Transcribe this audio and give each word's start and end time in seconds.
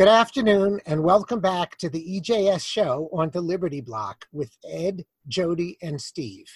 Good 0.00 0.08
afternoon, 0.08 0.80
and 0.86 1.04
welcome 1.04 1.40
back 1.40 1.76
to 1.76 1.90
the 1.90 2.02
EJS 2.02 2.66
show 2.66 3.10
on 3.12 3.28
the 3.28 3.42
Liberty 3.42 3.82
Block 3.82 4.24
with 4.32 4.56
Ed, 4.66 5.04
Jody, 5.28 5.76
and 5.82 6.00
Steve. 6.00 6.46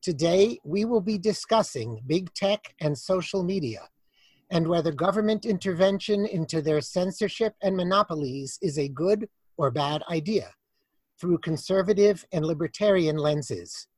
Today, 0.00 0.58
we 0.64 0.86
will 0.86 1.02
be 1.02 1.18
discussing 1.18 2.00
big 2.06 2.32
tech 2.32 2.74
and 2.80 2.96
social 2.96 3.42
media 3.42 3.90
and 4.50 4.66
whether 4.66 4.92
government 4.92 5.44
intervention 5.44 6.24
into 6.24 6.62
their 6.62 6.80
censorship 6.80 7.54
and 7.60 7.76
monopolies 7.76 8.58
is 8.62 8.78
a 8.78 8.88
good 8.88 9.28
or 9.58 9.70
bad 9.70 10.02
idea 10.08 10.54
through 11.20 11.36
conservative 11.36 12.24
and 12.32 12.46
libertarian 12.46 13.18
lenses. 13.18 13.88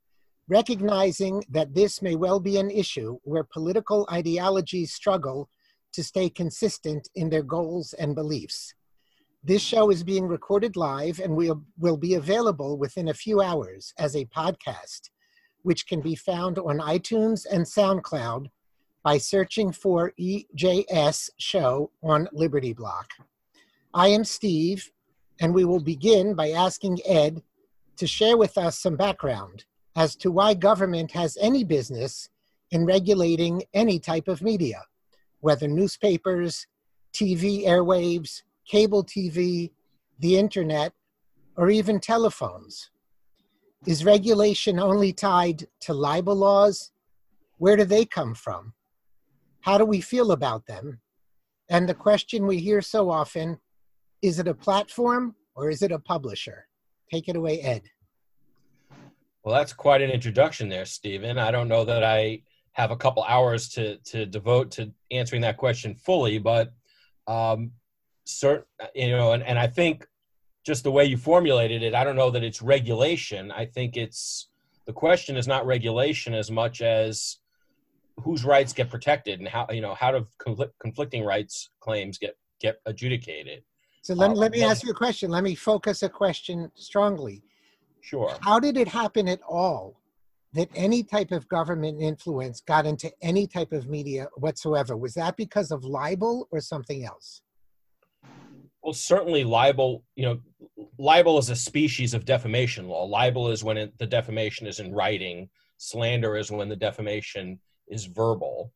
Recognizing 0.49 1.45
that 1.51 1.73
this 1.73 2.03
may 2.03 2.17
well 2.17 2.41
be 2.41 2.57
an 2.57 2.69
issue 2.69 3.17
where 3.23 3.45
political 3.45 4.09
ideologies 4.11 4.93
struggle 4.93 5.49
to 5.93 6.03
stay 6.03 6.29
consistent 6.29 7.09
in 7.15 7.31
their 7.31 7.45
goals 7.45 7.93
and 7.93 8.17
beliefs. 8.17 8.75
This 9.45 9.63
show 9.63 9.91
is 9.91 10.03
being 10.03 10.27
recorded 10.27 10.77
live 10.77 11.21
and 11.21 11.37
will, 11.37 11.63
will 11.79 11.97
be 11.97 12.15
available 12.15 12.77
within 12.77 13.09
a 13.09 13.15
few 13.15 13.41
hours 13.41 13.95
as 13.97 14.17
a 14.17 14.25
podcast, 14.27 15.11
which 15.63 15.87
can 15.87 16.01
be 16.01 16.17
found 16.17 16.59
on 16.59 16.79
iTunes 16.79 17.47
and 17.51 17.65
SoundCloud 17.65 18.47
by 19.05 19.17
searching 19.17 19.71
for 19.71 20.13
EJS 20.21 21.31
Show 21.39 21.93
on 22.03 22.29
Liberty 22.33 22.73
Block. 22.73 23.07
I 23.95 24.09
am 24.09 24.25
Steve, 24.25 24.91
and 25.41 25.55
we 25.55 25.65
will 25.65 25.81
begin 25.81 26.35
by 26.35 26.51
asking 26.51 26.99
Ed 27.07 27.41
to 27.97 28.09
share 28.09 28.37
with 28.37 28.59
us 28.59 28.81
some 28.81 28.97
background 28.97 29.65
as 29.95 30.17
to 30.17 30.33
why 30.33 30.55
government 30.55 31.13
has 31.13 31.39
any 31.41 31.63
business 31.63 32.29
in 32.73 32.85
regulating 32.85 33.63
any 33.73 34.01
type 34.01 34.27
of 34.27 34.43
media, 34.43 34.83
whether 35.41 35.69
newspapers, 35.69 36.67
TV 37.15 37.67
airwaves, 37.67 38.43
cable 38.69 39.05
TV, 39.05 39.73
the 40.19 40.39
internet, 40.39 40.93
or 41.57 41.71
even 41.71 41.99
telephones? 41.99 42.91
Is 43.87 44.05
regulation 44.05 44.79
only 44.79 45.13
tied 45.13 45.67
to 45.81 45.95
libel 45.95 46.37
laws? 46.37 46.93
Where 47.59 47.77
do 47.77 47.85
they 47.85 48.05
come 48.05 48.35
from? 48.35 48.75
How 49.61 49.79
do 49.79 49.85
we 49.85 50.01
feel 50.01 50.33
about 50.33 50.67
them? 50.67 51.01
And 51.71 51.89
the 51.89 51.95
question 51.95 52.47
we 52.47 52.59
hear 52.59 52.81
so 52.81 53.11
often 53.11 53.59
is 54.23 54.39
it 54.39 54.49
a 54.49 54.55
platform 54.55 55.35
or 55.55 55.71
is 55.71 55.83
it 55.83 55.93
a 55.93 55.99
publisher? 55.99 56.67
Take 57.11 57.29
it 57.29 57.37
away, 57.37 57.61
Ed. 57.61 57.83
Well, 59.45 59.55
that's 59.55 59.73
quite 59.73 60.03
an 60.03 60.11
introduction 60.11 60.69
there, 60.69 60.85
Stephen. 60.85 61.39
I 61.39 61.51
don't 61.51 61.69
know 61.69 61.85
that 61.85 62.03
I 62.03 62.43
have 62.73 62.91
a 62.91 62.97
couple 62.97 63.23
hours 63.25 63.69
to, 63.71 63.97
to 63.99 64.27
devote 64.27 64.71
to 64.73 64.93
answering 65.11 65.43
that 65.43 65.57
question 65.57 65.95
fully, 65.95 66.39
but 66.39 66.73
um, 67.27 67.71
certain, 68.29 68.67
you 68.95 69.11
know, 69.11 69.33
and, 69.33 69.43
and 69.43 69.59
I 69.59 69.67
think 69.67 70.07
just 70.65 70.85
the 70.85 70.93
way 70.93 71.05
you 71.05 71.17
formulated 71.17 71.83
it, 71.83 71.95
I 71.95 72.05
don't 72.05 72.17
know 72.17 72.31
that 72.31 72.45
it's 72.45 72.61
regulation. 72.61 73.51
I 73.51 73.65
think 73.65 73.97
it's 73.97 74.49
the 74.87 74.93
question 74.93 75.37
is 75.37 75.49
not 75.49 75.67
regulation 75.67 76.35
as 76.35 76.51
much 76.51 76.83
as 76.83 77.39
whose 78.23 78.45
rights 78.45 78.73
get 78.73 78.91
protected 78.91 79.39
and 79.39 79.49
how 79.49 79.67
you 79.71 79.81
know 79.81 79.95
how 79.95 80.11
do 80.11 80.27
conflicting 80.81 81.25
rights 81.25 81.71
claims 81.81 82.19
get 82.19 82.37
get 82.61 82.81
adjudicated. 82.87 83.63
So 84.03 84.15
let, 84.15 84.31
uh, 84.31 84.35
let 84.35 84.53
me 84.53 84.63
ask 84.63 84.83
you 84.85 84.91
a 84.91 84.95
question. 84.95 85.31
Let 85.31 85.45
me 85.45 85.55
focus 85.55 86.03
a 86.03 86.09
question 86.09 86.71
strongly. 86.75 87.43
Sure. 88.01 88.35
How 88.41 88.59
did 88.59 88.77
it 88.77 88.89
happen 88.89 89.29
at 89.29 89.41
all 89.49 90.01
that 90.55 90.69
any 90.75 91.03
type 91.03 91.31
of 91.31 91.47
government 91.49 92.01
influence 92.01 92.61
got 92.61 92.87
into 92.87 93.13
any 93.21 93.47
type 93.47 93.73
of 93.73 93.89
media 93.89 94.29
whatsoever? 94.37 94.97
Was 94.97 95.15
that 95.15 95.37
because 95.37 95.71
of 95.71 95.85
libel 95.85 96.49
or 96.51 96.61
something 96.61 97.05
else? 97.05 97.43
Well, 98.83 98.93
certainly 98.93 99.45
libel, 99.45 100.05
you 100.15 100.25
know, 100.25 100.41
libel 100.99 101.39
is 101.39 101.51
a 101.51 101.57
species 101.57 102.15
of 102.15 102.25
defamation 102.25 102.89
law. 102.89 103.05
Libel 103.05 103.51
is 103.51 103.65
when 103.65 103.77
it, 103.77 103.99
the 103.99 104.07
defamation 104.07 104.67
is 104.67 104.81
in 104.81 104.93
writing. 104.93 105.49
Slander 105.79 106.37
is 106.37 106.51
when 106.51 106.69
the 106.69 106.77
defamation 106.77 107.59
is 107.89 108.07
verbal. 108.07 108.73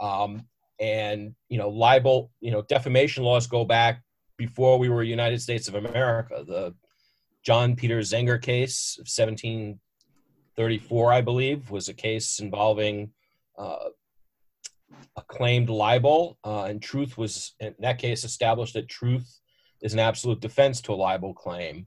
Um, 0.00 0.46
and, 0.80 1.34
you 1.48 1.58
know, 1.58 1.68
libel, 1.68 2.30
you 2.40 2.50
know, 2.50 2.62
defamation 2.62 3.24
laws 3.24 3.46
go 3.46 3.64
back 3.64 4.02
before 4.36 4.78
we 4.78 4.88
were 4.88 5.02
United 5.02 5.40
States 5.40 5.68
of 5.68 5.76
America. 5.76 6.44
The 6.46 6.74
John 7.44 7.76
Peter 7.76 8.00
Zenger 8.00 8.42
case 8.42 8.96
of 8.98 9.06
1734, 9.06 11.12
I 11.12 11.20
believe, 11.20 11.70
was 11.70 11.88
a 11.88 11.94
case 11.94 12.40
involving 12.40 13.12
uh, 13.56 13.90
a 15.16 15.22
claimed 15.22 15.70
libel, 15.70 16.38
uh, 16.44 16.64
and 16.64 16.82
truth 16.82 17.16
was 17.16 17.54
in 17.60 17.74
that 17.80 17.98
case 17.98 18.24
established 18.24 18.74
that 18.74 18.88
truth 18.88 19.40
is 19.84 19.92
an 19.92 20.00
absolute 20.00 20.40
defense 20.40 20.80
to 20.80 20.92
a 20.92 20.96
libel 20.96 21.34
claim. 21.34 21.86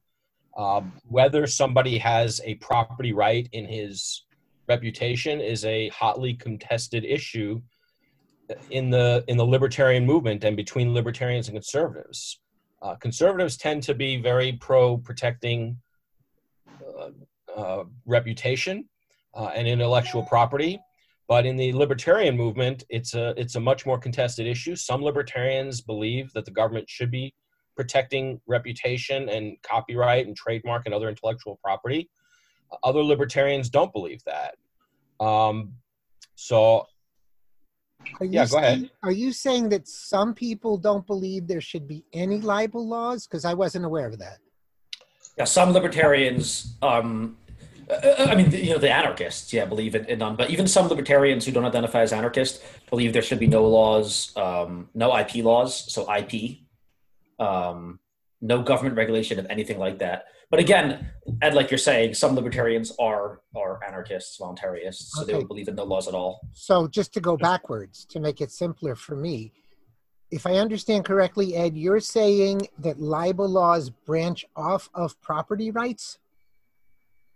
Um, 0.55 0.93
whether 1.07 1.45
somebody 1.47 1.97
has 1.97 2.39
a 2.45 2.55
property 2.55 3.11
right 3.11 3.49
in 3.51 3.65
his 3.65 4.23
reputation 4.67 5.41
is 5.41 5.65
a 5.65 5.89
hotly 5.89 6.33
contested 6.33 7.03
issue 7.03 7.61
in 8.69 8.89
the 8.89 9.23
in 9.27 9.35
the 9.35 9.45
libertarian 9.45 10.05
movement 10.05 10.43
and 10.43 10.55
between 10.55 10.93
libertarians 10.93 11.47
and 11.47 11.55
conservatives. 11.55 12.39
Uh, 12.81 12.95
conservatives 12.95 13.57
tend 13.57 13.83
to 13.83 13.93
be 13.93 14.21
very 14.21 14.53
pro 14.53 14.97
protecting 14.97 15.77
uh, 16.87 17.09
uh, 17.55 17.83
reputation 18.05 18.85
uh, 19.33 19.49
and 19.55 19.67
intellectual 19.67 20.23
property, 20.23 20.79
but 21.27 21.45
in 21.45 21.55
the 21.57 21.73
libertarian 21.73 22.37
movement, 22.37 22.83
it's 22.89 23.15
a 23.15 23.33
it's 23.37 23.55
a 23.55 23.59
much 23.59 23.85
more 23.85 23.97
contested 23.97 24.45
issue. 24.47 24.75
Some 24.75 25.01
libertarians 25.01 25.81
believe 25.81 26.31
that 26.33 26.45
the 26.45 26.51
government 26.51 26.89
should 26.89 27.11
be 27.11 27.33
protecting 27.77 28.41
reputation 28.47 29.29
and 29.29 29.55
copyright 29.61 30.27
and 30.27 30.35
trademark 30.35 30.81
and 30.85 30.93
other 30.93 31.07
intellectual 31.07 31.57
property. 31.63 32.09
Other 32.83 33.03
libertarians 33.03 33.69
don't 33.69 33.93
believe 33.93 34.21
that. 34.25 34.55
Um, 35.23 35.73
so, 36.35 36.87
yeah, 38.19 38.41
go 38.41 38.59
saying, 38.59 38.63
ahead. 38.63 38.91
Are 39.03 39.11
you 39.11 39.31
saying 39.31 39.69
that 39.69 39.87
some 39.87 40.33
people 40.33 40.77
don't 40.77 41.05
believe 41.07 41.47
there 41.47 41.61
should 41.61 41.87
be 41.87 42.03
any 42.11 42.41
libel 42.41 42.85
laws? 42.85 43.27
Because 43.27 43.45
I 43.45 43.53
wasn't 43.53 43.85
aware 43.85 44.07
of 44.07 44.19
that. 44.19 44.39
Yeah, 45.37 45.45
some 45.45 45.71
libertarians 45.71 46.75
um, 46.81 47.37
uh, 47.89 48.27
I 48.29 48.35
mean, 48.35 48.51
you 48.51 48.71
know, 48.71 48.79
the 48.79 48.91
anarchists, 48.91 49.53
yeah, 49.53 49.65
believe 49.65 49.95
in, 49.95 50.05
in 50.05 50.19
none. 50.19 50.35
But 50.35 50.49
even 50.49 50.67
some 50.67 50.87
libertarians 50.87 51.45
who 51.45 51.51
don't 51.51 51.65
identify 51.65 52.01
as 52.01 52.11
anarchists 52.11 52.61
believe 52.89 53.13
there 53.13 53.21
should 53.21 53.39
be 53.39 53.47
no 53.47 53.65
laws, 53.65 54.35
um, 54.35 54.89
no 54.93 55.15
IP 55.17 55.35
laws, 55.35 55.91
so 55.91 56.11
IP 56.13 56.57
um, 57.39 57.99
no 58.41 58.61
government 58.61 58.95
regulation 58.95 59.39
of 59.39 59.47
anything 59.49 59.79
like 59.79 59.99
that. 59.99 60.25
But 60.49 60.59
again, 60.59 61.09
Ed, 61.41 61.53
like 61.53 61.71
you're 61.71 61.77
saying, 61.77 62.13
some 62.13 62.35
libertarians 62.35 62.93
are 62.99 63.41
are 63.55 63.83
anarchists, 63.85 64.39
voluntarists, 64.39 65.09
so 65.09 65.21
okay. 65.21 65.31
they 65.31 65.37
don't 65.39 65.47
believe 65.47 65.67
in 65.67 65.75
no 65.75 65.83
laws 65.83 66.07
at 66.07 66.13
all. 66.13 66.39
So 66.53 66.87
just 66.87 67.13
to 67.15 67.19
go 67.19 67.35
backwards 67.35 68.05
to 68.05 68.19
make 68.19 68.39
it 68.39 68.51
simpler 68.51 68.95
for 68.95 69.15
me, 69.15 69.51
if 70.31 70.45
I 70.45 70.55
understand 70.55 71.03
correctly, 71.03 71.55
Ed, 71.55 71.75
you're 71.75 71.99
saying 71.99 72.67
that 72.79 72.99
libel 72.99 73.47
laws 73.47 73.89
branch 73.89 74.45
off 74.55 74.89
of 74.93 75.19
property 75.21 75.71
rights. 75.71 76.17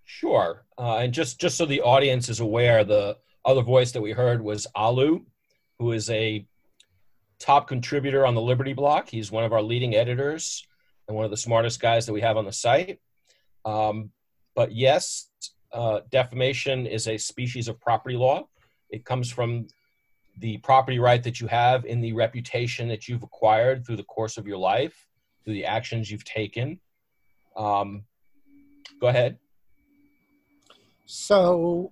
Sure, 0.05 0.63
uh, 0.77 0.97
and 0.97 1.13
just 1.13 1.39
just 1.39 1.57
so 1.57 1.65
the 1.65 1.81
audience 1.81 2.29
is 2.29 2.39
aware, 2.39 2.83
the 2.85 3.17
other 3.43 3.61
voice 3.61 3.91
that 3.91 4.01
we 4.01 4.11
heard 4.11 4.41
was 4.41 4.67
Alu, 4.75 5.25
who 5.79 5.91
is 5.91 6.09
a 6.09 6.45
top 7.41 7.67
contributor 7.67 8.25
on 8.25 8.35
the 8.35 8.41
Liberty 8.41 8.73
Block. 8.73 9.09
He's 9.09 9.31
one 9.31 9.43
of 9.43 9.51
our 9.51 9.61
leading 9.61 9.95
editors 9.95 10.65
and 11.07 11.15
one 11.15 11.25
of 11.25 11.31
the 11.31 11.37
smartest 11.37 11.81
guys 11.81 12.05
that 12.05 12.13
we 12.13 12.21
have 12.21 12.37
on 12.37 12.45
the 12.45 12.51
site. 12.53 12.99
Um, 13.65 14.11
but 14.55 14.71
yes, 14.71 15.29
uh, 15.73 16.01
defamation 16.11 16.85
is 16.85 17.07
a 17.07 17.17
species 17.17 17.67
of 17.67 17.79
property 17.79 18.15
law. 18.15 18.47
It 18.89 19.05
comes 19.05 19.31
from 19.31 19.67
the 20.37 20.57
property 20.59 20.99
right 20.99 21.23
that 21.23 21.41
you 21.41 21.47
have 21.47 21.85
in 21.85 21.99
the 21.99 22.13
reputation 22.13 22.87
that 22.89 23.07
you've 23.07 23.23
acquired 23.23 23.85
through 23.85 23.97
the 23.97 24.03
course 24.03 24.37
of 24.37 24.47
your 24.47 24.57
life, 24.57 25.07
through 25.43 25.53
the 25.53 25.65
actions 25.65 26.11
you've 26.11 26.23
taken. 26.23 26.79
Um, 27.57 28.03
go 28.99 29.07
ahead. 29.07 29.39
So 31.05 31.91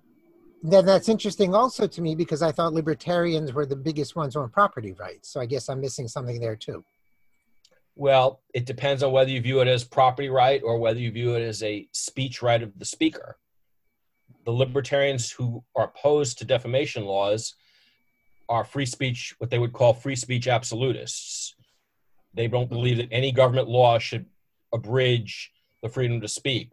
then 0.62 0.84
that's 0.84 1.08
interesting 1.08 1.54
also 1.54 1.86
to 1.86 2.02
me 2.02 2.14
because 2.14 2.42
I 2.42 2.52
thought 2.52 2.72
libertarians 2.72 3.52
were 3.52 3.66
the 3.66 3.76
biggest 3.76 4.14
ones 4.14 4.36
on 4.36 4.48
property 4.50 4.92
rights. 4.92 5.30
So 5.30 5.40
I 5.40 5.46
guess 5.46 5.68
I'm 5.68 5.80
missing 5.80 6.06
something 6.06 6.40
there 6.40 6.56
too. 6.56 6.84
Well, 7.96 8.40
it 8.54 8.66
depends 8.66 9.02
on 9.02 9.12
whether 9.12 9.30
you 9.30 9.40
view 9.40 9.60
it 9.60 9.68
as 9.68 9.84
property 9.84 10.28
right 10.28 10.62
or 10.62 10.78
whether 10.78 10.98
you 10.98 11.10
view 11.10 11.34
it 11.34 11.42
as 11.42 11.62
a 11.62 11.88
speech 11.92 12.42
right 12.42 12.62
of 12.62 12.78
the 12.78 12.84
speaker. 12.84 13.36
The 14.44 14.52
libertarians 14.52 15.30
who 15.30 15.64
are 15.76 15.84
opposed 15.84 16.38
to 16.38 16.44
defamation 16.44 17.04
laws 17.04 17.54
are 18.48 18.64
free 18.64 18.86
speech, 18.86 19.34
what 19.38 19.50
they 19.50 19.58
would 19.58 19.72
call 19.72 19.92
free 19.92 20.16
speech 20.16 20.48
absolutists. 20.48 21.54
They 22.34 22.48
don't 22.48 22.68
believe 22.68 22.98
that 22.98 23.08
any 23.10 23.32
government 23.32 23.68
law 23.68 23.98
should 23.98 24.26
abridge 24.72 25.52
the 25.82 25.88
freedom 25.88 26.20
to 26.20 26.28
speak. 26.28 26.70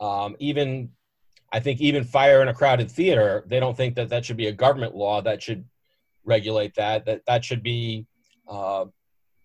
Um, 0.00 0.36
even 0.38 0.90
I 1.54 1.60
think 1.60 1.80
even 1.80 2.02
fire 2.02 2.42
in 2.42 2.48
a 2.48 2.52
crowded 2.52 2.90
theater, 2.90 3.44
they 3.46 3.60
don't 3.60 3.76
think 3.76 3.94
that 3.94 4.08
that 4.08 4.24
should 4.24 4.36
be 4.36 4.48
a 4.48 4.52
government 4.52 4.96
law 4.96 5.22
that 5.22 5.40
should 5.40 5.64
regulate 6.24 6.74
that. 6.74 7.04
That 7.04 7.22
that 7.28 7.44
should 7.44 7.62
be 7.62 8.06
uh, 8.48 8.86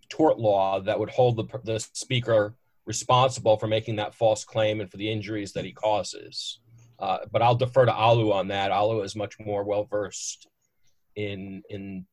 tort 0.10 0.40
law 0.40 0.80
that 0.80 1.00
would 1.00 1.12
hold 1.12 1.38
the, 1.38 1.60
the 1.64 1.80
speaker 1.94 2.56
responsible 2.88 3.58
for 3.58 3.68
making 3.68 3.98
that 3.98 4.16
false 4.16 4.44
claim 4.44 4.82
and 4.82 4.90
for 4.90 4.98
the 4.98 5.08
injuries 5.08 5.54
that 5.54 5.66
he 5.66 5.72
causes. 5.72 6.60
Uh, 6.98 7.20
but 7.32 7.44
I'll 7.44 7.54
defer 7.54 7.86
to 7.86 7.94
Alu 7.94 8.34
on 8.34 8.48
that. 8.48 8.72
Alu 8.72 9.04
is 9.04 9.16
much 9.16 9.36
more 9.40 9.64
well 9.64 9.84
versed 9.84 10.48
in 11.16 11.62
in 11.70 12.08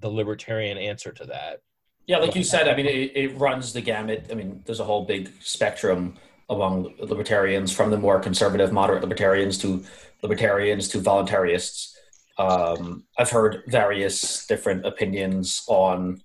the 0.00 0.08
libertarian 0.08 0.78
answer 0.78 1.12
to 1.12 1.26
that. 1.26 1.60
Yeah, 2.06 2.16
like 2.16 2.34
you 2.34 2.42
said, 2.42 2.68
I 2.68 2.74
mean, 2.74 2.86
it, 2.86 3.12
it 3.14 3.36
runs 3.36 3.74
the 3.74 3.82
gamut. 3.82 4.28
I 4.30 4.34
mean, 4.34 4.62
there's 4.64 4.80
a 4.80 4.84
whole 4.84 5.04
big 5.04 5.30
spectrum 5.40 6.16
among 6.48 6.94
libertarians, 6.98 7.72
from 7.72 7.90
the 7.90 7.98
more 7.98 8.20
conservative, 8.20 8.72
moderate 8.72 9.02
libertarians 9.02 9.58
to 9.58 9.84
libertarians 10.22 10.88
to 10.88 10.98
voluntarists. 10.98 11.92
Um, 12.38 13.04
I've 13.18 13.30
heard 13.30 13.62
various 13.66 14.46
different 14.46 14.86
opinions 14.86 15.62
on 15.68 16.22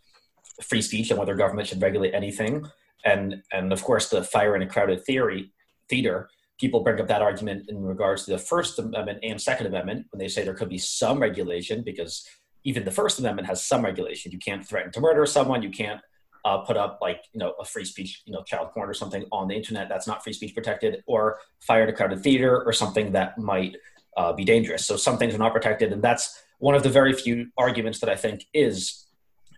free 0.64 0.82
speech 0.82 1.10
and 1.10 1.20
whether 1.20 1.36
government 1.36 1.68
should 1.68 1.82
regulate 1.82 2.14
anything. 2.14 2.66
And 3.06 3.44
and 3.52 3.72
of 3.72 3.84
course, 3.84 4.10
the 4.10 4.24
fire 4.24 4.56
in 4.56 4.62
a 4.62 4.68
crowded 4.68 5.06
theory 5.06 5.52
theater. 5.90 6.30
People 6.60 6.82
bring 6.82 7.00
up 7.00 7.08
that 7.08 7.22
argument 7.22 7.70
in 7.70 7.84
regards 7.84 8.26
to 8.26 8.32
the 8.32 8.40
First 8.40 8.80
Amendment 8.80 9.20
and 9.22 9.40
Second 9.40 9.68
Amendment 9.68 10.08
when 10.10 10.20
they 10.20 10.28
say 10.28 10.44
there 10.44 10.56
could 10.56 10.70
be 10.70 10.80
some 10.80 11.20
regulation 11.20 11.84
because 11.84 12.28
even 12.64 12.84
the 12.84 12.92
First 12.92 13.20
Amendment 13.20 13.48
has 13.48 13.64
some 13.64 13.86
regulation. 13.86 14.32
You 14.32 14.40
can't 14.40 14.66
threaten 14.66 14.92
to 14.94 15.00
murder 15.00 15.26
someone. 15.28 15.62
You 15.62 15.70
can't 15.70 16.02
uh, 16.48 16.60
put 16.60 16.78
up 16.78 17.00
like 17.02 17.26
you 17.34 17.40
know 17.40 17.54
a 17.60 17.66
free 17.66 17.84
speech, 17.84 18.22
you 18.26 18.32
know, 18.32 18.42
child 18.44 18.72
porn 18.72 18.90
or 18.90 18.94
something 18.94 19.26
on 19.34 19.50
the 19.50 19.56
internet 19.56 19.90
that's 19.90 20.08
not 20.08 20.24
free 20.24 20.32
speech 20.32 20.56
protected, 20.56 21.04
or 21.06 21.40
fire 21.60 21.84
in 21.84 21.90
a 21.90 21.94
crowded 21.94 22.24
theater 22.24 22.64
or 22.64 22.72
something 22.72 23.12
that 23.12 23.38
might 23.38 23.76
uh, 24.16 24.32
be 24.32 24.46
dangerous. 24.46 24.86
So 24.86 24.96
some 24.96 25.18
things 25.18 25.36
are 25.36 25.40
not 25.40 25.52
protected, 25.52 25.92
and 25.92 26.02
that's 26.02 26.42
one 26.60 26.74
of 26.74 26.84
the 26.84 26.90
very 26.90 27.12
few 27.12 27.48
arguments 27.58 28.00
that 28.00 28.10
I 28.10 28.16
think 28.16 28.46
is 28.54 29.08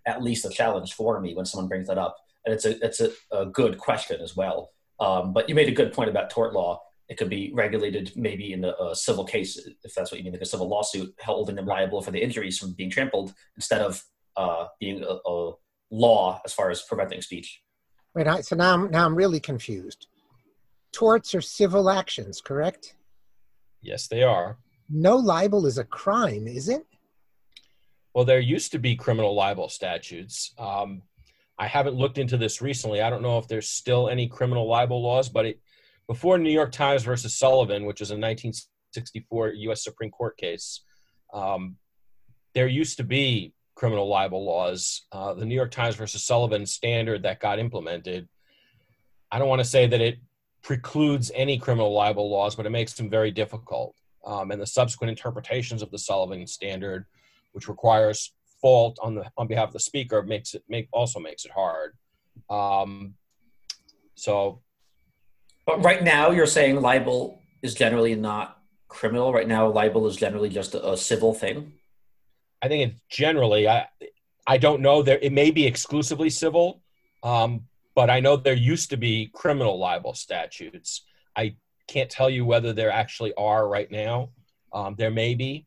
at 0.07 0.23
least 0.23 0.45
a 0.45 0.49
challenge 0.49 0.93
for 0.93 1.21
me 1.21 1.35
when 1.35 1.45
someone 1.45 1.67
brings 1.67 1.85
that 1.89 1.99
up, 1.99 2.17
and 2.43 2.55
it's 2.55 2.65
a 2.65 2.83
it's 2.83 3.01
a, 3.01 3.11
a 3.31 3.45
good 3.45 3.77
question 3.77 4.19
as 4.19 4.35
well. 4.35 4.71
Um, 4.99 5.31
but 5.31 5.47
you 5.47 5.53
made 5.53 5.69
a 5.69 5.77
good 5.79 5.93
point 5.93 6.09
about 6.09 6.31
tort 6.31 6.53
law. 6.53 6.81
It 7.07 7.17
could 7.17 7.29
be 7.29 7.51
regulated 7.53 8.13
maybe 8.15 8.51
in 8.53 8.65
a, 8.65 8.73
a, 8.81 8.95
civil 8.95 9.25
case, 9.25 9.57
if 9.83 9.93
that's 9.95 10.11
what 10.11 10.17
you 10.19 10.23
mean, 10.23 10.33
like 10.33 10.41
a 10.41 10.45
civil 10.45 10.67
lawsuit, 10.67 11.13
holding 11.19 11.55
them 11.55 11.65
liable 11.65 12.01
for 12.01 12.11
the 12.11 12.21
injuries 12.21 12.59
from 12.59 12.73
being 12.73 12.91
trampled 12.91 13.33
instead 13.55 13.81
of 13.81 14.03
uh, 14.37 14.67
being 14.79 15.03
a, 15.03 15.17
a, 15.27 15.53
law 15.91 16.41
as 16.45 16.53
far 16.53 16.69
as 16.69 16.81
preventing 16.81 17.21
speech. 17.21 17.61
Wait, 18.15 18.27
I, 18.27 18.41
so 18.41 18.55
now 18.55 18.73
I'm, 18.73 18.91
now 18.91 19.05
I'm 19.05 19.15
really 19.15 19.39
confused. 19.39 20.07
Torts 20.91 21.35
are 21.35 21.41
civil 21.41 21.89
actions, 21.89 22.41
correct? 22.41 22.95
Yes, 23.81 24.07
they 24.07 24.23
are. 24.23 24.57
No 24.89 25.15
libel 25.15 25.65
is 25.65 25.77
a 25.77 25.83
crime, 25.83 26.47
is 26.47 26.67
it? 26.67 26.85
Well, 28.13 28.25
there 28.25 28.39
used 28.39 28.71
to 28.71 28.79
be 28.79 28.95
criminal 28.95 29.35
libel 29.35 29.69
statutes. 29.69 30.53
Um, 30.57 31.03
I 31.59 31.67
haven't 31.67 31.95
looked 31.95 32.17
into 32.17 32.37
this 32.37 32.61
recently. 32.61 33.01
I 33.01 33.09
don't 33.09 33.21
know 33.21 33.37
if 33.37 33.47
there's 33.47 33.69
still 33.69 34.09
any 34.09 34.27
criminal 34.27 34.67
libel 34.67 35.01
laws, 35.03 35.29
but 35.29 35.45
it, 35.45 35.59
before 36.07 36.37
New 36.37 36.51
York 36.51 36.71
Times 36.71 37.03
versus 37.03 37.35
Sullivan, 37.35 37.85
which 37.85 38.01
is 38.01 38.09
a 38.09 38.15
1964 38.15 39.49
U.S. 39.49 39.83
Supreme 39.83 40.09
Court 40.09 40.35
case, 40.37 40.81
um, 41.33 41.75
there 42.55 42.67
used 42.67 42.97
to 42.97 43.03
be 43.03 43.53
criminal 43.79 44.09
libel 44.09 44.43
laws. 44.43 45.07
Uh, 45.13 45.33
the 45.33 45.45
New 45.45 45.55
York 45.55 45.71
Times 45.71 45.95
versus 45.95 46.21
Sullivan 46.21 46.65
standard 46.65 47.23
that 47.23 47.39
got 47.39 47.59
implemented. 47.59 48.27
I 49.31 49.39
don't 49.39 49.47
want 49.47 49.61
to 49.61 49.65
say 49.65 49.87
that 49.87 50.01
it 50.01 50.19
precludes 50.61 51.31
any 51.33 51.57
criminal 51.57 51.93
libel 51.93 52.29
laws, 52.29 52.57
but 52.57 52.65
it 52.65 52.71
makes 52.71 52.91
them 52.93 53.09
very 53.09 53.31
difficult. 53.31 53.95
Um, 54.25 54.51
and 54.51 54.61
the 54.61 54.67
subsequent 54.67 55.11
interpretations 55.11 55.81
of 55.81 55.91
the 55.91 55.97
Sullivan 55.97 56.45
standard 56.45 57.05
which 57.53 57.69
requires 57.69 58.33
fault 58.61 58.99
on 59.01 59.15
the 59.15 59.25
on 59.37 59.47
behalf 59.47 59.69
of 59.69 59.73
the 59.73 59.79
speaker 59.79 60.21
makes 60.23 60.53
it 60.53 60.63
make 60.67 60.89
also 60.91 61.19
makes 61.19 61.45
it 61.45 61.51
hard. 61.51 61.95
Um, 62.49 63.13
so, 64.15 64.61
but 65.65 65.83
right 65.85 66.03
now 66.03 66.31
you're 66.31 66.47
saying 66.47 66.81
libel 66.81 67.41
is 67.61 67.75
generally 67.75 68.15
not 68.15 68.61
criminal. 68.89 69.31
Right 69.31 69.47
now, 69.47 69.71
libel 69.71 70.05
is 70.05 70.17
generally 70.17 70.49
just 70.49 70.75
a, 70.75 70.91
a 70.91 70.97
civil 70.97 71.33
thing. 71.33 71.78
I 72.61 72.67
think 72.67 72.91
it's 72.91 73.01
generally. 73.09 73.67
I 73.67 73.87
I 74.47 74.57
don't 74.57 74.81
know 74.81 75.01
there. 75.01 75.19
It 75.19 75.31
may 75.31 75.51
be 75.51 75.65
exclusively 75.65 76.29
civil, 76.29 76.81
um, 77.23 77.61
but 77.95 78.09
I 78.09 78.19
know 78.19 78.35
there 78.35 78.53
used 78.53 78.89
to 78.91 78.97
be 78.97 79.29
criminal 79.33 79.77
libel 79.77 80.13
statutes. 80.13 81.03
I 81.35 81.55
can't 81.87 82.09
tell 82.09 82.29
you 82.29 82.45
whether 82.45 82.73
there 82.73 82.91
actually 82.91 83.33
are 83.35 83.67
right 83.67 83.89
now. 83.91 84.29
Um, 84.73 84.95
there 84.97 85.11
may 85.11 85.35
be, 85.35 85.65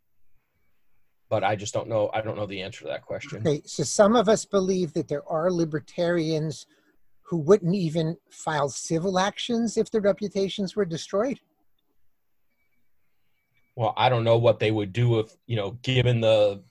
but 1.29 1.43
I 1.43 1.57
just 1.57 1.75
don't 1.75 1.89
know. 1.89 2.11
I 2.13 2.21
don't 2.21 2.37
know 2.37 2.47
the 2.47 2.63
answer 2.63 2.81
to 2.81 2.89
that 2.89 3.03
question. 3.03 3.39
Okay, 3.39 3.63
so 3.65 3.83
some 3.83 4.15
of 4.17 4.29
us 4.29 4.45
believe 4.45 4.93
that 4.95 5.09
there 5.09 5.27
are 5.29 5.51
libertarians 5.51 6.67
who 7.23 7.39
wouldn't 7.39 7.75
even 7.75 8.17
file 8.31 8.69
civil 8.69 9.19
actions 9.19 9.77
if 9.77 9.91
their 9.91 10.03
reputations 10.03 10.77
were 10.77 10.85
destroyed. 10.85 11.41
Well, 13.75 13.95
I 13.97 14.09
don't 14.11 14.25
know 14.25 14.37
what 14.37 14.59
they 14.59 14.71
would 14.71 14.93
do 14.93 15.19
if 15.21 15.35
you 15.47 15.57
know, 15.57 15.71
given 15.83 16.21
the, 16.21 16.63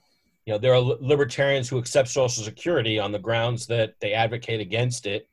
you 0.46 0.52
know, 0.52 0.58
there 0.58 0.74
are 0.74 0.80
libertarians 0.80 1.68
who 1.68 1.78
accept 1.78 2.08
Social 2.08 2.42
Security 2.42 2.98
on 2.98 3.12
the 3.12 3.18
grounds 3.18 3.66
that 3.68 3.94
they 4.00 4.12
advocate 4.12 4.60
against 4.60 5.06
it 5.06 5.28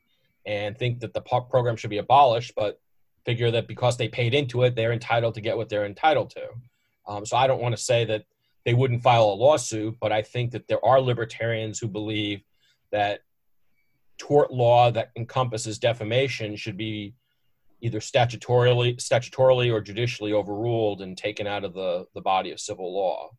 and 0.46 0.78
think 0.78 1.00
that 1.00 1.12
the 1.12 1.20
program 1.20 1.76
should 1.76 1.90
be 1.90 1.98
abolished, 1.98 2.52
but 2.54 2.80
figure 3.24 3.50
that 3.50 3.66
because 3.66 3.96
they 3.96 4.08
paid 4.08 4.34
into 4.34 4.62
it, 4.62 4.74
they're 4.74 4.92
entitled 4.92 5.34
to 5.34 5.40
get 5.40 5.56
what 5.56 5.68
they're 5.68 5.84
entitled 5.84 6.30
to. 6.30 6.48
Um, 7.06 7.26
so 7.26 7.36
I 7.36 7.46
don't 7.46 7.60
want 7.60 7.76
to 7.76 7.82
say 7.82 8.04
that 8.04 8.24
they 8.64 8.74
wouldn't 8.74 9.02
file 9.02 9.24
a 9.24 9.34
lawsuit, 9.34 9.96
but 10.00 10.12
I 10.12 10.22
think 10.22 10.52
that 10.52 10.68
there 10.68 10.84
are 10.84 11.00
libertarians 11.00 11.78
who 11.78 11.88
believe 11.88 12.42
that 12.92 13.20
tort 14.18 14.52
law 14.52 14.90
that 14.92 15.10
encompasses 15.16 15.78
defamation 15.78 16.54
should 16.54 16.76
be 16.76 17.14
either 17.80 17.98
statutorily 17.98 18.96
statutorily 18.96 19.72
or 19.72 19.80
judicially 19.80 20.34
overruled 20.34 21.00
and 21.00 21.16
taken 21.16 21.46
out 21.46 21.64
of 21.64 21.72
the, 21.72 22.06
the 22.14 22.20
body 22.20 22.50
of 22.50 22.60
civil 22.60 22.94
law. 22.94 23.30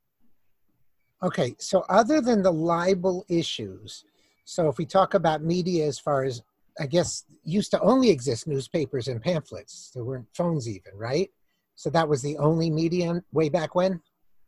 Okay, 1.23 1.55
so 1.59 1.85
other 1.89 2.21
than 2.21 2.41
the 2.41 2.51
libel 2.51 3.25
issues, 3.29 4.05
so 4.45 4.67
if 4.67 4.77
we 4.77 4.85
talk 4.85 5.13
about 5.13 5.43
media 5.43 5.85
as 5.85 5.99
far 5.99 6.23
as 6.23 6.41
I 6.79 6.87
guess 6.87 7.25
used 7.43 7.71
to 7.71 7.81
only 7.81 8.09
exist 8.09 8.47
newspapers 8.47 9.07
and 9.07 9.21
pamphlets. 9.21 9.91
There 9.93 10.05
weren't 10.05 10.27
phones 10.33 10.69
even, 10.69 10.93
right? 10.95 11.29
So 11.75 11.89
that 11.89 12.07
was 12.07 12.21
the 12.21 12.37
only 12.37 12.69
medium 12.69 13.23
way 13.33 13.49
back 13.49 13.75
when? 13.75 14.01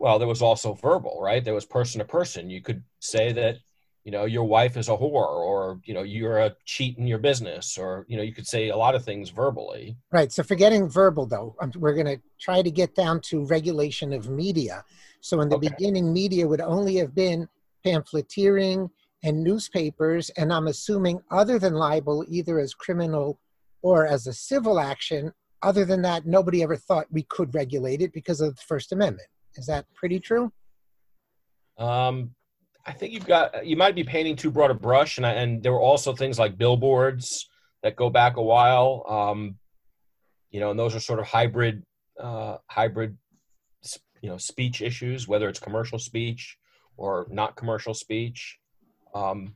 well 0.04 0.20
there 0.20 0.28
was 0.28 0.42
also 0.42 0.74
verbal 0.74 1.20
right 1.22 1.46
there 1.46 1.54
was 1.54 1.66
person 1.66 2.00
to 2.00 2.06
person 2.06 2.50
you 2.50 2.62
could 2.62 2.84
say 3.00 3.31
that 3.31 3.58
you 4.04 4.12
know 4.12 4.26
your 4.26 4.44
wife 4.44 4.78
is 4.78 4.90
a 4.90 4.92
whore 4.92 5.28
or 5.28 5.80
you 5.86 5.94
know 5.94 6.04
you're 6.04 6.40
a 6.40 6.56
cheat 6.66 6.98
in 6.98 7.08
your 7.08 7.18
business 7.18 7.78
or 7.78 8.06
you 8.08 8.18
know 8.18 8.24
you 8.24 8.34
could 8.34 8.48
say 8.48 8.70
a 8.70 8.76
lot 8.76 8.96
of 8.96 9.04
things 9.04 9.30
verbally 9.30 9.98
right 10.12 10.32
so 10.32 10.44
forgetting 10.44 10.88
verbal 10.89 11.25
though 11.25 11.56
um, 11.62 11.72
we're 11.75 11.94
going 11.94 12.06
to 12.06 12.20
try 12.39 12.62
to 12.62 12.72
get 12.72 12.96
down 12.96 13.20
to 13.22 13.46
regulation 13.46 14.13
of 14.13 14.30
media 14.30 14.84
so 15.22 15.42
in 15.42 15.50
the 15.50 15.56
okay. 15.56 15.70
beginning 15.70 16.12
media 16.12 16.48
would 16.48 16.62
only 16.62 16.96
have 16.96 17.16
been 17.16 17.48
pamphleteering 17.86 18.89
and 19.24 19.44
newspapers 19.44 20.30
and 20.32 20.51
i'm 20.51 20.68
assuming 20.68 21.22
other 21.32 21.58
than 21.58 21.74
libel 21.74 22.25
either 22.27 22.60
as 22.60 22.74
criminal 22.74 23.39
or 23.82 24.06
as 24.06 24.27
a 24.27 24.34
civil 24.34 24.80
action 24.80 25.32
other 25.62 25.86
than 25.86 26.01
that 26.01 26.25
nobody 26.25 26.62
ever 26.62 26.75
thought 26.75 27.08
we 27.10 27.24
could 27.24 27.54
regulate 27.56 28.01
it 28.01 28.12
because 28.12 28.42
of 28.42 28.56
the 28.56 28.62
first 28.62 28.92
amendment 28.92 29.27
is 29.56 29.66
that 29.68 29.86
pretty 29.94 30.20
true? 30.20 30.51
Um, 31.77 32.36
I 32.86 32.92
think 32.92 33.13
you've 33.13 33.25
got 33.25 33.66
you 33.66 33.78
might 33.78 33.96
be 33.96 34.04
painting 34.04 34.36
too 34.36 34.52
broad 34.52 34.72
a 34.72 34.74
brush, 34.74 35.18
and 35.18 35.25
I, 35.25 35.32
and 35.34 35.63
there 35.63 35.72
were 35.72 35.82
also 35.82 36.13
things 36.13 36.38
like 36.38 36.58
billboards 36.58 37.50
that 37.82 37.96
go 37.96 38.10
back 38.10 38.38
a 38.38 38.42
while. 38.42 39.06
Um, 39.08 39.56
you 40.52 40.60
know, 40.60 40.72
and 40.72 40.80
those 40.80 40.96
are 40.96 41.00
sort 41.00 41.20
of 41.20 41.25
hybrid 41.25 41.84
uh, 42.20 42.58
hybrid 42.68 43.18
you 44.22 44.30
know 44.30 44.38
speech 44.38 44.82
issues, 44.82 45.28
whether 45.28 45.48
it's 45.48 45.60
commercial 45.60 46.00
speech 46.00 46.58
or 46.98 47.28
not 47.30 47.56
commercial 47.56 47.94
speech. 47.94 48.58
Um, 49.16 49.56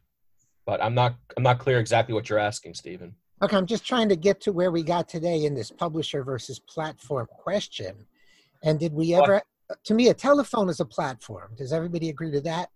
but 0.65 0.81
I'm 0.83 0.93
not 0.93 1.15
I'm 1.35 1.43
not 1.43 1.59
clear 1.59 1.79
exactly 1.79 2.13
what 2.13 2.29
you're 2.29 2.39
asking, 2.39 2.75
Stephen. 2.75 3.15
Okay, 3.41 3.55
I'm 3.55 3.67
just 3.67 3.85
trying 3.85 4.09
to 4.09 4.15
get 4.15 4.41
to 4.41 4.51
where 4.51 4.71
we 4.71 4.83
got 4.83 5.07
today 5.07 5.45
in 5.45 5.53
this 5.53 5.69
publisher 5.69 6.23
versus 6.23 6.59
platform 6.59 7.27
question. 7.29 7.95
And 8.63 8.79
did 8.79 8.93
we 8.93 9.13
ever 9.13 9.41
to 9.83 9.93
me, 9.93 10.07
a 10.09 10.13
telephone 10.13 10.69
is 10.69 10.79
a 10.79 10.85
platform. 10.85 11.51
Does 11.57 11.73
everybody 11.73 12.09
agree 12.09 12.31
to 12.31 12.41
that? 12.41 12.69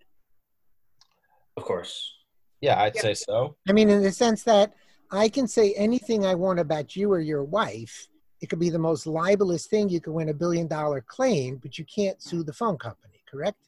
Of 1.57 1.63
course. 1.63 2.13
Yeah, 2.61 2.81
I'd 2.81 2.95
yeah. 2.95 3.01
say 3.01 3.13
so. 3.13 3.55
I 3.67 3.73
mean, 3.73 3.89
in 3.89 4.03
the 4.03 4.11
sense 4.11 4.43
that 4.43 4.73
I 5.11 5.27
can 5.27 5.47
say 5.47 5.73
anything 5.73 6.25
I 6.25 6.35
want 6.35 6.59
about 6.59 6.95
you 6.95 7.11
or 7.11 7.19
your 7.19 7.43
wife. 7.43 8.07
It 8.39 8.49
could 8.49 8.59
be 8.59 8.69
the 8.69 8.79
most 8.79 9.05
libelous 9.05 9.67
thing. 9.67 9.89
You 9.89 9.99
could 9.99 10.13
win 10.13 10.29
a 10.29 10.33
billion 10.33 10.67
dollar 10.67 11.01
claim, 11.01 11.57
but 11.57 11.77
you 11.77 11.85
can't 11.85 12.21
sue 12.21 12.43
the 12.43 12.53
phone 12.53 12.77
company, 12.77 13.21
correct? 13.29 13.67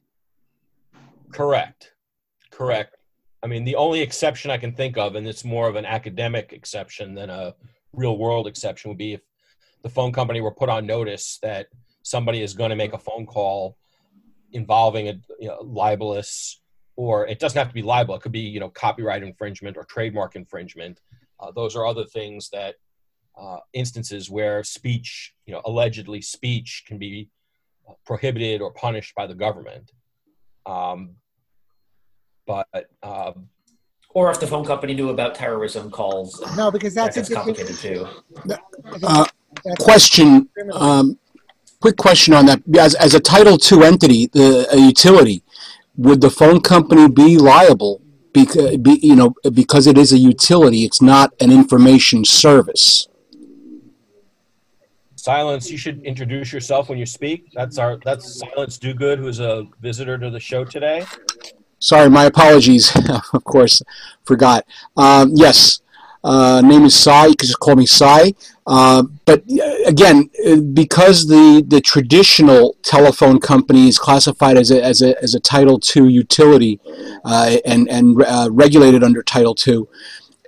Correct. 1.32 1.94
Correct. 2.50 2.96
I 3.44 3.48
mean, 3.48 3.66
the 3.66 3.75
only 3.75 4.00
exception 4.00 4.52
I 4.52 4.58
can 4.58 4.74
think 4.74 4.98
of, 4.98 5.16
and 5.16 5.28
it's 5.28 5.44
more 5.44 5.68
of 5.68 5.75
an 5.75 5.86
academic 5.86 6.54
exception 6.54 7.13
than 7.13 7.30
a 7.30 7.54
real 7.92 8.18
world 8.18 8.48
exception, 8.48 8.90
would 8.90 8.98
be 8.98 9.13
if 9.13 9.22
the 9.82 9.90
phone 9.90 10.13
company 10.13 10.40
were 10.40 10.54
put 10.54 10.70
on 10.70 10.86
notice 10.86 11.40
that 11.44 11.68
somebody 12.04 12.42
is 12.42 12.54
going 12.54 12.70
to 12.70 12.75
make 12.75 12.94
a 12.94 12.98
phone 12.98 13.25
call 13.25 13.78
involving 14.54 15.10
a 15.10 15.13
you 15.40 15.50
know, 15.50 15.60
libelous 15.62 16.62
or 16.96 17.28
it 17.28 17.40
doesn't 17.40 17.58
have 17.58 17.68
to 17.68 17.74
be 17.74 17.82
libel. 17.82 18.16
It 18.16 18.22
could 18.22 18.32
be 18.32 18.42
you 18.42 18.60
know 18.60 18.70
copyright 18.70 19.24
infringement 19.24 19.78
or 19.78 19.84
trademark 19.84 20.36
infringement. 20.36 21.02
Uh, 21.40 21.52
those 21.52 21.76
are 21.76 21.86
other 21.86 22.06
things 22.06 22.50
that 22.50 22.76
uh, 23.40 23.58
instances 23.74 24.30
where 24.30 24.64
speech, 24.64 25.34
you 25.46 25.54
know, 25.54 25.62
allegedly 25.66 26.22
speech 26.22 26.84
can 26.88 26.98
be 26.98 27.30
uh, 27.90 27.94
prohibited 28.06 28.62
or 28.62 28.72
punished 28.74 29.14
by 29.16 29.28
the 29.28 29.34
government. 29.34 29.92
Um, 30.66 31.16
but 32.46 32.68
um, 33.02 33.50
or 34.14 34.30
if 34.32 34.40
the 34.40 34.48
phone 34.48 34.66
company 34.66 34.94
knew 34.94 35.10
about 35.10 35.36
terrorism 35.36 35.90
calls. 35.90 36.42
No, 36.56 36.70
because 36.70 36.94
that's, 36.94 37.16
that's 37.16 37.34
complicated 37.34 37.76
too. 37.76 38.08
Uh, 39.04 39.26
question. 39.80 40.48
Um, 40.74 41.18
quick 41.82 41.98
question 41.98 42.34
on 42.34 42.46
that. 42.46 42.62
As, 42.78 42.96
as 42.96 43.16
a 43.16 43.20
Title 43.20 43.58
II 43.72 43.86
entity, 43.86 44.28
the 44.28 44.68
a 44.72 44.78
utility, 44.78 45.43
would 45.96 46.22
the 46.22 46.30
phone 46.30 46.62
company 46.62 47.08
be 47.08 47.38
liable 47.38 48.02
because 48.34 48.78
be, 48.78 49.00
you 49.02 49.16
know 49.16 49.34
because 49.54 49.88
it 49.88 49.98
is 49.98 50.12
a 50.12 50.18
utility? 50.18 50.84
It's 50.84 51.02
not 51.02 51.34
an 51.40 51.52
information 51.52 52.26
service. 52.26 53.08
Silence. 55.16 55.72
You 55.72 55.78
should 55.78 56.04
introduce 56.04 56.52
yourself 56.52 56.90
when 56.90 56.98
you 56.98 57.06
speak. 57.06 57.50
That's 57.54 57.78
our. 57.78 57.98
That's 58.04 58.40
Silence 58.40 58.78
Dogood, 58.78 59.20
who 59.20 59.28
is 59.28 59.40
a 59.40 59.66
visitor 59.80 60.18
to 60.18 60.30
the 60.30 60.40
show 60.40 60.66
today. 60.66 61.06
Sorry, 61.80 62.10
my 62.10 62.26
apologies. 62.26 62.92
of 63.34 63.44
course, 63.44 63.82
forgot. 64.26 64.66
Um, 64.98 65.32
yes, 65.34 65.82
uh, 66.24 66.62
name 66.62 66.86
is 66.86 66.96
Sai. 66.96 67.27
You 67.27 67.36
can 67.36 67.48
just 67.48 67.60
call 67.60 67.75
me 67.75 67.86
Sai. 67.86 68.34
Uh, 68.65 69.03
but 69.25 69.44
uh, 69.51 69.75
again, 69.86 70.30
uh, 70.48 70.56
because 70.58 71.27
the, 71.27 71.63
the 71.68 71.82
traditional 71.82 72.77
telephone 72.82 73.39
company 73.39 73.88
is 73.89 74.00
classified 74.00 74.58
as 74.58 74.72
a, 74.72 74.84
as 74.84 75.01
a, 75.01 75.22
as 75.22 75.36
a 75.36 75.39
Title 75.39 75.82
II 75.96 76.12
utility 76.12 76.80
uh, 77.25 77.58
and, 77.65 77.89
and 77.89 78.22
uh, 78.24 78.50
regulated 78.51 79.03
under 79.03 79.22
Title 79.22 79.56
II, 79.68 79.84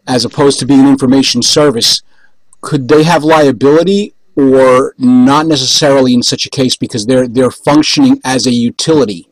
as 0.08 0.24
opposed 0.24 0.60
to 0.60 0.65
being 0.65 0.82
an 0.82 0.88
information 0.88 1.41
service, 1.41 2.03
could 2.62 2.88
they 2.88 3.03
have 3.03 3.24
liability 3.24 4.13
or 4.36 4.96
not 4.98 5.46
necessarily 5.46 6.13
in 6.13 6.24
such 6.24 6.46
a 6.46 6.50
case 6.50 6.75
because 6.75 7.05
they're, 7.05 7.27
they're 7.27 7.51
functioning 7.51 8.20
as 8.24 8.46
a 8.46 8.51
utility? 8.51 9.27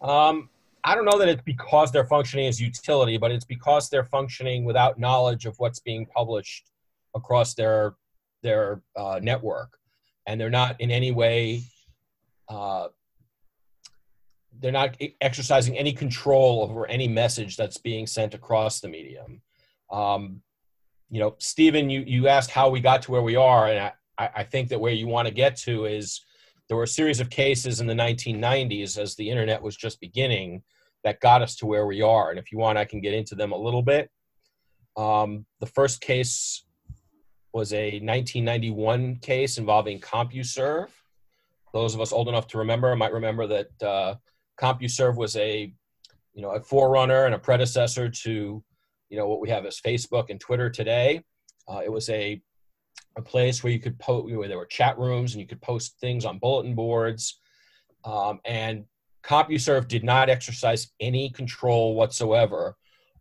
Um, 0.00 0.49
I 0.84 0.94
don't 0.94 1.04
know 1.04 1.18
that 1.18 1.28
it's 1.28 1.42
because 1.42 1.92
they're 1.92 2.06
functioning 2.06 2.46
as 2.46 2.60
utility, 2.60 3.18
but 3.18 3.30
it's 3.30 3.44
because 3.44 3.88
they're 3.88 4.04
functioning 4.04 4.64
without 4.64 4.98
knowledge 4.98 5.46
of 5.46 5.58
what's 5.58 5.80
being 5.80 6.06
published 6.06 6.70
across 7.14 7.54
their 7.54 7.94
their 8.42 8.82
uh, 8.96 9.20
network, 9.22 9.76
and 10.26 10.40
they're 10.40 10.50
not 10.50 10.80
in 10.80 10.90
any 10.90 11.12
way 11.12 11.62
uh, 12.50 12.88
they're 14.60 14.72
not 14.72 14.96
exercising 15.20 15.78
any 15.78 15.92
control 15.92 16.62
over 16.68 16.86
any 16.86 17.08
message 17.08 17.56
that's 17.56 17.78
being 17.78 18.06
sent 18.06 18.34
across 18.34 18.80
the 18.80 18.88
medium. 18.88 19.40
Um, 19.90 20.42
you 21.08 21.20
know, 21.20 21.34
Stephen, 21.38 21.88
you 21.88 22.00
you 22.06 22.28
asked 22.28 22.50
how 22.50 22.68
we 22.68 22.80
got 22.80 23.02
to 23.02 23.10
where 23.10 23.22
we 23.22 23.36
are, 23.36 23.68
and 23.68 23.92
I, 24.18 24.30
I 24.36 24.44
think 24.44 24.68
that 24.68 24.80
where 24.80 24.92
you 24.92 25.06
want 25.06 25.28
to 25.28 25.34
get 25.34 25.56
to 25.58 25.86
is 25.86 26.20
there 26.70 26.76
were 26.76 26.84
a 26.84 26.88
series 26.88 27.18
of 27.18 27.30
cases 27.30 27.80
in 27.80 27.88
the 27.88 27.94
1990s 27.94 28.96
as 28.96 29.16
the 29.16 29.28
internet 29.28 29.60
was 29.60 29.76
just 29.76 30.00
beginning 30.00 30.62
that 31.02 31.18
got 31.18 31.42
us 31.42 31.56
to 31.56 31.66
where 31.66 31.84
we 31.84 32.00
are. 32.00 32.30
And 32.30 32.38
if 32.38 32.52
you 32.52 32.58
want, 32.58 32.78
I 32.78 32.84
can 32.84 33.00
get 33.00 33.12
into 33.12 33.34
them 33.34 33.50
a 33.50 33.56
little 33.56 33.82
bit. 33.82 34.08
Um, 34.96 35.46
the 35.58 35.66
first 35.66 36.00
case 36.00 36.64
was 37.52 37.72
a 37.72 37.98
1991 37.98 39.16
case 39.16 39.58
involving 39.58 39.98
CompuServe. 39.98 40.90
Those 41.74 41.96
of 41.96 42.00
us 42.00 42.12
old 42.12 42.28
enough 42.28 42.46
to 42.48 42.58
remember 42.58 42.94
might 42.94 43.12
remember 43.12 43.48
that 43.48 43.82
uh, 43.82 44.14
CompuServe 44.60 45.16
was 45.16 45.34
a, 45.34 45.72
you 46.34 46.42
know, 46.42 46.52
a 46.52 46.60
forerunner 46.60 47.24
and 47.24 47.34
a 47.34 47.38
predecessor 47.40 48.08
to, 48.08 48.62
you 49.08 49.18
know, 49.18 49.26
what 49.26 49.40
we 49.40 49.50
have 49.50 49.66
as 49.66 49.80
Facebook 49.80 50.30
and 50.30 50.38
Twitter 50.38 50.70
today. 50.70 51.24
Uh, 51.68 51.80
it 51.84 51.90
was 51.90 52.08
a 52.10 52.40
a 53.16 53.22
place 53.22 53.62
where 53.62 53.72
you 53.72 53.80
could 53.80 53.98
post 53.98 54.32
where 54.32 54.48
there 54.48 54.58
were 54.58 54.66
chat 54.66 54.98
rooms 54.98 55.32
and 55.32 55.40
you 55.40 55.46
could 55.46 55.60
post 55.60 55.98
things 56.00 56.24
on 56.24 56.38
bulletin 56.38 56.74
boards 56.74 57.40
um, 58.04 58.40
and 58.44 58.84
CompuServe 59.22 59.88
did 59.88 60.04
not 60.04 60.30
exercise 60.30 60.92
any 61.00 61.30
control 61.30 61.94
whatsoever 61.94 62.76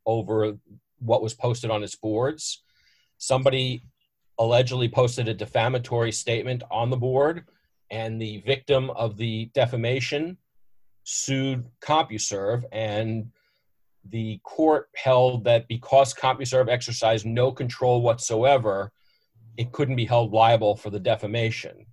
over 0.05 0.57
what 0.99 1.21
was 1.21 1.33
posted 1.33 1.71
on 1.71 1.83
its 1.83 1.95
boards. 1.95 2.63
Somebody 3.17 3.83
allegedly 4.37 4.87
posted 4.87 5.27
a 5.27 5.33
defamatory 5.33 6.11
statement 6.11 6.63
on 6.71 6.89
the 6.89 6.97
board, 6.97 7.45
and 7.91 8.21
the 8.21 8.41
victim 8.45 8.89
of 8.91 9.17
the 9.17 9.49
defamation 9.53 10.37
sued 11.03 11.65
CompuServe, 11.81 12.63
and 12.71 13.29
the 14.09 14.39
court 14.43 14.89
held 14.95 15.43
that 15.43 15.67
because 15.67 16.13
CompuServe 16.13 16.69
exercised 16.69 17.25
no 17.25 17.51
control 17.51 18.01
whatsoever, 18.01 18.91
it 19.59 19.73
couldn't 19.73 19.97
be 19.97 20.05
held 20.05 20.31
liable 20.31 20.77
for 20.77 20.89
the 20.89 21.01
defamation. 21.01 21.85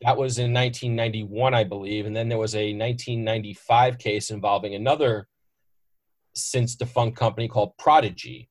That 0.00 0.16
was 0.16 0.38
in 0.38 0.52
1991, 0.52 1.54
I 1.54 1.62
believe. 1.62 2.04
And 2.04 2.16
then 2.16 2.28
there 2.28 2.36
was 2.36 2.56
a 2.56 2.74
1995 2.74 3.96
case 3.98 4.30
involving 4.30 4.74
another 4.74 5.28
since 6.34 6.74
defunct 6.74 7.16
company 7.16 7.46
called 7.46 7.78
Prodigy. 7.78 8.50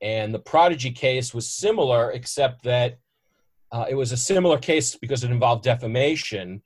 And 0.00 0.32
the 0.32 0.38
Prodigy 0.38 0.92
case 0.92 1.34
was 1.34 1.46
similar, 1.46 2.10
except 2.12 2.64
that 2.64 2.96
uh, 3.70 3.84
it 3.86 3.96
was 3.96 4.12
a 4.12 4.16
similar 4.16 4.56
case 4.56 4.96
because 4.96 5.22
it 5.22 5.30
involved 5.30 5.62
defamation. 5.62 6.62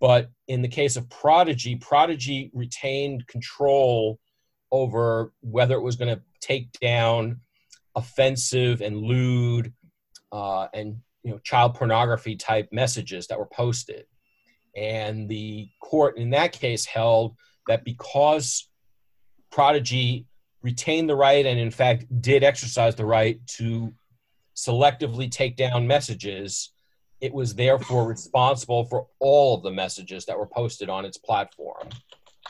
But 0.00 0.30
in 0.48 0.62
the 0.62 0.68
case 0.68 0.96
of 0.96 1.10
Prodigy, 1.10 1.76
Prodigy 1.76 2.50
retained 2.54 3.26
control 3.26 4.18
over 4.72 5.34
whether 5.42 5.74
it 5.74 5.82
was 5.82 5.96
going 5.96 6.14
to 6.14 6.22
take 6.40 6.72
down 6.80 7.40
offensive 7.94 8.80
and 8.80 8.96
lewd 8.96 9.74
uh, 10.32 10.68
and 10.74 10.96
you 11.22 11.30
know 11.30 11.38
child 11.38 11.74
pornography 11.74 12.36
type 12.36 12.68
messages 12.72 13.26
that 13.28 13.38
were 13.38 13.48
posted. 13.52 14.06
And 14.76 15.28
the 15.28 15.68
court 15.80 16.16
in 16.16 16.30
that 16.30 16.52
case 16.52 16.84
held 16.84 17.36
that 17.66 17.84
because 17.84 18.68
prodigy 19.50 20.26
retained 20.62 21.08
the 21.08 21.16
right 21.16 21.44
and 21.44 21.58
in 21.58 21.70
fact 21.70 22.04
did 22.20 22.44
exercise 22.44 22.94
the 22.94 23.06
right 23.06 23.44
to 23.46 23.92
selectively 24.54 25.30
take 25.30 25.56
down 25.56 25.86
messages 25.86 26.72
it 27.20 27.32
was 27.32 27.54
therefore 27.54 28.06
responsible 28.06 28.84
for 28.84 29.06
all 29.18 29.54
of 29.54 29.62
the 29.62 29.70
messages 29.70 30.24
that 30.24 30.38
were 30.38 30.46
posted 30.46 30.88
on 30.88 31.04
its 31.04 31.18
platform. 31.18 31.88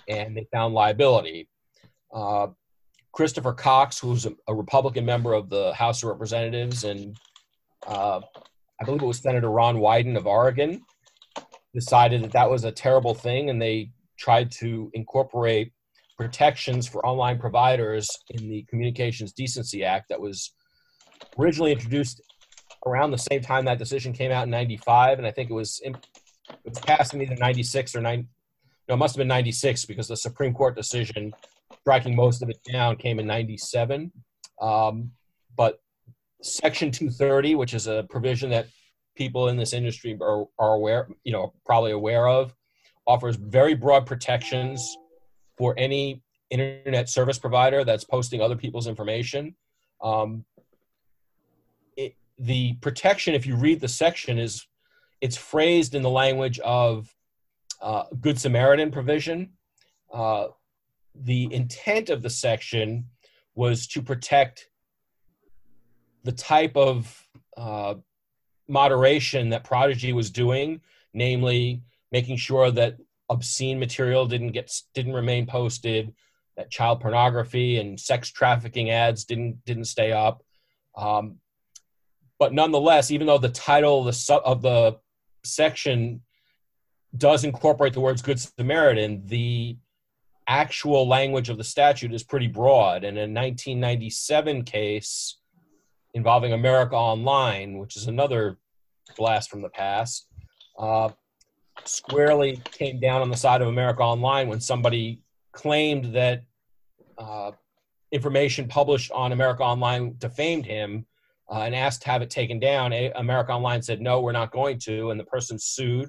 And 0.08 0.36
they 0.36 0.46
found 0.52 0.74
liability. 0.74 1.48
Uh, 2.12 2.48
christopher 3.12 3.52
cox 3.52 3.98
who's 3.98 4.24
a, 4.24 4.32
a 4.46 4.54
republican 4.54 5.04
member 5.04 5.32
of 5.32 5.48
the 5.48 5.74
house 5.74 6.00
of 6.00 6.08
representatives 6.08 6.84
and 6.84 7.16
uh, 7.86 8.20
I 8.80 8.84
believe 8.84 9.02
it 9.02 9.06
was 9.06 9.18
Senator 9.18 9.50
Ron 9.50 9.76
Wyden 9.76 10.16
of 10.16 10.26
Oregon, 10.26 10.82
decided 11.74 12.22
that 12.22 12.32
that 12.32 12.50
was 12.50 12.64
a 12.64 12.72
terrible 12.72 13.14
thing, 13.14 13.50
and 13.50 13.60
they 13.60 13.90
tried 14.18 14.50
to 14.50 14.90
incorporate 14.94 15.72
protections 16.16 16.86
for 16.86 17.04
online 17.06 17.38
providers 17.38 18.08
in 18.30 18.48
the 18.48 18.62
Communications 18.68 19.32
Decency 19.32 19.84
Act 19.84 20.10
that 20.10 20.20
was 20.20 20.52
originally 21.38 21.72
introduced 21.72 22.20
around 22.86 23.10
the 23.10 23.18
same 23.18 23.40
time 23.40 23.64
that 23.64 23.78
decision 23.78 24.12
came 24.12 24.30
out 24.30 24.44
in 24.44 24.50
95 24.50 25.18
and 25.18 25.26
i 25.26 25.30
think 25.30 25.50
it 25.50 25.54
was 25.54 25.80
in, 25.84 25.94
it 25.94 26.70
was 26.70 26.78
passed 26.80 27.14
in 27.14 27.22
either 27.22 27.36
96 27.36 27.94
or 27.94 28.00
9 28.00 28.26
no 28.88 28.94
it 28.94 28.96
must 28.96 29.14
have 29.14 29.18
been 29.18 29.28
96 29.28 29.84
because 29.84 30.08
the 30.08 30.16
supreme 30.16 30.54
court 30.54 30.76
decision 30.76 31.32
striking 31.80 32.16
most 32.16 32.42
of 32.42 32.48
it 32.48 32.58
down 32.70 32.96
came 32.96 33.18
in 33.18 33.26
97 33.26 34.10
um, 34.60 35.10
but 35.56 35.80
Section 36.42 36.90
230, 36.90 37.54
which 37.54 37.74
is 37.74 37.86
a 37.86 38.06
provision 38.08 38.50
that 38.50 38.66
people 39.16 39.48
in 39.48 39.56
this 39.56 39.72
industry 39.72 40.16
are, 40.20 40.44
are 40.58 40.74
aware, 40.74 41.08
you 41.24 41.32
know, 41.32 41.52
probably 41.66 41.92
aware 41.92 42.28
of, 42.28 42.54
offers 43.06 43.36
very 43.36 43.74
broad 43.74 44.06
protections 44.06 44.96
for 45.58 45.74
any 45.76 46.22
internet 46.50 47.08
service 47.08 47.38
provider 47.38 47.84
that's 47.84 48.04
posting 48.04 48.40
other 48.40 48.56
people's 48.56 48.86
information. 48.86 49.54
Um, 50.02 50.44
it, 51.96 52.16
the 52.38 52.74
protection, 52.80 53.34
if 53.34 53.46
you 53.46 53.56
read 53.56 53.80
the 53.80 53.88
section, 53.88 54.38
is 54.38 54.66
it's 55.20 55.36
phrased 55.36 55.94
in 55.94 56.02
the 56.02 56.10
language 56.10 56.58
of 56.60 57.14
uh, 57.82 58.04
Good 58.20 58.38
Samaritan 58.38 58.90
provision. 58.90 59.50
Uh, 60.12 60.48
the 61.14 61.52
intent 61.52 62.08
of 62.08 62.22
the 62.22 62.30
section 62.30 63.06
was 63.54 63.86
to 63.88 64.00
protect 64.00 64.69
the 66.24 66.32
type 66.32 66.76
of 66.76 67.28
uh, 67.56 67.94
moderation 68.68 69.50
that 69.50 69.64
Prodigy 69.64 70.12
was 70.12 70.30
doing, 70.30 70.80
namely 71.12 71.82
making 72.12 72.36
sure 72.36 72.70
that 72.70 72.96
obscene 73.28 73.78
material 73.78 74.26
didn't 74.26 74.52
get 74.52 74.72
didn't 74.94 75.14
remain 75.14 75.46
posted, 75.46 76.14
that 76.56 76.70
child 76.70 77.00
pornography 77.00 77.78
and 77.78 77.98
sex 77.98 78.28
trafficking 78.28 78.90
ads 78.90 79.24
didn't 79.24 79.64
didn't 79.64 79.84
stay 79.84 80.12
up. 80.12 80.42
Um, 80.96 81.36
but 82.38 82.52
nonetheless, 82.52 83.10
even 83.10 83.26
though 83.26 83.38
the 83.38 83.50
title 83.50 84.08
of 84.08 84.16
the, 84.16 84.34
of 84.36 84.62
the 84.62 84.98
section 85.44 86.22
does 87.16 87.44
incorporate 87.44 87.92
the 87.92 88.00
words 88.00 88.22
"Good 88.22 88.40
Samaritan," 88.40 89.22
the 89.26 89.76
actual 90.46 91.06
language 91.06 91.48
of 91.48 91.58
the 91.58 91.64
statute 91.64 92.12
is 92.12 92.24
pretty 92.24 92.48
broad. 92.48 93.04
And 93.04 93.16
a 93.16 93.22
1997 93.22 94.64
case 94.64 95.36
involving 96.14 96.52
America 96.52 96.94
Online, 96.94 97.78
which 97.78 97.96
is 97.96 98.06
another 98.06 98.58
blast 99.16 99.50
from 99.50 99.62
the 99.62 99.68
past, 99.68 100.26
uh, 100.78 101.08
squarely 101.84 102.60
came 102.72 103.00
down 103.00 103.22
on 103.22 103.30
the 103.30 103.36
side 103.36 103.62
of 103.62 103.68
America 103.68 104.02
Online 104.02 104.48
when 104.48 104.60
somebody 104.60 105.22
claimed 105.52 106.14
that 106.14 106.42
uh, 107.18 107.52
information 108.12 108.68
published 108.68 109.10
on 109.12 109.32
America 109.32 109.62
Online 109.62 110.14
defamed 110.18 110.66
him 110.66 111.06
uh, 111.50 111.62
and 111.62 111.74
asked 111.74 112.02
to 112.02 112.10
have 112.10 112.22
it 112.22 112.30
taken 112.30 112.58
down. 112.58 112.92
America 113.16 113.52
Online 113.52 113.82
said, 113.82 114.00
no, 114.00 114.20
we're 114.20 114.32
not 114.32 114.52
going 114.52 114.78
to. 114.80 115.10
And 115.10 115.18
the 115.18 115.24
person 115.24 115.58
sued. 115.58 116.08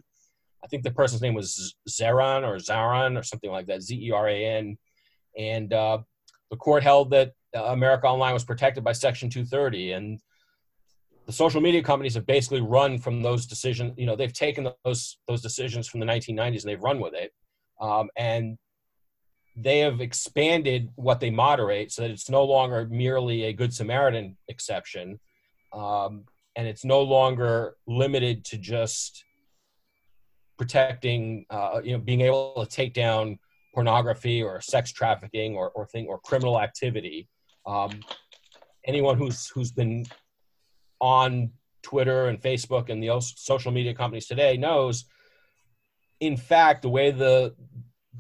I 0.64 0.68
think 0.68 0.84
the 0.84 0.92
person's 0.92 1.22
name 1.22 1.34
was 1.34 1.76
Zeran 1.90 2.48
or 2.48 2.58
Zaran 2.58 3.20
or 3.20 3.24
something 3.24 3.50
like 3.50 3.66
that, 3.68 3.82
Z 3.82 3.96
E 3.96 4.12
R 4.12 4.28
A 4.28 4.46
N. 4.46 4.78
And 5.38 5.74
uh, 5.74 6.00
the 6.52 6.58
court 6.58 6.84
held 6.84 7.10
that 7.12 7.34
America 7.54 8.08
Online 8.08 8.34
was 8.34 8.44
protected 8.44 8.84
by 8.84 8.92
Section 8.92 9.30
230. 9.30 9.92
And 9.94 10.20
the 11.26 11.34
social 11.34 11.62
media 11.62 11.84
companies 11.84 12.16
have 12.16 12.26
basically 12.26 12.62
run 12.62 12.98
from 12.98 13.22
those 13.22 13.46
decisions. 13.46 13.94
You 13.98 14.06
know, 14.06 14.16
they've 14.16 14.34
taken 14.34 14.68
those 14.84 15.18
those 15.28 15.42
decisions 15.42 15.88
from 15.88 16.00
the 16.00 16.06
1990s 16.06 16.62
and 16.62 16.70
they've 16.70 16.82
run 16.82 17.00
with 17.00 17.14
it. 17.14 17.34
Um, 17.80 18.10
and 18.16 18.58
they 19.56 19.80
have 19.80 20.02
expanded 20.02 20.90
what 20.96 21.20
they 21.20 21.30
moderate 21.30 21.92
so 21.92 22.04
that 22.04 22.12
it's 22.12 22.30
no 22.30 22.44
longer 22.44 22.88
merely 22.90 23.44
a 23.44 23.54
Good 23.54 23.74
Samaritan 23.74 24.38
exception. 24.48 25.20
Um, 25.74 26.26
and 26.56 26.68
it's 26.68 26.86
no 26.86 27.02
longer 27.02 27.76
limited 27.88 28.44
to 28.46 28.58
just 28.58 29.24
protecting, 30.58 31.46
uh, 31.50 31.82
you 31.84 31.94
know, 31.94 32.00
being 32.00 32.22
able 32.22 32.54
to 32.64 32.70
take 32.70 32.94
down 32.94 33.40
pornography 33.74 34.44
or 34.44 34.60
sex 34.62 34.92
trafficking 34.92 35.56
or 35.56 35.70
or 35.72 35.86
thing 35.88 36.08
or 36.08 36.20
criminal 36.20 36.60
activity. 36.60 37.28
Um, 37.66 38.02
anyone 38.86 39.18
who's 39.18 39.48
who's 39.48 39.72
been 39.72 40.06
on 41.00 41.52
Twitter 41.84 42.28
and 42.28 42.42
Facebook 42.42 42.90
and 42.90 43.02
the 43.02 43.20
social 43.22 43.72
media 43.72 43.94
companies 43.94 44.28
today 44.28 44.58
knows, 44.58 45.06
in 46.20 46.38
fact, 46.38 46.82
the 46.82 46.90
way 46.90 47.12
the 47.12 47.56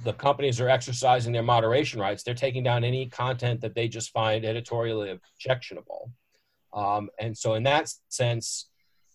the 0.03 0.13
companies 0.13 0.59
are 0.59 0.69
exercising 0.69 1.33
their 1.33 1.43
moderation 1.43 1.99
rights, 1.99 2.23
they're 2.23 2.33
taking 2.33 2.63
down 2.63 2.83
any 2.83 3.07
content 3.07 3.61
that 3.61 3.75
they 3.75 3.87
just 3.87 4.11
find 4.11 4.45
editorially 4.45 5.11
objectionable. 5.11 6.11
Um, 6.73 7.09
and 7.19 7.37
so, 7.37 7.55
in 7.55 7.63
that 7.63 7.91
sense, 8.09 8.69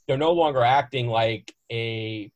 they're 0.07 0.19
no 0.19 0.33
longer 0.33 0.63
acting 0.63 1.09
like 1.09 1.53
a 1.73 2.31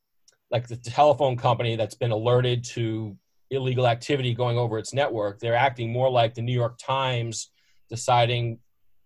like 0.50 0.66
the 0.66 0.76
telephone 0.76 1.36
company 1.36 1.76
that's 1.76 1.94
been 1.94 2.10
alerted 2.10 2.64
to 2.64 3.16
illegal 3.50 3.86
activity 3.86 4.34
going 4.34 4.58
over 4.58 4.78
its 4.78 4.92
network. 4.92 5.38
They're 5.38 5.54
acting 5.54 5.92
more 5.92 6.10
like 6.10 6.34
the 6.34 6.42
New 6.42 6.52
York 6.52 6.78
Times 6.78 7.50
deciding 7.90 8.58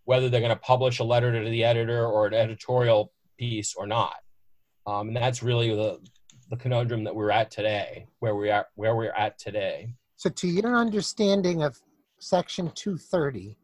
whether 0.04 0.28
they're 0.28 0.40
going 0.40 0.50
to 0.50 0.56
publish 0.56 0.98
a 0.98 1.04
letter 1.04 1.32
to 1.32 1.50
the 1.50 1.64
editor 1.64 2.06
or 2.06 2.26
an 2.26 2.34
editorial 2.34 3.12
piece 3.38 3.74
or 3.74 3.86
not. 3.86 4.16
Um, 4.86 5.08
and 5.08 5.16
that's 5.16 5.42
really 5.42 5.74
the, 5.74 5.98
the 6.50 6.56
conundrum 6.56 7.04
that 7.04 7.14
we're 7.14 7.30
at 7.30 7.50
today, 7.50 8.06
where 8.18 8.36
we 8.36 8.50
are, 8.50 8.66
where 8.74 8.94
we're 8.94 9.12
at 9.12 9.38
today. 9.38 9.94
So, 10.16 10.28
to 10.30 10.46
your 10.46 10.76
understanding 10.76 11.62
of 11.62 11.80
Section 12.18 12.70
230, 12.74 13.56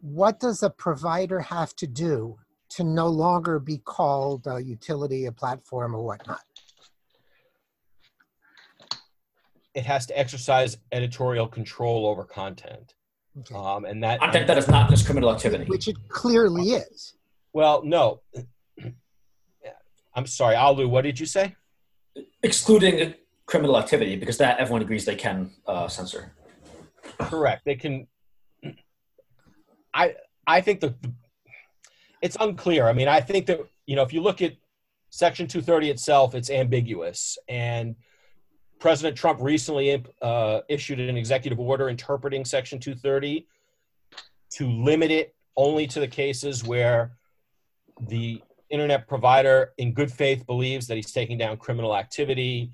what 0.00 0.40
does 0.40 0.62
a 0.62 0.70
provider 0.70 1.40
have 1.40 1.74
to 1.76 1.86
do 1.86 2.36
to 2.70 2.82
no 2.82 3.06
longer 3.06 3.60
be 3.60 3.78
called 3.78 4.46
a 4.48 4.60
utility, 4.60 5.26
a 5.26 5.32
platform, 5.32 5.94
or 5.94 6.02
whatnot? 6.02 6.42
it 9.76 9.84
has 9.84 10.06
to 10.06 10.18
exercise 10.18 10.78
editorial 10.90 11.46
control 11.46 12.06
over 12.06 12.24
content. 12.24 12.94
Okay. 13.38 13.54
Um, 13.54 13.84
and 13.84 14.02
that 14.02 14.20
content 14.20 14.46
that 14.46 14.58
is 14.58 14.68
not 14.68 14.88
just 14.88 15.04
criminal 15.04 15.30
activity, 15.30 15.64
which 15.64 15.88
it 15.88 15.96
clearly 16.08 16.70
is. 16.70 17.14
Well, 17.52 17.82
no. 17.84 18.20
I'm 20.14 20.26
sorry, 20.26 20.56
Alu. 20.56 20.88
What 20.88 21.02
did 21.02 21.20
you 21.20 21.26
say? 21.26 21.54
Excluding 22.42 23.14
criminal 23.44 23.78
activity, 23.78 24.16
because 24.16 24.38
that 24.38 24.58
everyone 24.58 24.80
agrees 24.80 25.04
they 25.04 25.16
can 25.16 25.50
uh, 25.66 25.88
censor. 25.88 26.32
Correct. 27.18 27.62
They 27.66 27.74
can. 27.74 28.06
I 29.94 30.14
I 30.46 30.62
think 30.62 30.80
the 30.80 30.94
it's 32.22 32.36
unclear. 32.40 32.88
I 32.88 32.94
mean, 32.94 33.08
I 33.08 33.20
think 33.20 33.46
that 33.46 33.60
you 33.84 33.96
know 33.96 34.02
if 34.02 34.12
you 34.14 34.22
look 34.22 34.40
at 34.40 34.54
Section 35.10 35.46
230 35.46 35.90
itself, 35.90 36.34
it's 36.34 36.50
ambiguous 36.50 37.36
and 37.48 37.96
President 38.78 39.16
Trump 39.16 39.40
recently 39.40 40.04
uh, 40.22 40.60
issued 40.68 41.00
an 41.00 41.16
executive 41.16 41.58
order 41.58 41.88
interpreting 41.88 42.44
Section 42.44 42.78
230 42.78 43.46
to 44.50 44.70
limit 44.70 45.10
it 45.10 45.34
only 45.56 45.86
to 45.86 46.00
the 46.00 46.08
cases 46.08 46.62
where 46.62 47.12
the 48.08 48.42
internet 48.68 49.08
provider, 49.08 49.72
in 49.78 49.92
good 49.92 50.12
faith, 50.12 50.46
believes 50.46 50.86
that 50.86 50.96
he's 50.96 51.12
taking 51.12 51.38
down 51.38 51.56
criminal 51.56 51.96
activity, 51.96 52.70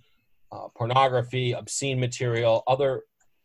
uh, 0.50 0.68
pornography, 0.76 1.52
obscene 1.52 2.00
material, 2.00 2.62
other 2.66 3.02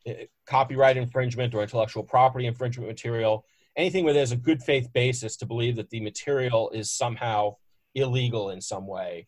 uh, 0.07 0.13
copyright 0.45 0.97
infringement 0.97 1.53
or 1.53 1.61
intellectual 1.61 2.03
property 2.03 2.47
infringement 2.47 2.87
material, 2.87 3.45
anything 3.75 4.03
where 4.03 4.13
there's 4.13 4.31
a 4.31 4.37
good 4.37 4.61
faith 4.63 4.91
basis 4.93 5.37
to 5.37 5.45
believe 5.45 5.75
that 5.75 5.89
the 5.89 5.99
material 5.99 6.69
is 6.71 6.91
somehow 6.91 7.55
illegal 7.95 8.49
in 8.49 8.59
some 8.61 8.87
way. 8.87 9.27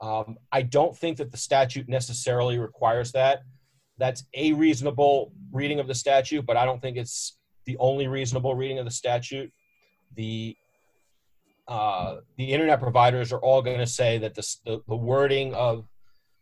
Um, 0.00 0.38
I 0.50 0.62
don't 0.62 0.96
think 0.96 1.18
that 1.18 1.30
the 1.30 1.36
statute 1.36 1.88
necessarily 1.88 2.58
requires 2.58 3.12
that. 3.12 3.42
That's 3.98 4.24
a 4.34 4.52
reasonable 4.54 5.32
reading 5.52 5.78
of 5.78 5.86
the 5.86 5.94
statute, 5.94 6.46
but 6.46 6.56
I 6.56 6.64
don't 6.64 6.80
think 6.80 6.96
it's 6.96 7.36
the 7.66 7.76
only 7.78 8.08
reasonable 8.08 8.54
reading 8.54 8.78
of 8.78 8.86
the 8.86 8.90
statute. 8.90 9.52
The 10.16 10.56
uh, 11.68 12.16
the 12.36 12.52
internet 12.52 12.80
providers 12.80 13.32
are 13.32 13.38
all 13.38 13.62
going 13.62 13.78
to 13.78 13.86
say 13.86 14.18
that 14.18 14.34
the, 14.34 14.82
the, 14.88 14.96
wording 14.96 15.54
of 15.54 15.86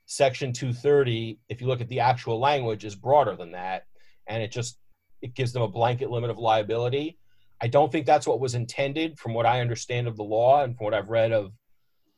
Section 0.07 0.55
230, 0.55 1.39
if 1.51 1.61
you 1.61 1.67
look 1.67 1.83
at 1.83 1.89
the 1.89 2.01
actual 2.01 2.41
language, 2.41 2.87
is 2.87 2.95
broader 2.95 3.37
than 3.37 3.53
that, 3.53 3.83
and 4.27 4.43
it 4.43 4.51
just 4.51 4.79
it 5.21 5.35
gives 5.35 5.53
them 5.53 5.61
a 5.61 5.69
blanket 5.69 6.11
limit 6.11 6.31
of 6.31 6.39
liability. 6.39 7.19
I 7.61 7.67
don't 7.67 7.93
think 7.93 8.07
that's 8.07 8.27
what 8.27 8.41
was 8.41 8.55
intended, 8.55 9.19
from 9.19 9.35
what 9.35 9.45
I 9.45 9.61
understand 9.61 10.07
of 10.07 10.17
the 10.17 10.25
law 10.25 10.63
and 10.63 10.75
from 10.75 10.85
what 10.85 10.95
I've 10.95 11.11
read 11.11 11.33
of 11.33 11.53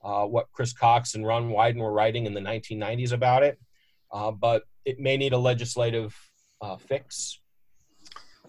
uh, 0.02 0.24
what 0.24 0.50
Chris 0.52 0.72
Cox 0.72 1.14
and 1.14 1.26
Ron 1.26 1.50
Wyden 1.50 1.76
were 1.76 1.92
writing 1.92 2.26
in 2.26 2.34
the 2.34 2.40
1990s 2.40 3.12
about 3.12 3.42
it, 3.42 3.58
uh, 4.12 4.30
but 4.30 4.64
it 4.84 4.98
may 4.98 5.16
need 5.16 5.32
a 5.32 5.38
legislative 5.38 6.16
uh, 6.60 6.76
fix. 6.76 7.40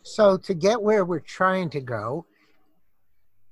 So, 0.04 0.38
to 0.38 0.54
get 0.54 0.82
where 0.82 1.06
we're 1.06 1.20
trying 1.20 1.70
to 1.72 1.82
go, 1.82 2.26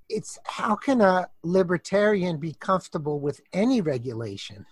it's 0.07 0.39
how 0.45 0.75
can 0.75 1.01
a 1.01 1.27
libertarian 1.43 2.38
be 2.38 2.55
comfortable 2.59 3.19
with 3.19 3.41
any 3.53 3.81
regulation 3.81 4.65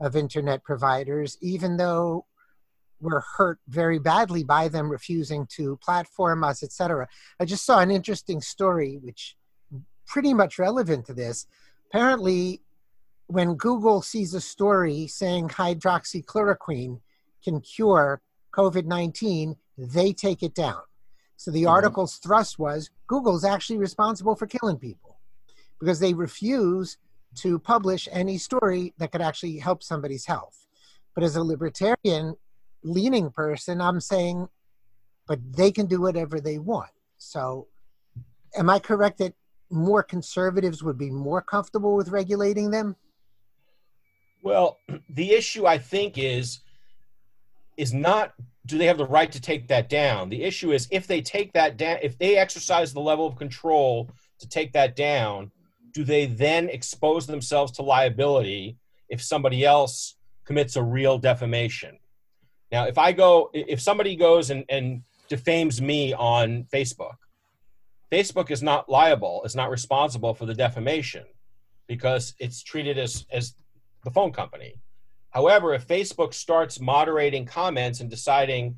of 0.00 0.14
internet 0.14 0.62
providers, 0.62 1.36
even 1.40 1.76
though 1.76 2.24
we're 3.00 3.22
hurt 3.36 3.58
very 3.68 3.98
badly 3.98 4.44
by 4.44 4.68
them 4.68 4.90
refusing 4.90 5.46
to 5.46 5.76
platform 5.78 6.44
us, 6.44 6.62
etc. 6.62 7.08
I 7.40 7.44
just 7.44 7.64
saw 7.64 7.80
an 7.80 7.90
interesting 7.90 8.40
story, 8.40 8.98
which 9.02 9.36
pretty 10.06 10.34
much 10.34 10.58
relevant 10.58 11.06
to 11.06 11.14
this 11.14 11.46
apparently 11.90 12.62
when 13.26 13.54
Google 13.54 14.02
sees 14.02 14.34
a 14.34 14.40
story 14.40 15.06
saying 15.06 15.48
hydroxychloroquine 15.48 17.00
can 17.44 17.60
cure 17.60 18.20
COVID 18.54 18.86
19, 18.86 19.56
they 19.76 20.12
take 20.12 20.42
it 20.42 20.54
down. 20.54 20.80
So 21.36 21.50
the 21.50 21.62
mm-hmm. 21.62 21.70
article's 21.70 22.16
thrust 22.16 22.58
was 22.58 22.90
Google's 23.06 23.44
actually 23.44 23.78
responsible 23.78 24.34
for 24.34 24.46
killing 24.46 24.78
people 24.78 25.18
because 25.78 26.00
they 26.00 26.14
refuse 26.14 26.98
to 27.36 27.58
publish 27.58 28.08
any 28.10 28.38
story 28.38 28.94
that 28.98 29.12
could 29.12 29.20
actually 29.20 29.58
help 29.58 29.82
somebody's 29.82 30.26
health. 30.26 30.66
But 31.14 31.22
as 31.22 31.36
a 31.36 31.42
libertarian 31.42 32.34
leaning 32.82 33.30
person, 33.30 33.80
I'm 33.80 34.00
saying, 34.00 34.48
but 35.26 35.38
they 35.54 35.70
can 35.70 35.86
do 35.86 36.00
whatever 36.00 36.40
they 36.40 36.58
want. 36.58 36.90
So 37.18 37.68
am 38.56 38.70
I 38.70 38.78
correct 38.78 39.18
that 39.18 39.34
more 39.70 40.02
conservatives 40.02 40.82
would 40.82 40.98
be 40.98 41.10
more 41.10 41.42
comfortable 41.42 41.96
with 41.96 42.08
regulating 42.08 42.70
them? 42.70 42.96
Well, 44.42 44.78
the 45.10 45.32
issue 45.32 45.66
I 45.66 45.78
think 45.78 46.18
is 46.18 46.60
is 47.76 47.94
not 47.94 48.32
do 48.66 48.76
they 48.76 48.86
have 48.86 48.98
the 48.98 49.06
right 49.06 49.32
to 49.32 49.40
take 49.40 49.66
that 49.68 49.88
down? 49.88 50.28
The 50.28 50.42
issue 50.42 50.72
is 50.72 50.88
if 50.90 51.06
they 51.06 51.22
take 51.22 51.54
that 51.54 51.78
down, 51.78 51.98
if 52.02 52.18
they 52.18 52.36
exercise 52.36 52.92
the 52.92 53.00
level 53.00 53.26
of 53.26 53.36
control 53.36 54.10
to 54.40 54.48
take 54.48 54.72
that 54.74 54.94
down, 54.94 55.50
do 55.94 56.04
they 56.04 56.26
then 56.26 56.68
expose 56.68 57.26
themselves 57.26 57.72
to 57.72 57.82
liability 57.82 58.76
if 59.08 59.22
somebody 59.22 59.64
else 59.64 60.16
commits 60.44 60.76
a 60.76 60.82
real 60.82 61.18
defamation? 61.18 61.98
Now, 62.70 62.84
if 62.84 62.98
I 62.98 63.12
go, 63.12 63.50
if 63.54 63.80
somebody 63.80 64.14
goes 64.16 64.50
and, 64.50 64.64
and 64.68 65.02
defames 65.30 65.80
me 65.80 66.12
on 66.12 66.66
Facebook, 66.72 67.16
Facebook 68.10 68.50
is 68.50 68.62
not 68.62 68.88
liable, 68.88 69.42
is 69.44 69.54
not 69.54 69.70
responsible 69.70 70.34
for 70.34 70.46
the 70.46 70.54
defamation 70.54 71.24
because 71.86 72.34
it's 72.38 72.62
treated 72.62 72.98
as, 72.98 73.26
as 73.30 73.54
the 74.04 74.10
phone 74.10 74.32
company. 74.32 74.74
However, 75.30 75.74
if 75.74 75.86
Facebook 75.86 76.32
starts 76.32 76.80
moderating 76.80 77.44
comments 77.44 78.00
and 78.00 78.08
deciding 78.08 78.76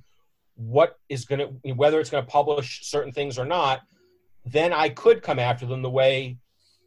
what 0.57 0.99
is 1.09 1.25
going 1.25 1.38
to 1.38 1.73
whether 1.73 2.01
it's 2.01 2.11
going 2.11 2.25
to 2.25 2.31
publish 2.31 2.81
certain 2.83 3.12
things 3.12 3.38
or 3.38 3.45
not, 3.45 3.83
then 4.45 4.73
I 4.73 4.88
could 4.88 5.23
come 5.23 5.38
after 5.38 5.64
them 5.64 5.83
the 5.83 5.90
way 5.90 6.37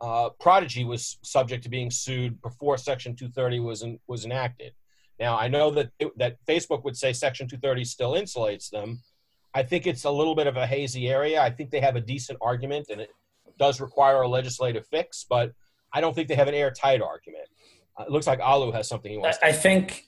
uh, 0.01 0.29
Prodigy 0.39 0.83
was 0.83 1.17
subject 1.23 1.63
to 1.63 1.69
being 1.69 1.89
sued 1.89 2.41
before 2.41 2.77
Section 2.77 3.15
230 3.15 3.59
was 3.61 3.81
in, 3.83 3.99
was 4.07 4.25
enacted. 4.25 4.73
Now 5.19 5.37
I 5.37 5.47
know 5.47 5.71
that 5.71 5.91
it, 5.99 6.15
that 6.17 6.37
Facebook 6.45 6.83
would 6.83 6.97
say 6.97 7.13
Section 7.13 7.47
230 7.47 7.85
still 7.85 8.11
insulates 8.11 8.69
them. 8.69 9.01
I 9.53 9.63
think 9.63 9.85
it's 9.87 10.03
a 10.03 10.11
little 10.11 10.35
bit 10.35 10.47
of 10.47 10.57
a 10.57 10.65
hazy 10.65 11.09
area. 11.09 11.41
I 11.41 11.49
think 11.49 11.69
they 11.69 11.79
have 11.79 11.95
a 11.95 12.01
decent 12.01 12.39
argument, 12.41 12.87
and 12.89 12.99
it 12.99 13.09
does 13.59 13.79
require 13.79 14.21
a 14.21 14.27
legislative 14.27 14.85
fix, 14.87 15.25
but 15.29 15.53
I 15.93 16.01
don't 16.01 16.15
think 16.15 16.27
they 16.27 16.35
have 16.35 16.47
an 16.47 16.55
airtight 16.55 17.01
argument. 17.01 17.47
Uh, 17.99 18.05
it 18.05 18.11
looks 18.11 18.25
like 18.25 18.39
Alu 18.39 18.71
has 18.71 18.87
something 18.87 19.11
he 19.11 19.17
wants. 19.17 19.37
I, 19.43 19.49
I 19.49 19.51
think, 19.51 20.07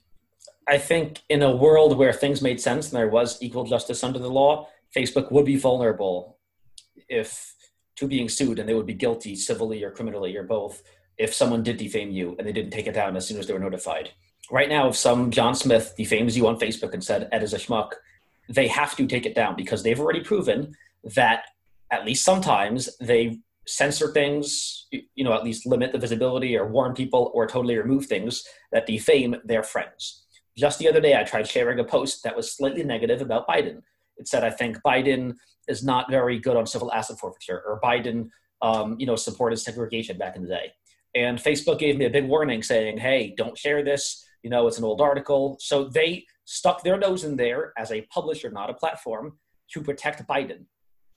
I 0.67 0.77
think 0.77 1.21
in 1.29 1.43
a 1.43 1.55
world 1.55 1.97
where 1.97 2.11
things 2.11 2.41
made 2.41 2.59
sense 2.59 2.91
and 2.91 2.97
there 2.97 3.09
was 3.09 3.37
equal 3.41 3.65
justice 3.65 4.03
under 4.03 4.17
the 4.17 4.29
law, 4.29 4.67
Facebook 4.95 5.31
would 5.31 5.45
be 5.45 5.57
vulnerable 5.57 6.39
if 7.07 7.53
to 7.97 8.07
being 8.07 8.27
sued, 8.27 8.59
and 8.59 8.67
they 8.67 8.73
would 8.73 8.85
be 8.85 8.93
guilty 8.93 9.35
civilly 9.35 9.83
or 9.83 9.91
criminally 9.91 10.35
or 10.35 10.43
both 10.43 10.83
if 11.17 11.33
someone 11.33 11.63
did 11.63 11.77
defame 11.77 12.11
you 12.11 12.35
and 12.37 12.47
they 12.47 12.51
didn't 12.51 12.71
take 12.71 12.87
it 12.87 12.93
down 12.93 13.15
as 13.15 13.25
soon 13.25 13.37
as 13.39 13.47
they 13.47 13.53
were 13.53 13.59
notified. 13.59 14.09
Right 14.51 14.69
now, 14.69 14.89
if 14.89 14.95
some 14.95 15.31
John 15.31 15.55
Smith 15.55 15.93
defames 15.97 16.35
you 16.35 16.45
on 16.47 16.59
Facebook 16.59 16.93
and 16.93 17.03
said 17.03 17.29
Ed 17.31 17.41
is 17.41 17.53
a 17.53 17.57
schmuck, 17.57 17.93
they 18.49 18.67
have 18.67 18.95
to 18.95 19.07
take 19.07 19.25
it 19.25 19.35
down 19.35 19.55
because 19.55 19.83
they've 19.83 19.99
already 19.99 20.21
proven 20.21 20.73
that 21.15 21.45
at 21.91 22.05
least 22.05 22.23
sometimes 22.23 22.95
they 22.97 23.39
censor 23.67 24.11
things, 24.11 24.87
you 24.91 25.23
know, 25.23 25.33
at 25.33 25.43
least 25.43 25.65
limit 25.65 25.91
the 25.91 25.97
visibility 25.97 26.55
or 26.57 26.67
warn 26.67 26.93
people 26.93 27.31
or 27.33 27.47
totally 27.47 27.77
remove 27.77 28.05
things 28.05 28.43
that 28.71 28.85
defame 28.85 29.35
their 29.43 29.63
friends. 29.63 30.25
Just 30.57 30.79
the 30.79 30.87
other 30.87 31.01
day, 31.01 31.19
I 31.19 31.23
tried 31.23 31.47
sharing 31.47 31.79
a 31.79 31.83
post 31.83 32.23
that 32.23 32.35
was 32.35 32.55
slightly 32.55 32.83
negative 32.83 33.21
about 33.21 33.47
Biden. 33.47 33.81
It 34.17 34.27
said, 34.27 34.43
I 34.43 34.51
think 34.51 34.77
Biden 34.85 35.33
is 35.67 35.83
not 35.83 36.09
very 36.09 36.39
good 36.39 36.55
on 36.55 36.67
civil 36.67 36.91
asset 36.93 37.19
forfeiture, 37.19 37.61
or 37.65 37.79
Biden, 37.83 38.29
um, 38.61 38.95
you 38.99 39.05
know, 39.05 39.15
supported 39.15 39.57
segregation 39.57 40.17
back 40.17 40.35
in 40.35 40.43
the 40.43 40.47
day. 40.47 40.71
And 41.15 41.39
Facebook 41.39 41.79
gave 41.79 41.97
me 41.97 42.05
a 42.05 42.09
big 42.09 42.25
warning 42.25 42.61
saying, 42.61 42.97
hey, 42.97 43.33
don't 43.35 43.57
share 43.57 43.83
this. 43.83 44.25
You 44.45 44.51
know, 44.51 44.67
it's 44.67 44.77
an 44.77 44.83
old 44.83 45.01
article. 45.01 45.57
So 45.59 45.85
they 45.85 46.27
stuck 46.45 46.83
their 46.83 46.99
nose 46.99 47.23
in 47.23 47.35
there 47.35 47.73
as 47.79 47.91
a 47.91 48.01
publisher, 48.13 48.51
not 48.51 48.69
a 48.69 48.75
platform, 48.75 49.39
to 49.71 49.81
protect 49.81 50.27
Biden. 50.27 50.65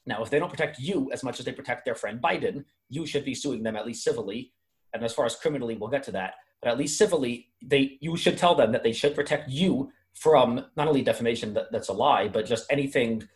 Now, 0.07 0.23
if 0.23 0.31
they 0.31 0.39
don't 0.39 0.49
protect 0.49 0.79
you 0.79 1.11
as 1.13 1.23
much 1.23 1.39
as 1.39 1.45
they 1.45 1.53
protect 1.53 1.85
their 1.85 1.95
friend 1.95 2.23
Biden, 2.23 2.65
you 2.89 3.05
should 3.05 3.27
be 3.27 3.35
suing 3.35 3.63
them 3.63 3.77
at 3.77 3.85
least 3.85 4.03
civilly. 4.03 4.55
And 4.95 5.05
as 5.05 5.13
far 5.13 5.27
as 5.27 5.37
criminally, 5.37 5.77
we'll 5.77 5.91
get 5.91 6.05
to 6.05 6.13
that. 6.13 6.37
But 6.63 6.71
at 6.71 6.79
least 6.79 6.97
civilly, 6.97 7.49
they 7.63 7.99
you 8.01 8.17
should 8.17 8.39
tell 8.39 8.55
them 8.55 8.73
that 8.73 8.83
they 8.83 8.95
should 8.95 9.15
protect 9.15 9.51
you 9.51 9.93
from 10.15 10.65
not 10.75 10.89
only 10.89 11.03
defamation 11.03 11.53
that, 11.53 11.71
that's 11.71 11.89
a 11.89 11.93
lie, 11.93 12.29
but 12.29 12.47
just 12.47 12.65
anything 12.71 13.29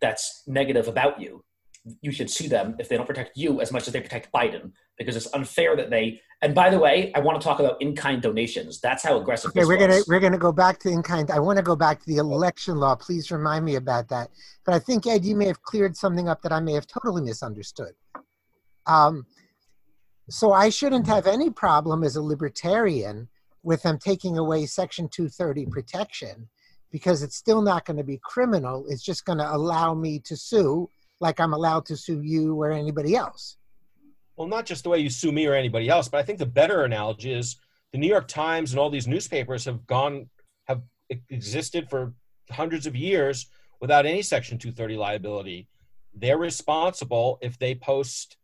that's 0.00 0.42
negative 0.48 0.88
about 0.88 1.20
you 1.20 1.44
you 2.00 2.10
should 2.10 2.30
sue 2.30 2.48
them 2.48 2.74
if 2.78 2.88
they 2.88 2.96
don't 2.96 3.06
protect 3.06 3.36
you 3.36 3.60
as 3.60 3.72
much 3.72 3.86
as 3.86 3.92
they 3.92 4.00
protect 4.00 4.32
Biden 4.32 4.72
because 4.98 5.16
it's 5.16 5.32
unfair 5.34 5.76
that 5.76 5.90
they. 5.90 6.20
And 6.42 6.54
by 6.54 6.70
the 6.70 6.78
way, 6.78 7.12
I 7.14 7.20
want 7.20 7.40
to 7.40 7.44
talk 7.44 7.60
about 7.60 7.80
in-kind 7.80 8.22
donations. 8.22 8.80
That's 8.80 9.02
how 9.02 9.18
aggressive. 9.18 9.50
Okay, 9.50 9.64
we're 9.64 9.78
was. 9.78 9.86
gonna 9.86 10.02
we're 10.08 10.20
gonna 10.20 10.38
go 10.38 10.52
back 10.52 10.78
to 10.80 10.88
in-kind. 10.88 11.30
I 11.30 11.38
want 11.38 11.58
to 11.58 11.62
go 11.62 11.76
back 11.76 12.00
to 12.00 12.06
the 12.06 12.16
election 12.16 12.76
law. 12.76 12.94
Please 12.94 13.30
remind 13.30 13.64
me 13.64 13.76
about 13.76 14.08
that. 14.08 14.30
But 14.64 14.74
I 14.74 14.78
think 14.78 15.06
Ed, 15.06 15.24
you 15.24 15.36
may 15.36 15.46
have 15.46 15.62
cleared 15.62 15.96
something 15.96 16.28
up 16.28 16.42
that 16.42 16.52
I 16.52 16.60
may 16.60 16.72
have 16.72 16.86
totally 16.86 17.22
misunderstood. 17.22 17.92
Um, 18.86 19.26
so 20.28 20.52
I 20.52 20.70
shouldn't 20.70 21.06
have 21.06 21.26
any 21.26 21.50
problem 21.50 22.02
as 22.02 22.16
a 22.16 22.22
libertarian 22.22 23.28
with 23.62 23.82
them 23.82 23.98
taking 23.98 24.38
away 24.38 24.66
Section 24.66 25.08
230 25.08 25.66
protection 25.66 26.48
because 26.90 27.22
it's 27.22 27.36
still 27.36 27.62
not 27.62 27.84
going 27.84 27.96
to 27.96 28.04
be 28.04 28.20
criminal. 28.22 28.86
It's 28.88 29.02
just 29.02 29.24
going 29.24 29.38
to 29.38 29.54
allow 29.54 29.94
me 29.94 30.18
to 30.20 30.36
sue 30.36 30.88
like 31.20 31.40
I'm 31.40 31.52
allowed 31.52 31.86
to 31.86 31.96
sue 31.96 32.20
you 32.22 32.54
or 32.60 32.70
anybody 32.70 33.14
else. 33.14 33.56
Well, 34.36 34.48
not 34.48 34.66
just 34.66 34.84
the 34.84 34.90
way 34.90 34.98
you 34.98 35.08
sue 35.08 35.32
me 35.32 35.46
or 35.46 35.54
anybody 35.54 35.88
else, 35.88 36.08
but 36.08 36.18
I 36.18 36.22
think 36.22 36.38
the 36.38 36.46
better 36.46 36.84
analogy 36.84 37.32
is 37.32 37.56
the 37.92 37.98
New 37.98 38.08
York 38.08 38.28
Times 38.28 38.72
and 38.72 38.78
all 38.78 38.90
these 38.90 39.06
newspapers 39.06 39.64
have 39.64 39.86
gone 39.86 40.28
have 40.66 40.82
existed 41.30 41.88
for 41.88 42.12
hundreds 42.50 42.86
of 42.86 42.94
years 42.94 43.46
without 43.80 44.06
any 44.06 44.22
Section 44.22 44.58
230 44.58 44.96
liability. 44.96 45.68
They're 46.14 46.38
responsible 46.38 47.38
if 47.40 47.58
they 47.58 47.74
post 47.74 48.36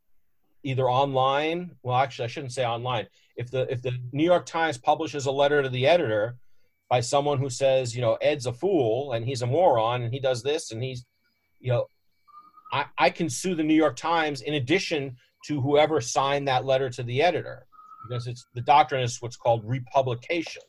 either 0.63 0.89
online. 0.89 1.73
Well, 1.83 1.97
actually, 1.97 2.25
I 2.25 2.29
shouldn't 2.29 2.53
say 2.53 2.65
online. 2.65 3.07
If 3.37 3.51
the 3.51 3.71
if 3.71 3.83
the 3.83 3.93
New 4.13 4.25
York 4.25 4.47
Times 4.47 4.79
publishes 4.79 5.27
a 5.27 5.33
letter 5.33 5.63
to 5.63 5.69
the 5.69 5.87
editor 5.87 6.37
by 6.89 7.01
someone 7.01 7.39
who 7.39 7.51
says, 7.51 7.95
you 7.95 8.03
know, 8.03 8.15
Ed's 8.21 8.47
a 8.47 8.53
fool 8.53 9.13
and 9.13 9.25
he's 9.25 9.43
a 9.43 9.47
moron 9.47 10.03
and 10.03 10.13
he 10.13 10.21
does 10.21 10.43
this 10.43 10.73
and 10.73 10.83
he's, 10.83 11.05
you 11.59 11.73
know, 11.73 11.87
I, 12.73 12.87
I 12.99 13.11
can 13.11 13.29
sue 13.29 13.55
the 13.55 13.63
New 13.63 13.75
York 13.75 13.97
Times 13.97 14.41
in 14.41 14.55
addition 14.55 15.17
to 15.47 15.61
whoever 15.61 16.01
signed 16.01 16.49
that 16.49 16.65
letter 16.65 16.89
to 16.91 17.03
the 17.03 17.23
editor 17.23 17.67
because 18.09 18.27
it's 18.27 18.47
the 18.55 18.61
doctrine 18.63 19.03
is 19.03 19.21
what's 19.21 19.37
called 19.37 19.63
republication. 19.65 20.63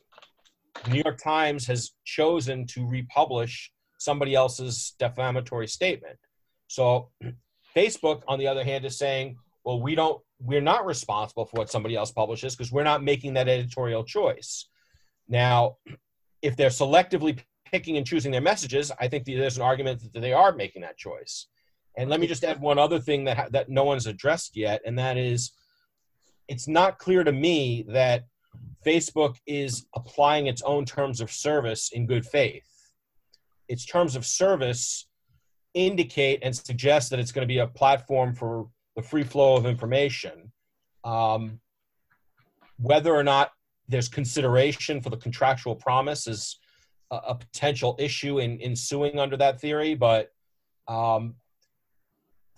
The 0.84 0.90
New 0.90 1.02
York 1.04 1.18
Times 1.18 1.66
has 1.66 1.92
chosen 2.04 2.66
to 2.68 2.86
republish 2.86 3.72
somebody 3.98 4.34
else's 4.34 4.94
defamatory 4.98 5.66
statement. 5.66 6.18
So 6.68 7.10
Facebook, 7.76 8.22
on 8.28 8.38
the 8.38 8.46
other 8.46 8.64
hand, 8.64 8.84
is 8.84 8.98
saying, 8.98 9.36
well, 9.64 9.80
we 9.80 9.94
don't, 9.94 10.20
we're 10.40 10.60
not 10.60 10.84
responsible 10.84 11.46
for 11.46 11.56
what 11.56 11.70
somebody 11.70 11.96
else 11.96 12.12
publishes 12.12 12.54
because 12.54 12.70
we're 12.70 12.84
not 12.84 13.02
making 13.02 13.34
that 13.34 13.48
editorial 13.48 14.04
choice. 14.04 14.68
Now, 15.28 15.76
if 16.42 16.54
they're 16.56 16.68
selectively 16.68 17.38
picking 17.64 17.96
and 17.96 18.06
choosing 18.06 18.30
their 18.30 18.42
messages, 18.42 18.92
I 19.00 19.08
think 19.08 19.24
there's 19.24 19.56
an 19.56 19.62
argument 19.62 20.02
that 20.12 20.20
they 20.20 20.32
are 20.32 20.52
making 20.52 20.82
that 20.82 20.98
choice. 20.98 21.46
And 21.96 22.10
let 22.10 22.20
me 22.20 22.26
just 22.26 22.44
add 22.44 22.60
one 22.60 22.78
other 22.78 22.98
thing 22.98 23.24
that 23.24 23.52
that 23.52 23.68
no 23.68 23.84
one's 23.84 24.06
addressed 24.06 24.56
yet, 24.56 24.80
and 24.84 24.98
that 24.98 25.16
is, 25.16 25.52
it's 26.48 26.66
not 26.66 26.98
clear 26.98 27.22
to 27.24 27.32
me 27.32 27.84
that 27.88 28.24
Facebook 28.84 29.36
is 29.46 29.86
applying 29.94 30.46
its 30.46 30.62
own 30.62 30.84
terms 30.84 31.20
of 31.20 31.30
service 31.30 31.90
in 31.92 32.06
good 32.06 32.26
faith. 32.26 32.68
Its 33.68 33.84
terms 33.86 34.16
of 34.16 34.26
service 34.26 35.06
indicate 35.72 36.40
and 36.42 36.54
suggest 36.54 37.10
that 37.10 37.18
it's 37.18 37.32
going 37.32 37.46
to 37.46 37.52
be 37.52 37.58
a 37.58 37.66
platform 37.66 38.34
for 38.34 38.68
the 38.96 39.02
free 39.02 39.24
flow 39.24 39.56
of 39.56 39.66
information. 39.66 40.52
Um, 41.02 41.60
whether 42.78 43.14
or 43.14 43.24
not 43.24 43.52
there's 43.88 44.08
consideration 44.08 45.00
for 45.00 45.10
the 45.10 45.16
contractual 45.16 45.74
promise 45.74 46.26
is 46.26 46.58
a, 47.10 47.16
a 47.16 47.34
potential 47.34 47.96
issue 47.98 48.38
in, 48.38 48.58
in 48.60 48.76
suing 48.76 49.18
under 49.18 49.36
that 49.36 49.60
theory, 49.60 49.94
but 49.94 50.30
um, 50.88 51.34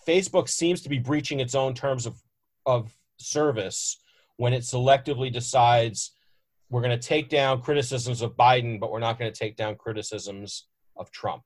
Facebook 0.06 0.48
seems 0.48 0.80
to 0.82 0.88
be 0.88 0.98
breaching 0.98 1.40
its 1.40 1.54
own 1.54 1.74
terms 1.74 2.06
of, 2.06 2.22
of 2.64 2.92
service 3.18 3.98
when 4.36 4.52
it 4.52 4.62
selectively 4.62 5.32
decides 5.32 6.12
we're 6.68 6.82
going 6.82 6.98
to 6.98 7.08
take 7.08 7.28
down 7.28 7.60
criticisms 7.62 8.22
of 8.22 8.36
Biden, 8.36 8.80
but 8.80 8.90
we're 8.90 8.98
not 8.98 9.18
going 9.18 9.32
to 9.32 9.38
take 9.38 9.56
down 9.56 9.76
criticisms 9.76 10.66
of 10.96 11.10
Trump. 11.10 11.42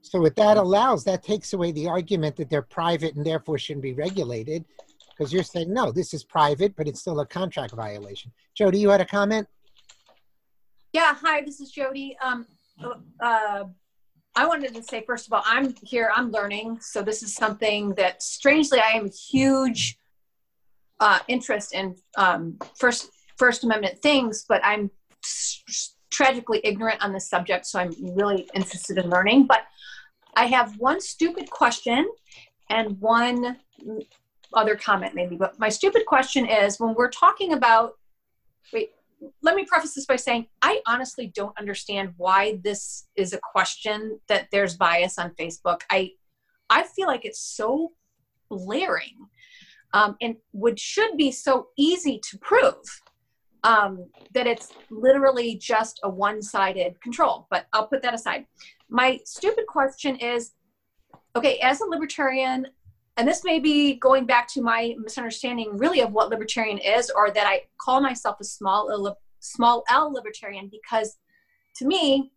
So, 0.00 0.20
what 0.20 0.34
that 0.36 0.56
allows, 0.56 1.04
that 1.04 1.22
takes 1.22 1.52
away 1.52 1.72
the 1.72 1.88
argument 1.88 2.36
that 2.36 2.50
they're 2.50 2.62
private 2.62 3.14
and 3.14 3.24
therefore 3.24 3.58
shouldn't 3.58 3.82
be 3.82 3.92
regulated, 3.92 4.64
because 5.10 5.32
you're 5.32 5.44
saying, 5.44 5.72
no, 5.72 5.92
this 5.92 6.12
is 6.12 6.24
private, 6.24 6.74
but 6.74 6.88
it's 6.88 7.00
still 7.00 7.20
a 7.20 7.26
contract 7.26 7.74
violation. 7.74 8.32
Jody, 8.54 8.78
you 8.78 8.88
had 8.88 9.00
a 9.00 9.06
comment? 9.06 9.46
Yeah, 10.92 11.14
hi, 11.14 11.42
this 11.42 11.60
is 11.60 11.70
Jody. 11.70 12.16
Um, 12.20 12.46
uh, 13.20 13.64
I 14.34 14.46
wanted 14.46 14.74
to 14.74 14.82
say, 14.82 15.04
first 15.06 15.26
of 15.26 15.32
all, 15.32 15.42
I'm 15.44 15.74
here, 15.82 16.10
I'm 16.14 16.30
learning. 16.30 16.80
So 16.80 17.02
this 17.02 17.22
is 17.22 17.34
something 17.34 17.94
that 17.94 18.22
strangely 18.22 18.80
I 18.80 18.92
am 18.92 19.06
a 19.06 19.10
huge 19.10 19.98
uh, 21.00 21.18
interest 21.28 21.74
in 21.74 21.96
um, 22.16 22.58
first 22.78 23.10
First 23.36 23.64
Amendment 23.64 24.00
things, 24.00 24.44
but 24.48 24.64
I'm 24.64 24.90
tragically 26.10 26.60
ignorant 26.64 27.02
on 27.02 27.12
this 27.12 27.28
subject. 27.28 27.66
So 27.66 27.78
I'm 27.80 27.92
really 28.14 28.48
interested 28.54 28.98
in 28.98 29.10
learning. 29.10 29.46
But 29.46 29.62
I 30.36 30.46
have 30.46 30.78
one 30.78 31.00
stupid 31.00 31.50
question 31.50 32.08
and 32.70 33.00
one 33.00 33.58
other 34.54 34.76
comment 34.76 35.14
maybe. 35.14 35.36
But 35.36 35.58
my 35.58 35.68
stupid 35.68 36.06
question 36.06 36.46
is 36.46 36.78
when 36.78 36.94
we're 36.94 37.10
talking 37.10 37.52
about, 37.52 37.94
wait, 38.72 38.92
let 39.42 39.54
me 39.54 39.64
preface 39.64 39.94
this 39.94 40.06
by 40.06 40.16
saying 40.16 40.46
I 40.62 40.80
honestly 40.86 41.32
don't 41.34 41.56
understand 41.58 42.14
why 42.16 42.58
this 42.62 43.06
is 43.16 43.32
a 43.32 43.38
question 43.38 44.18
that 44.28 44.48
there's 44.50 44.76
bias 44.76 45.18
on 45.18 45.30
Facebook. 45.30 45.82
I 45.90 46.12
I 46.70 46.84
feel 46.84 47.06
like 47.06 47.24
it's 47.24 47.40
so 47.40 47.92
blaring 48.48 49.28
um, 49.92 50.16
and 50.20 50.36
would 50.52 50.78
should 50.78 51.16
be 51.16 51.30
so 51.30 51.68
easy 51.76 52.20
to 52.30 52.38
prove 52.38 53.00
um, 53.64 54.06
that 54.34 54.46
it's 54.46 54.72
literally 54.90 55.56
just 55.56 56.00
a 56.02 56.08
one-sided 56.08 57.00
control. 57.00 57.46
But 57.50 57.66
I'll 57.72 57.86
put 57.86 58.02
that 58.02 58.14
aside. 58.14 58.46
My 58.88 59.20
stupid 59.24 59.66
question 59.66 60.16
is, 60.16 60.52
okay, 61.36 61.58
as 61.58 61.80
a 61.80 61.84
libertarian, 61.84 62.66
and 63.16 63.28
this 63.28 63.44
may 63.44 63.58
be 63.58 63.94
going 63.94 64.24
back 64.24 64.48
to 64.48 64.62
my 64.62 64.94
misunderstanding 64.98 65.76
really 65.76 66.00
of 66.00 66.12
what 66.12 66.30
libertarian 66.30 66.78
is 66.78 67.10
or 67.10 67.30
that 67.30 67.46
i 67.46 67.60
call 67.80 68.00
myself 68.00 68.36
a 68.40 68.44
small 68.44 69.16
small 69.40 69.84
l 69.90 70.12
libertarian 70.12 70.70
because 70.70 71.16
to 71.74 71.86
me 71.86 72.30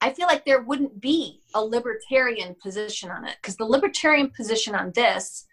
I 0.00 0.12
feel 0.12 0.26
like 0.26 0.44
there 0.44 0.62
wouldn't 0.62 1.00
be 1.00 1.40
a 1.54 1.62
libertarian 1.62 2.56
position 2.62 3.10
on 3.10 3.26
it 3.26 3.36
because 3.40 3.56
the 3.56 3.66
libertarian 3.66 4.30
position 4.30 4.74
on 4.74 4.92
this, 4.94 5.46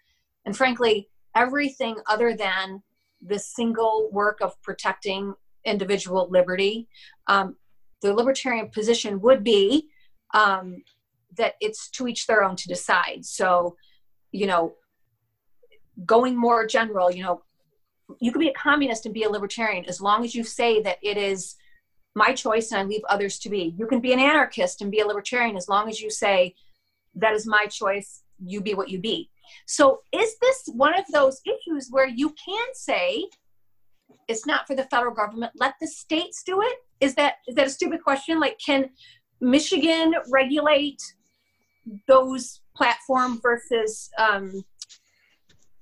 and 0.46 0.56
frankly, 0.56 1.08
everything 1.34 1.96
other 2.06 2.34
than 2.34 2.82
the 3.20 3.38
single 3.38 4.08
work 4.10 4.38
of 4.40 4.60
protecting 4.62 5.34
individual 5.64 6.28
liberty, 6.30 6.88
um, 7.26 7.56
the 8.00 8.14
libertarian 8.14 8.70
position 8.70 9.20
would 9.20 9.44
be 9.44 9.88
um, 10.32 10.82
that 11.36 11.54
it's 11.60 11.90
to 11.90 12.08
each 12.08 12.26
their 12.26 12.42
own 12.42 12.56
to 12.56 12.68
decide. 12.68 13.24
So, 13.26 13.76
you 14.32 14.46
know, 14.46 14.74
going 16.04 16.36
more 16.36 16.66
general, 16.66 17.10
you 17.10 17.22
know, 17.22 17.42
you 18.20 18.32
could 18.32 18.40
be 18.40 18.48
a 18.48 18.54
communist 18.54 19.04
and 19.04 19.14
be 19.14 19.24
a 19.24 19.30
libertarian 19.30 19.84
as 19.86 20.00
long 20.00 20.24
as 20.24 20.34
you 20.34 20.42
say 20.42 20.80
that 20.82 20.98
it 21.02 21.16
is 21.16 21.56
my 22.14 22.32
choice 22.32 22.72
and 22.72 22.80
I 22.80 22.84
leave 22.84 23.02
others 23.08 23.38
to 23.40 23.50
be. 23.50 23.74
You 23.76 23.86
can 23.86 24.00
be 24.00 24.12
an 24.12 24.18
anarchist 24.18 24.80
and 24.80 24.90
be 24.90 25.00
a 25.00 25.06
libertarian 25.06 25.56
as 25.56 25.68
long 25.68 25.88
as 25.88 26.00
you 26.00 26.10
say 26.10 26.54
that 27.14 27.34
is 27.34 27.46
my 27.46 27.66
choice, 27.66 28.22
you 28.44 28.60
be 28.60 28.74
what 28.74 28.88
you 28.88 28.98
be. 28.98 29.30
So, 29.66 30.00
is 30.12 30.36
this 30.40 30.68
one 30.74 30.98
of 30.98 31.04
those 31.12 31.40
issues 31.46 31.88
where 31.90 32.06
you 32.06 32.34
can 32.44 32.66
say 32.74 33.24
it's 34.28 34.46
not 34.46 34.66
for 34.66 34.74
the 34.74 34.84
federal 34.84 35.14
government, 35.14 35.52
let 35.56 35.74
the 35.80 35.86
states 35.86 36.42
do 36.44 36.60
it? 36.60 36.76
Is 37.00 37.14
that 37.14 37.36
is 37.46 37.54
that 37.54 37.66
a 37.66 37.70
stupid 37.70 38.02
question? 38.02 38.40
Like 38.40 38.58
can 38.64 38.90
Michigan 39.40 40.14
regulate 40.30 41.00
those 42.06 42.60
platform 42.76 43.40
versus 43.42 44.10
um, 44.18 44.64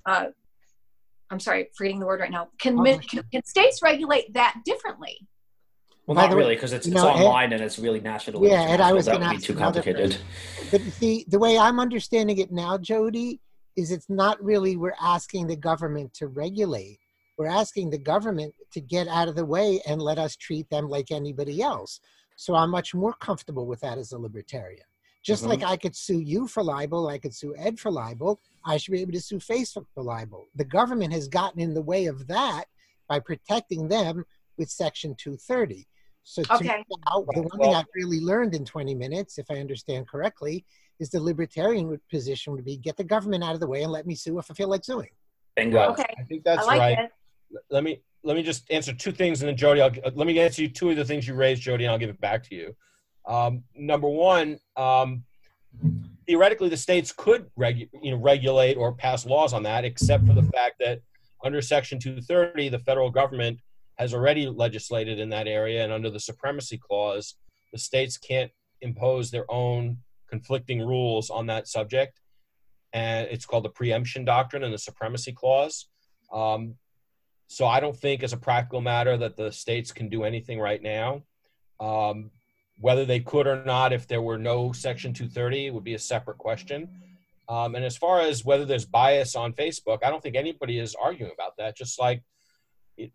uh, 0.07 0.27
I'm 1.31 1.40
sorry, 1.40 1.69
forgetting 1.77 1.99
the 1.99 2.07
word 2.07 2.21
right 2.21 2.31
now. 2.31 2.49
Can, 2.61 2.83
can, 2.85 3.25
can 3.33 3.45
states 3.45 3.81
regulate 3.83 4.33
that 4.35 4.57
differently? 4.64 5.19
Well, 6.07 6.14
not 6.14 6.33
really, 6.33 6.55
because 6.55 6.73
it's, 6.73 6.87
it's 6.87 6.95
know, 6.95 7.09
online 7.09 7.53
Ed, 7.53 7.57
and 7.57 7.64
it's 7.64 7.81
really 7.81 8.01
national. 8.01 8.47
Yeah, 8.47 8.62
and 8.62 8.81
I 8.81 8.92
was 8.92 9.09
going 9.09 9.23
to 9.23 9.31
be 9.31 9.38
too 9.38 9.55
complicated. 9.55 10.16
But 10.71 10.81
the 11.01 11.25
the 11.29 11.38
way 11.38 11.59
I'm 11.59 11.81
understanding 11.81 12.38
it 12.38 12.53
now, 12.53 12.79
Jody, 12.79 13.40
is 13.77 13.90
it's 13.90 14.09
not 14.09 14.42
really 14.42 14.77
we're 14.77 14.95
asking 15.01 15.49
the 15.49 15.57
government 15.57 16.14
to 16.14 16.29
regulate. 16.29 17.01
We're 17.38 17.49
asking 17.49 17.90
the 17.90 17.99
government 17.99 18.55
to 18.73 18.81
get 18.81 19.09
out 19.09 19.27
of 19.27 19.35
the 19.35 19.45
way 19.45 19.81
and 19.87 20.01
let 20.01 20.16
us 20.19 20.37
treat 20.37 20.71
them 20.71 20.88
like 20.88 21.11
anybody 21.11 21.61
else. 21.61 21.99
So 22.37 22.55
I'm 22.55 22.71
much 22.71 22.95
more 22.95 23.14
comfortable 23.14 23.66
with 23.66 23.81
that 23.81 23.99
as 23.99 24.12
a 24.12 24.19
libertarian. 24.19 24.85
Just 25.27 25.43
mm-hmm. 25.43 25.51
like 25.51 25.65
I 25.65 25.77
could 25.77 25.97
sue 25.97 26.21
you 26.21 26.47
for 26.47 26.62
libel, 26.62 27.09
I 27.09 27.19
could 27.19 27.35
sue 27.35 27.53
Ed 27.59 27.81
for 27.81 27.91
libel, 27.91 28.41
I 28.65 28.77
should 28.77 28.93
be 28.93 29.01
able 29.01 29.12
to 29.12 29.21
sue 29.21 29.39
Facebook 29.39 29.87
for 29.93 30.05
libel. 30.05 30.47
The 30.55 30.65
government 30.65 31.12
has 31.12 31.27
gotten 31.27 31.61
in 31.61 31.75
the 31.75 31.83
way 31.83 32.07
of 32.07 32.29
that 32.29 32.67
by 33.09 33.19
protecting 33.19 33.89
them 33.89 34.25
with 34.57 34.71
Section 34.71 35.17
230. 35.19 35.85
So 36.23 36.43
okay. 36.51 36.85
now, 37.09 37.25
the 37.33 37.43
one 37.43 37.59
thing 37.61 37.75
I've 37.75 37.87
really 37.95 38.21
learned 38.21 38.55
in 38.55 38.65
20 38.65 38.95
minutes, 38.95 39.39
if 39.39 39.47
I 39.51 39.57
understand 39.57 40.09
correctly, 40.09 40.65
is 41.01 41.11
the 41.11 41.21
libertarian 41.21 42.01
position 42.09 42.53
would 42.53 42.65
be 42.65 42.77
get 42.77 42.97
the 42.97 43.05
government 43.05 43.43
out 43.43 43.55
of 43.55 43.61
the 43.61 43.67
way 43.67 43.83
and 43.83 43.91
let 43.91 44.07
me 44.07 44.15
sue 44.15 44.39
if 44.39 44.49
I 44.49 44.55
feel 44.55 44.69
like 44.69 44.85
suing. 44.85 45.11
Bingo. 45.57 45.91
Okay. 45.91 46.15
I 46.19 46.23
think 46.23 46.45
that's 46.45 46.62
I 46.62 46.67
like 46.67 46.79
right. 46.79 46.99
It. 47.01 47.11
Let 47.71 47.83
me 47.83 48.01
let 48.23 48.37
me 48.37 48.43
just 48.43 48.71
answer 48.71 48.93
two 48.93 49.12
things, 49.12 49.41
and 49.41 49.49
then 49.49 49.57
Jody, 49.57 49.81
I'll, 49.81 49.93
let 50.15 50.27
me 50.27 50.39
answer 50.39 50.62
you 50.62 50.69
two 50.69 50.91
of 50.91 50.97
the 50.97 51.05
things 51.05 51.27
you 51.29 51.35
raised, 51.35 51.62
Jody, 51.62 51.85
and 51.85 51.93
I'll 51.93 51.99
give 51.99 52.11
it 52.11 52.21
back 52.21 52.43
to 52.49 52.55
you. 52.55 52.75
Um, 53.27 53.65
number 53.75 54.09
one, 54.09 54.59
um, 54.77 55.25
theoretically, 56.27 56.69
the 56.69 56.77
states 56.77 57.12
could 57.12 57.51
regu- 57.59 57.89
you 58.03 58.12
know, 58.12 58.19
regulate 58.19 58.77
or 58.77 58.93
pass 58.93 59.27
laws 59.27 59.53
on 59.53 59.62
that, 59.65 59.85
except 59.85 60.27
for 60.27 60.33
the 60.33 60.43
fact 60.43 60.77
that 60.81 61.01
under 61.45 61.61
Section 61.61 61.99
230, 61.99 62.69
the 62.69 62.79
federal 62.79 63.11
government 63.11 63.61
has 63.99 64.12
already 64.15 64.47
legislated 64.47 65.19
in 65.19 65.31
that 65.31 65.47
area, 65.47 65.83
and 65.83 65.93
under 65.93 66.11
the 66.11 66.21
Supremacy 66.21 66.79
Clause, 66.79 67.35
the 67.73 67.79
states 67.79 68.17
can't 68.17 68.51
impose 68.81 69.31
their 69.31 69.51
own 69.51 69.99
conflicting 70.29 70.81
rules 70.81 71.31
on 71.31 71.47
that 71.47 71.69
subject. 71.69 72.21
And 72.93 73.29
it's 73.31 73.47
called 73.47 73.65
the 73.65 73.71
preemption 73.71 74.25
doctrine 74.25 74.65
and 74.65 74.73
the 74.73 74.79
Supremacy 74.79 75.33
Clause. 75.33 75.89
Um, 76.33 76.77
so 77.49 77.67
I 77.67 77.81
don't 77.81 77.97
think, 77.97 78.23
as 78.23 78.33
a 78.33 78.39
practical 78.39 78.81
matter, 78.81 79.17
that 79.17 79.37
the 79.37 79.53
states 79.53 79.93
can 79.93 80.09
do 80.09 80.25
anything 80.25 80.59
right 80.59 80.83
now. 80.83 81.23
Um, 81.79 82.31
whether 82.79 83.05
they 83.05 83.21
could 83.21 83.47
or 83.47 83.65
not, 83.65 83.93
if 83.93 84.07
there 84.07 84.23
were 84.23 84.39
no 84.39 84.73
Section 84.73 85.12
230, 85.12 85.71
would 85.71 85.85
be 85.85 85.95
a 85.95 85.99
separate 85.99 86.39
question. 86.39 86.89
Um, 87.49 87.75
and 87.75 87.85
as 87.85 87.97
far 87.97 88.21
as 88.21 88.45
whether 88.45 88.65
there's 88.65 88.85
bias 88.85 89.37
on 89.37 89.53
Facebook, 89.53 89.99
I 90.05 90.11
don't 90.11 90.23
think 90.23 90.37
anybody 90.37 90.79
is 90.79 90.95
arguing 90.95 91.33
about 91.33 91.57
that. 91.59 91.77
Just 91.77 92.01
like 92.01 92.23
it, 92.97 93.12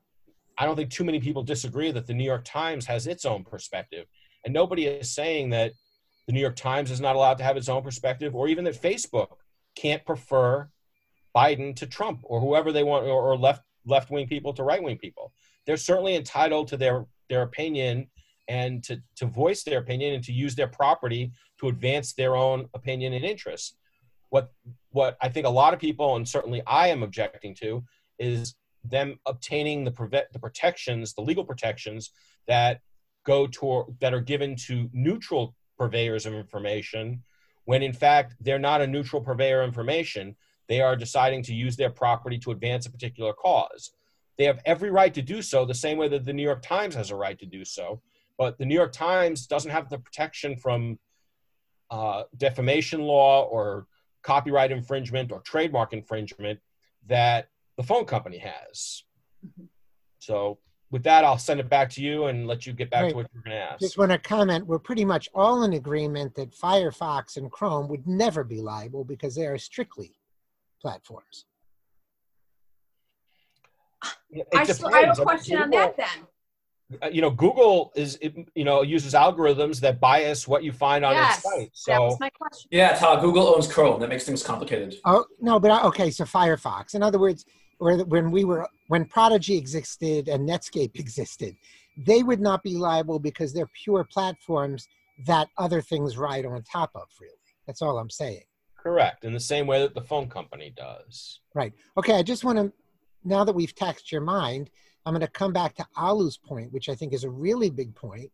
I 0.58 0.66
don't 0.66 0.76
think 0.76 0.90
too 0.90 1.04
many 1.04 1.20
people 1.20 1.44
disagree 1.44 1.92
that 1.92 2.08
the 2.08 2.14
New 2.14 2.24
York 2.24 2.44
Times 2.46 2.86
has 2.86 3.08
its 3.08 3.26
own 3.26 3.44
perspective. 3.44 4.06
And 4.46 4.54
nobody 4.54 4.88
is 4.88 5.14
saying 5.14 5.50
that 5.52 5.74
the 6.28 6.34
New 6.34 6.40
York 6.40 6.56
Times 6.56 6.92
is 6.92 7.02
not 7.02 7.16
allowed 7.16 7.38
to 7.40 7.44
have 7.44 7.58
its 7.58 7.70
own 7.70 7.84
perspective, 7.84 8.36
or 8.36 8.48
even 8.48 8.64
that 8.64 8.82
Facebook 8.82 9.38
can't 9.76 10.06
prefer 10.06 10.70
Biden 11.36 11.76
to 11.76 11.86
Trump 11.86 12.22
or 12.24 12.40
whoever 12.40 12.72
they 12.72 12.84
want, 12.84 13.06
or, 13.06 13.22
or 13.22 13.38
left 13.38 13.64
left 13.86 14.12
wing 14.12 14.28
people 14.28 14.54
to 14.54 14.64
right 14.64 14.82
wing 14.82 14.98
people. 14.98 15.34
They're 15.66 15.78
certainly 15.78 16.16
entitled 16.16 16.70
to 16.70 16.78
their 16.78 17.06
their 17.30 17.42
opinion 17.44 18.08
and 18.48 18.84
to, 18.84 19.02
to 19.16 19.26
voice 19.26 19.64
their 19.64 19.80
opinion 19.80 20.14
and 20.14 20.24
to 20.24 20.34
use 20.34 20.56
their 20.56 20.68
property 20.68 21.32
to 21.60 21.68
advance 21.68 22.14
their 22.14 22.36
own 22.36 22.68
opinion 22.74 23.14
and 23.14 23.26
interests. 23.26 23.76
What 24.30 24.52
what 24.92 25.18
I 25.22 25.30
think 25.30 25.46
a 25.46 25.50
lot 25.50 25.74
of 25.74 25.80
people 25.80 26.16
and 26.16 26.28
certainly 26.28 26.62
I 26.66 26.88
am 26.88 27.04
objecting 27.04 27.54
to 27.56 27.84
is 28.20 28.56
them 28.84 29.20
obtaining 29.26 29.84
the 29.84 29.92
prevent 29.92 30.32
the 30.34 30.40
protections, 30.40 31.14
the 31.14 31.22
legal 31.22 31.44
protections 31.44 32.12
that 32.48 32.82
go 33.26 33.48
toward 33.48 34.00
that 34.00 34.14
are 34.14 34.22
given 34.22 34.56
to 34.68 34.90
neutral 34.94 35.56
purveyors 35.78 36.26
of 36.26 36.34
information 36.34 37.24
when 37.66 37.84
in 37.84 37.94
fact 37.94 38.36
they're 38.40 38.60
not 38.60 38.82
a 38.82 38.88
neutral 38.88 39.22
purveyor 39.22 39.62
of 39.62 39.68
information. 39.68 40.36
They 40.68 40.82
are 40.82 40.96
deciding 40.96 41.44
to 41.44 41.54
use 41.54 41.76
their 41.76 41.90
property 41.90 42.38
to 42.40 42.52
advance 42.52 42.86
a 42.86 42.92
particular 42.92 43.34
cause. 43.34 43.92
They 44.38 44.46
have 44.46 44.60
every 44.66 44.90
right 44.90 45.14
to 45.14 45.22
do 45.22 45.42
so, 45.42 45.66
the 45.66 45.74
same 45.74 45.98
way 45.98 46.08
that 46.08 46.26
the 46.26 46.34
New 46.34 46.44
York 46.44 46.62
Times 46.62 46.96
has 46.96 47.12
a 47.12 47.16
right 47.16 47.38
to 47.40 47.46
do 47.46 47.66
so. 47.66 48.02
But 48.42 48.58
the 48.58 48.66
New 48.66 48.74
York 48.74 48.92
Times 48.92 49.46
doesn't 49.46 49.70
have 49.70 49.88
the 49.92 50.00
protection 50.00 50.58
from 50.58 50.98
uh, 51.92 52.24
defamation 52.38 53.02
law 53.02 53.44
or 53.44 53.86
copyright 54.24 54.72
infringement 54.72 55.32
or 55.32 55.42
trademark 55.42 55.94
infringement 55.94 56.60
that 57.06 57.50
the 57.78 57.84
phone 57.84 58.06
company 58.06 58.40
has. 58.40 59.04
Mm-hmm. 59.46 59.66
So 60.18 60.58
with 60.90 61.04
that, 61.04 61.24
I'll 61.24 61.38
send 61.38 61.60
it 61.60 61.70
back 61.70 61.92
to 61.92 62.02
you 62.02 62.26
and 62.26 62.48
let 62.48 62.66
you 62.66 62.74
get 62.74 62.90
back 62.90 63.04
right. 63.04 63.10
to 63.12 63.16
what 63.16 63.28
you're 63.32 63.44
going 63.44 63.56
to 63.56 63.62
ask. 63.62 63.80
Just 63.80 64.00
want 64.00 64.12
to 64.12 64.18
comment. 64.18 64.66
We're 64.66 64.80
pretty 64.80 65.06
much 65.06 65.30
all 65.36 65.62
in 65.62 65.74
agreement 65.74 66.34
that 66.34 66.50
Firefox 66.50 67.38
and 67.38 67.52
Chrome 67.52 67.88
would 67.90 68.08
never 68.08 68.44
be 68.44 68.60
liable 68.60 69.04
because 69.04 69.36
they 69.36 69.46
are 69.46 69.60
strictly 69.60 70.16
platforms. 70.82 71.46
I, 74.56 74.64
still, 74.64 74.92
I 74.92 75.02
have 75.02 75.20
a 75.20 75.22
question 75.22 75.62
on 75.62 75.70
that 75.70 75.96
then. 75.96 76.08
Uh, 77.02 77.08
you 77.12 77.22
know 77.22 77.30
google 77.30 77.92
is 77.96 78.18
you 78.56 78.64
know 78.64 78.82
uses 78.82 79.14
algorithms 79.14 79.80
that 79.80 80.00
bias 80.00 80.48
what 80.48 80.64
you 80.64 80.72
find 80.72 81.06
on 81.06 81.14
yes, 81.14 81.38
its 81.38 81.44
site 81.44 81.70
so 81.74 81.92
that 81.92 82.02
was 82.02 82.20
my 82.20 82.30
question. 82.30 82.68
yeah 82.72 82.92
it's 82.92 83.00
how 83.00 83.16
google 83.16 83.48
owns 83.48 83.72
chrome. 83.72 84.00
That 84.00 84.10
makes 84.10 84.26
things 84.26 84.44
complicated. 84.44 84.96
Oh 85.06 85.26
no 85.40 85.60
but 85.60 85.84
okay 85.86 86.12
so 86.12 86.26
firefox. 86.26 86.96
In 86.96 87.04
other 87.04 87.20
words 87.20 87.46
when 87.80 88.32
we 88.32 88.44
were 88.46 88.68
when 88.88 89.06
prodigy 89.06 89.58
existed 89.58 90.28
and 90.28 90.48
netscape 90.48 91.00
existed 91.00 91.56
they 91.98 92.24
would 92.24 92.40
not 92.40 92.64
be 92.64 92.76
liable 92.76 93.20
because 93.20 93.54
they're 93.54 93.70
pure 93.84 94.04
platforms 94.04 94.88
that 95.26 95.48
other 95.58 95.82
things 95.82 96.18
ride 96.18 96.46
on 96.46 96.64
top 96.64 96.92
of 96.96 97.08
really. 97.20 97.34
That's 97.68 97.82
all 97.82 97.98
i'm 97.98 98.10
saying. 98.10 98.44
Correct 98.76 99.24
in 99.24 99.34
the 99.34 99.40
same 99.40 99.68
way 99.68 99.80
that 99.82 99.94
the 99.94 100.02
phone 100.02 100.28
company 100.28 100.74
does. 100.76 101.40
Right. 101.54 101.74
Okay 101.98 102.16
i 102.16 102.24
just 102.24 102.44
want 102.44 102.58
to 102.58 102.72
now 103.24 103.44
that 103.44 103.54
we've 103.54 103.76
taxed 103.76 104.12
your 104.12 104.22
mind 104.22 104.70
I'm 105.06 105.14
going 105.14 105.22
to 105.22 105.28
come 105.28 105.54
back 105.54 105.76
to 105.76 105.88
Alu's 105.98 106.38
point, 106.38 106.72
which 106.72 106.90
I 106.90 106.96
think 106.96 107.14
is 107.14 107.24
a 107.24 107.30
really 107.30 107.70
big 107.70 107.96
point. 107.96 108.32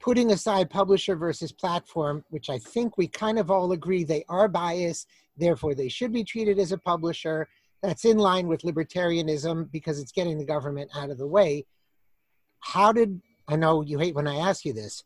Putting 0.00 0.30
aside 0.30 0.70
publisher 0.70 1.16
versus 1.16 1.50
platform, 1.50 2.24
which 2.30 2.50
I 2.50 2.58
think 2.58 2.96
we 2.96 3.08
kind 3.08 3.38
of 3.38 3.50
all 3.50 3.72
agree 3.72 4.04
they 4.04 4.24
are 4.28 4.46
biased, 4.46 5.08
therefore 5.36 5.74
they 5.74 5.88
should 5.88 6.12
be 6.12 6.22
treated 6.22 6.58
as 6.58 6.70
a 6.70 6.78
publisher. 6.78 7.48
That's 7.82 8.04
in 8.04 8.18
line 8.18 8.46
with 8.46 8.62
libertarianism 8.62 9.72
because 9.72 9.98
it's 9.98 10.12
getting 10.12 10.38
the 10.38 10.44
government 10.44 10.90
out 10.94 11.10
of 11.10 11.18
the 11.18 11.26
way. 11.26 11.66
How 12.60 12.92
did, 12.92 13.20
I 13.48 13.56
know 13.56 13.82
you 13.82 13.98
hate 13.98 14.14
when 14.14 14.28
I 14.28 14.36
ask 14.36 14.64
you 14.64 14.72
this, 14.72 15.02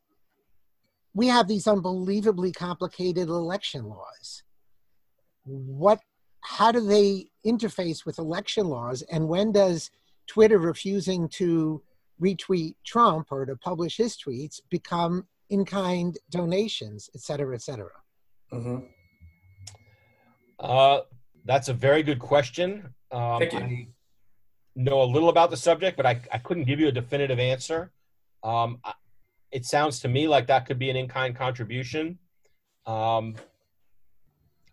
we 1.15 1.29
have 1.29 1.49
these 1.49 1.67
unbelievably 1.67 2.53
complicated 2.53 3.29
election 3.29 3.85
laws. 3.85 4.43
What, 5.45 6.01
how 6.41 6.73
do 6.73 6.81
they 6.81 7.27
interface 7.47 8.05
with 8.05 8.19
election 8.19 8.69
laws 8.69 9.03
and 9.11 9.29
when 9.29 9.53
does 9.53 9.91
Twitter 10.33 10.59
refusing 10.59 11.29
to 11.29 11.83
retweet 12.19 12.75
Trump 12.87 13.27
or 13.31 13.45
to 13.45 13.55
publish 13.57 13.99
his 13.99 14.17
tweets 14.17 14.63
become 14.71 15.27
in 15.51 15.63
kind 15.63 16.17
donations, 16.31 17.11
et 17.15 17.21
cetera, 17.21 17.55
et 17.55 17.61
cetera? 17.61 17.91
Mm-hmm. 18.51 18.79
Uh, 20.59 21.01
that's 21.45 21.69
a 21.69 21.75
very 21.75 22.03
good 22.03 22.19
question. 22.19 22.95
Um, 23.11 23.41
Thank 23.41 23.53
you. 23.53 23.59
I 23.59 23.89
know 24.75 25.03
a 25.03 25.05
little 25.05 25.29
about 25.29 25.51
the 25.51 25.57
subject, 25.59 25.99
but 25.99 26.07
I, 26.07 26.19
I 26.33 26.39
couldn't 26.39 26.65
give 26.65 26.81
you 26.81 26.89
a 26.89 26.93
definitive 26.93 27.39
answer. 27.39 27.93
Um, 28.43 28.81
it 29.51 29.67
sounds 29.67 30.01
to 30.01 30.09
me 30.09 30.29
like 30.29 30.47
that 30.47 30.65
could 30.65 30.79
be 30.79 30.89
an 30.89 30.97
in-kind 30.97 31.37
contribution. 31.37 32.19
Um, 32.87 33.37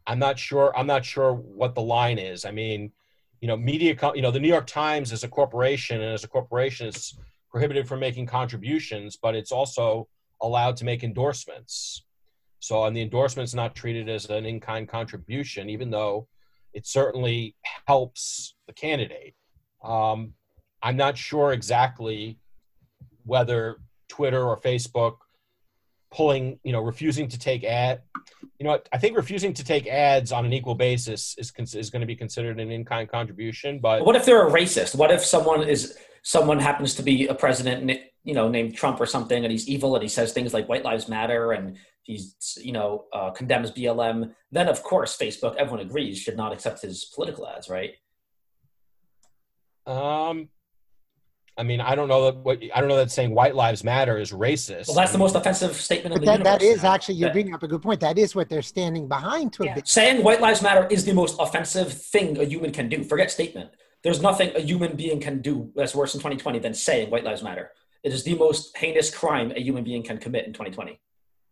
I'm 0.07 0.19
not 0.19 0.39
sure. 0.39 0.75
I'm 0.77 0.87
not 0.87 1.03
sure 1.03 1.33
what 1.33 1.75
the 1.75 1.81
line 1.81 2.17
is. 2.17 2.45
I 2.45 2.51
mean, 2.51 2.93
you 3.41 3.47
know, 3.47 3.57
media. 3.57 3.95
You 4.15 4.21
know, 4.21 4.31
the 4.31 4.39
New 4.39 4.47
York 4.47 4.67
Times 4.67 5.11
is 5.11 5.23
a 5.23 5.27
corporation, 5.27 6.01
and 6.01 6.13
as 6.13 6.23
a 6.23 6.27
corporation, 6.27 6.87
it's 6.87 7.17
prohibited 7.49 7.87
from 7.87 7.99
making 7.99 8.27
contributions, 8.27 9.17
but 9.21 9.35
it's 9.35 9.51
also 9.51 10.07
allowed 10.41 10.77
to 10.77 10.85
make 10.85 11.03
endorsements. 11.03 12.03
So, 12.59 12.83
and 12.85 12.95
the 12.95 13.01
endorsement's 13.01 13.53
not 13.53 13.75
treated 13.75 14.09
as 14.09 14.25
an 14.25 14.45
in-kind 14.45 14.89
contribution, 14.89 15.69
even 15.69 15.89
though 15.89 16.27
it 16.73 16.85
certainly 16.85 17.55
helps 17.87 18.55
the 18.67 18.73
candidate. 18.73 19.33
Um, 19.83 20.33
I'm 20.83 20.97
not 20.97 21.17
sure 21.17 21.53
exactly 21.53 22.37
whether 23.25 23.77
Twitter 24.09 24.43
or 24.43 24.59
Facebook 24.59 25.17
pulling, 26.11 26.59
you 26.63 26.71
know, 26.71 26.81
refusing 26.81 27.27
to 27.27 27.39
take 27.39 27.63
ad. 27.63 28.01
You 28.59 28.65
know, 28.65 28.79
I 28.91 28.97
think 28.97 29.15
refusing 29.15 29.53
to 29.53 29.63
take 29.63 29.87
ads 29.87 30.31
on 30.31 30.45
an 30.45 30.53
equal 30.53 30.75
basis 30.75 31.35
is 31.37 31.51
is 31.75 31.89
going 31.89 32.01
to 32.01 32.07
be 32.07 32.15
considered 32.15 32.59
an 32.59 32.71
in-kind 32.71 33.09
contribution. 33.09 33.79
But 33.79 34.05
what 34.05 34.15
if 34.15 34.25
they're 34.25 34.47
a 34.47 34.51
racist? 34.51 34.95
What 34.95 35.11
if 35.11 35.23
someone 35.23 35.63
is 35.63 35.97
someone 36.21 36.59
happens 36.59 36.95
to 36.95 37.03
be 37.03 37.27
a 37.27 37.35
president, 37.35 37.89
you 38.23 38.33
know, 38.33 38.49
named 38.49 38.75
Trump 38.75 38.99
or 38.99 39.05
something, 39.05 39.43
and 39.43 39.51
he's 39.51 39.67
evil 39.67 39.95
and 39.95 40.03
he 40.03 40.09
says 40.09 40.33
things 40.33 40.53
like 40.53 40.67
"White 40.67 40.83
Lives 40.83 41.07
Matter" 41.07 41.53
and 41.53 41.77
he's, 42.03 42.57
you 42.61 42.71
know, 42.71 43.05
uh, 43.13 43.31
condemns 43.31 43.71
BLM? 43.71 44.33
Then, 44.51 44.67
of 44.67 44.83
course, 44.83 45.17
Facebook, 45.17 45.55
everyone 45.55 45.85
agrees, 45.85 46.17
should 46.17 46.37
not 46.37 46.51
accept 46.51 46.81
his 46.81 47.05
political 47.05 47.47
ads, 47.47 47.69
right? 47.69 47.93
Um, 49.85 50.49
I 51.59 51.63
mean, 51.63 51.81
I 51.81 51.93
don't 51.93 52.07
know 52.07 52.23
that 52.25 52.37
what 52.37 52.59
I 52.73 52.79
don't 52.79 52.87
know 52.87 52.95
that 52.95 53.11
saying 53.11 53.35
"white 53.35 53.53
lives 53.53 53.83
matter" 53.83 54.17
is 54.17 54.31
racist. 54.31 54.87
Well, 54.87 54.95
that's 54.95 55.11
the 55.11 55.17
most 55.17 55.35
offensive 55.35 55.75
statement 55.75 56.15
but 56.15 56.21
in 56.23 56.25
the 56.25 56.31
that, 56.31 56.37
universe. 56.39 56.59
That 56.59 56.65
is 56.77 56.83
now. 56.83 56.93
actually 56.93 57.15
you're 57.15 57.31
bringing 57.33 57.53
up 57.53 57.63
a 57.63 57.67
good 57.67 57.81
point. 57.81 57.99
That 57.99 58.17
is 58.17 58.33
what 58.33 58.47
they're 58.49 58.61
standing 58.61 59.07
behind 59.09 59.51
to 59.53 59.65
Yeah. 59.65 59.73
a 59.73 59.75
bit. 59.75 59.87
saying 59.87 60.23
"white 60.23 60.39
lives 60.39 60.61
matter" 60.61 60.87
is 60.89 61.03
the 61.03 61.13
most 61.13 61.35
offensive 61.39 61.91
thing 61.91 62.39
a 62.39 62.45
human 62.45 62.71
can 62.71 62.87
do. 62.87 63.03
Forget 63.03 63.29
statement. 63.29 63.71
There's 64.03 64.21
nothing 64.21 64.55
a 64.55 64.61
human 64.61 64.95
being 64.95 65.19
can 65.19 65.41
do 65.41 65.71
that's 65.75 65.93
worse 65.93 66.13
in 66.15 66.21
2020 66.21 66.59
than 66.59 66.73
saying 66.73 67.09
"white 67.11 67.25
lives 67.25 67.43
matter." 67.43 67.71
It 68.03 68.13
is 68.13 68.23
the 68.23 68.35
most 68.35 68.77
heinous 68.77 69.13
crime 69.13 69.51
a 69.53 69.59
human 69.59 69.83
being 69.83 70.01
can 70.03 70.17
commit 70.17 70.45
in 70.47 70.53
2020. 70.53 71.01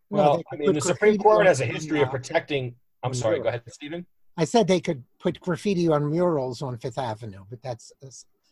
No, 0.09 0.17
Well, 0.17 0.37
they 0.37 0.43
I 0.53 0.55
mean, 0.55 0.73
the 0.73 0.79
Supreme 0.79 1.17
Court 1.17 1.45
has 1.45 1.59
a 1.59 1.65
history 1.65 2.01
of 2.01 2.09
protecting. 2.09 2.75
I'm 3.03 3.13
sorry. 3.13 3.39
Go 3.41 3.49
ahead, 3.49 3.63
Stephen. 3.67 4.05
I 4.37 4.45
said 4.45 4.67
they 4.67 4.79
could 4.79 5.03
put 5.19 5.41
graffiti 5.41 5.89
on 5.89 6.09
murals 6.09 6.61
on 6.61 6.77
Fifth 6.77 6.97
Avenue, 6.97 7.43
but 7.49 7.61
that's 7.61 7.91
a, 8.01 8.07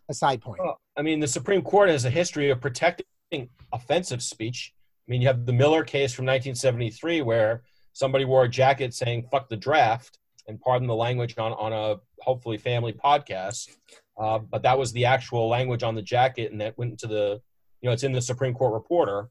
a 0.09 0.13
side 0.13 0.41
point. 0.41 0.59
Well, 0.63 0.79
I 0.97 1.01
mean, 1.01 1.19
the 1.19 1.27
Supreme 1.27 1.61
Court 1.61 1.89
has 1.89 2.05
a 2.05 2.09
history 2.09 2.49
of 2.49 2.61
protecting 2.61 3.49
offensive 3.71 4.21
speech. 4.21 4.73
I 5.07 5.11
mean, 5.11 5.21
you 5.21 5.27
have 5.27 5.45
the 5.45 5.53
Miller 5.53 5.83
case 5.83 6.13
from 6.13 6.25
1973 6.25 7.21
where 7.21 7.63
somebody 7.93 8.25
wore 8.25 8.43
a 8.43 8.49
jacket 8.49 8.93
saying 8.93 9.27
"fuck 9.31 9.49
the 9.49 9.57
draft" 9.57 10.19
and 10.47 10.59
pardon 10.59 10.87
the 10.87 10.95
language 10.95 11.35
on 11.37 11.53
on 11.53 11.73
a 11.73 11.95
hopefully 12.21 12.57
family 12.57 12.93
podcast. 12.93 13.69
Uh, 14.17 14.39
but 14.39 14.63
that 14.63 14.77
was 14.77 14.93
the 14.93 15.05
actual 15.05 15.49
language 15.49 15.83
on 15.83 15.95
the 15.95 16.01
jacket, 16.01 16.51
and 16.51 16.61
that 16.61 16.77
went 16.77 16.91
into 16.91 17.07
the 17.07 17.41
you 17.81 17.89
know 17.89 17.93
it's 17.93 18.03
in 18.03 18.11
the 18.11 18.21
Supreme 18.21 18.53
Court 18.53 18.73
reporter. 18.73 19.29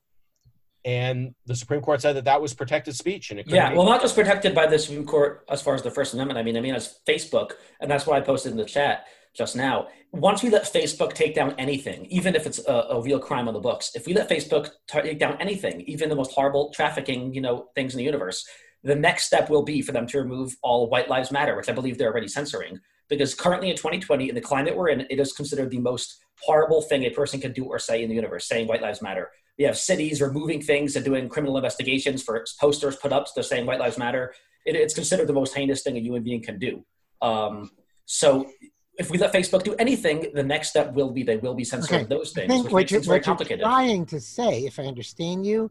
And 0.86 1.34
the 1.46 1.56
Supreme 1.56 1.80
Court 1.80 2.02
said 2.02 2.14
that 2.16 2.26
that 2.26 2.42
was 2.42 2.52
protected 2.52 2.94
speech, 2.94 3.30
and 3.30 3.40
it 3.40 3.46
Yeah, 3.48 3.70
be- 3.70 3.76
well, 3.76 3.86
not 3.86 4.02
just 4.02 4.14
protected 4.14 4.54
by 4.54 4.66
the 4.66 4.78
Supreme 4.78 5.06
Court 5.06 5.42
as 5.48 5.62
far 5.62 5.74
as 5.74 5.82
the 5.82 5.90
First 5.90 6.12
Amendment. 6.12 6.38
I 6.38 6.42
mean, 6.42 6.58
I 6.58 6.60
mean, 6.60 6.74
as 6.74 7.00
Facebook, 7.08 7.52
and 7.80 7.90
that's 7.90 8.06
what 8.06 8.18
I 8.18 8.20
posted 8.20 8.52
in 8.52 8.58
the 8.58 8.66
chat 8.66 9.06
just 9.34 9.56
now. 9.56 9.88
Once 10.12 10.42
we 10.42 10.50
let 10.50 10.62
Facebook 10.64 11.12
take 11.12 11.34
down 11.34 11.54
anything, 11.58 12.06
even 12.06 12.36
if 12.36 12.46
it's 12.46 12.60
a, 12.66 12.72
a 12.90 13.00
real 13.02 13.18
crime 13.18 13.48
on 13.48 13.54
the 13.54 13.60
books, 13.60 13.90
if 13.94 14.06
we 14.06 14.14
let 14.14 14.28
Facebook 14.28 14.70
take 14.86 15.18
down 15.18 15.36
anything, 15.40 15.80
even 15.82 16.08
the 16.08 16.14
most 16.14 16.32
horrible 16.32 16.70
trafficking, 16.70 17.34
you 17.34 17.40
know, 17.40 17.66
things 17.74 17.94
in 17.94 17.98
the 17.98 18.04
universe, 18.04 18.46
the 18.84 18.94
next 18.94 19.26
step 19.26 19.50
will 19.50 19.62
be 19.62 19.82
for 19.82 19.92
them 19.92 20.06
to 20.06 20.18
remove 20.18 20.56
all 20.62 20.88
White 20.88 21.08
Lives 21.08 21.32
Matter, 21.32 21.56
which 21.56 21.68
I 21.68 21.72
believe 21.72 21.98
they're 21.98 22.12
already 22.12 22.28
censoring. 22.28 22.78
Because 23.08 23.34
currently 23.34 23.70
in 23.70 23.76
2020, 23.76 24.28
in 24.28 24.34
the 24.34 24.40
climate 24.40 24.76
we're 24.76 24.88
in, 24.88 25.06
it 25.10 25.18
is 25.18 25.32
considered 25.32 25.70
the 25.70 25.78
most 25.78 26.20
horrible 26.42 26.82
thing 26.82 27.04
a 27.04 27.10
person 27.10 27.40
can 27.40 27.52
do 27.52 27.64
or 27.64 27.78
say 27.78 28.02
in 28.02 28.08
the 28.08 28.14
universe, 28.14 28.46
saying 28.46 28.68
White 28.68 28.82
Lives 28.82 29.02
Matter. 29.02 29.30
We 29.58 29.64
have 29.64 29.76
cities 29.76 30.20
removing 30.20 30.62
things 30.62 30.96
and 30.96 31.04
doing 31.04 31.28
criminal 31.28 31.56
investigations 31.56 32.22
for 32.22 32.44
posters 32.60 32.96
put 32.96 33.12
up. 33.12 33.26
They're 33.34 33.44
saying 33.44 33.66
White 33.66 33.78
Lives 33.78 33.98
Matter. 33.98 34.34
It, 34.64 34.76
it's 34.76 34.94
considered 34.94 35.26
the 35.26 35.34
most 35.34 35.54
heinous 35.54 35.82
thing 35.82 35.96
a 35.96 36.00
human 36.00 36.22
being 36.22 36.42
can 36.42 36.58
do. 36.58 36.84
Um, 37.20 37.70
so 38.06 38.50
if 38.98 39.10
we 39.10 39.18
let 39.18 39.32
Facebook 39.32 39.64
do 39.64 39.74
anything, 39.74 40.30
the 40.34 40.42
next 40.42 40.70
step 40.70 40.92
will 40.94 41.10
be 41.10 41.22
they 41.22 41.36
will 41.36 41.54
be 41.54 41.64
censoring 41.64 42.02
Okay. 42.02 42.08
those 42.08 42.32
things, 42.32 42.62
which 42.64 42.72
what 42.72 42.78
makes 42.80 42.92
you're, 42.92 43.00
very 43.00 43.20
what 43.20 43.48
you're 43.50 43.58
trying 43.58 44.06
to 44.06 44.20
say, 44.20 44.64
if 44.64 44.78
I 44.78 44.84
understand 44.84 45.46
you, 45.46 45.70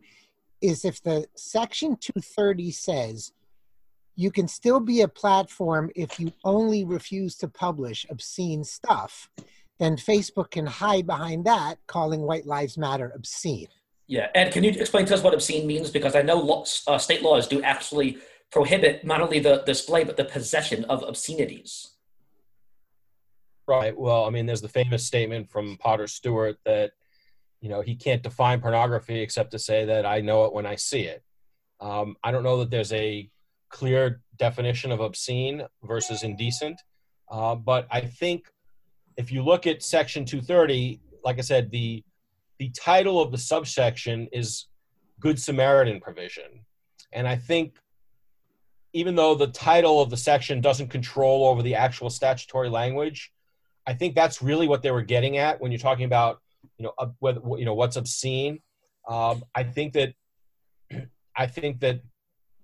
is 0.61 0.85
if 0.85 1.01
the 1.01 1.25
Section 1.35 1.97
230 1.97 2.71
says 2.71 3.31
you 4.15 4.31
can 4.31 4.47
still 4.47 4.79
be 4.79 5.01
a 5.01 5.07
platform 5.07 5.89
if 5.95 6.19
you 6.19 6.31
only 6.43 6.85
refuse 6.85 7.35
to 7.37 7.47
publish 7.47 8.05
obscene 8.09 8.63
stuff, 8.63 9.29
then 9.79 9.97
Facebook 9.97 10.51
can 10.51 10.65
hide 10.67 11.07
behind 11.07 11.45
that, 11.45 11.75
calling 11.87 12.21
White 12.21 12.45
Lives 12.45 12.77
Matter 12.77 13.11
obscene. 13.15 13.67
Yeah, 14.07 14.27
Ed, 14.35 14.51
can 14.51 14.63
you 14.63 14.69
explain 14.71 15.05
to 15.07 15.15
us 15.15 15.23
what 15.23 15.33
obscene 15.33 15.65
means? 15.65 15.89
Because 15.89 16.15
I 16.15 16.21
know 16.21 16.37
lots, 16.37 16.83
uh, 16.87 16.97
state 16.97 17.23
laws 17.23 17.47
do 17.47 17.63
actually 17.63 18.17
prohibit 18.51 19.03
not 19.03 19.19
only 19.21 19.39
the 19.39 19.63
display 19.65 20.03
but 20.03 20.15
the 20.15 20.25
possession 20.25 20.85
of 20.85 21.01
obscenities. 21.03 21.92
Right. 23.67 23.97
Well, 23.97 24.25
I 24.25 24.29
mean, 24.29 24.45
there's 24.45 24.61
the 24.61 24.67
famous 24.67 25.05
statement 25.05 25.49
from 25.49 25.77
Potter 25.77 26.07
Stewart 26.07 26.57
that, 26.65 26.91
you 27.61 27.69
know, 27.69 27.81
he 27.81 27.95
can't 27.95 28.21
define 28.21 28.59
pornography 28.59 29.21
except 29.21 29.51
to 29.51 29.59
say 29.59 29.85
that 29.85 30.05
I 30.05 30.19
know 30.19 30.45
it 30.45 30.53
when 30.53 30.65
I 30.65 30.75
see 30.75 31.03
it. 31.03 31.23
Um, 31.79 32.17
I 32.23 32.31
don't 32.31 32.43
know 32.43 32.59
that 32.59 32.69
there's 32.69 32.91
a 32.93 33.29
clear 33.69 34.21
definition 34.37 34.91
of 34.91 34.99
obscene 34.99 35.63
versus 35.83 36.23
indecent, 36.23 36.81
uh, 37.31 37.55
but 37.55 37.87
I 37.89 38.01
think 38.01 38.47
if 39.17 39.31
you 39.31 39.43
look 39.43 39.65
at 39.65 39.81
Section 39.81 40.25
230, 40.25 40.99
like 41.23 41.37
I 41.37 41.41
said, 41.41 41.71
the 41.71 42.03
the 42.59 42.69
title 42.69 43.19
of 43.19 43.31
the 43.31 43.37
subsection 43.37 44.27
is 44.31 44.67
Good 45.19 45.39
Samaritan 45.39 45.99
provision, 45.99 46.65
and 47.11 47.27
I 47.27 47.35
think 47.35 47.75
even 48.93 49.15
though 49.15 49.35
the 49.35 49.47
title 49.47 50.01
of 50.01 50.09
the 50.09 50.17
section 50.17 50.61
doesn't 50.61 50.89
control 50.89 51.47
over 51.47 51.63
the 51.63 51.75
actual 51.75 52.09
statutory 52.09 52.69
language, 52.69 53.31
I 53.85 53.93
think 53.93 54.15
that's 54.15 54.41
really 54.41 54.67
what 54.67 54.81
they 54.81 54.91
were 54.91 55.01
getting 55.01 55.37
at 55.37 55.59
when 55.59 55.71
you're 55.71 55.79
talking 55.79 56.05
about, 56.05 56.39
you 56.77 56.83
know, 56.83 56.93
uh, 56.97 57.07
whether 57.19 57.41
you 57.57 57.65
know 57.65 57.73
what's 57.73 57.97
obscene. 57.97 58.61
Um, 59.07 59.43
I 59.53 59.63
think 59.63 59.93
that, 59.93 60.13
I 61.37 61.47
think 61.47 61.79
that 61.81 62.01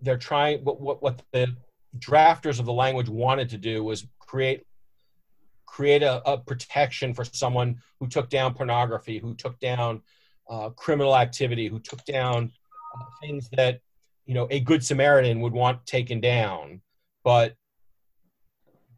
they're 0.01 0.17
trying. 0.17 0.63
What, 0.63 0.79
what 0.79 1.01
what 1.01 1.21
the 1.34 1.55
drafters 1.97 2.60
of 2.60 2.65
the 2.65 2.73
language 2.73 3.10
wanted 3.10 3.49
to 3.49 3.58
do 3.58 3.84
was 3.84 4.08
create 4.19 4.63
create 5.65 6.03
a, 6.03 6.21
a 6.29 6.38
protection 6.38 7.13
for 7.13 7.23
someone 7.23 7.79
who 7.99 8.08
took 8.08 8.29
down 8.29 8.53
pornography, 8.53 9.19
who 9.19 9.36
took 9.36 9.60
down 9.60 10.01
uh, 10.49 10.69
criminal 10.71 11.15
activity, 11.15 11.67
who 11.67 11.79
took 11.79 12.03
down 12.05 12.51
uh, 12.95 13.03
things 13.21 13.49
that 13.51 13.82
you 14.25 14.34
know 14.34 14.47
a 14.51 14.60
good 14.60 14.84
Samaritan 14.84 15.41
would 15.41 15.53
want 15.53 15.86
taken 15.86 16.21
down, 16.21 16.82
but 17.23 17.55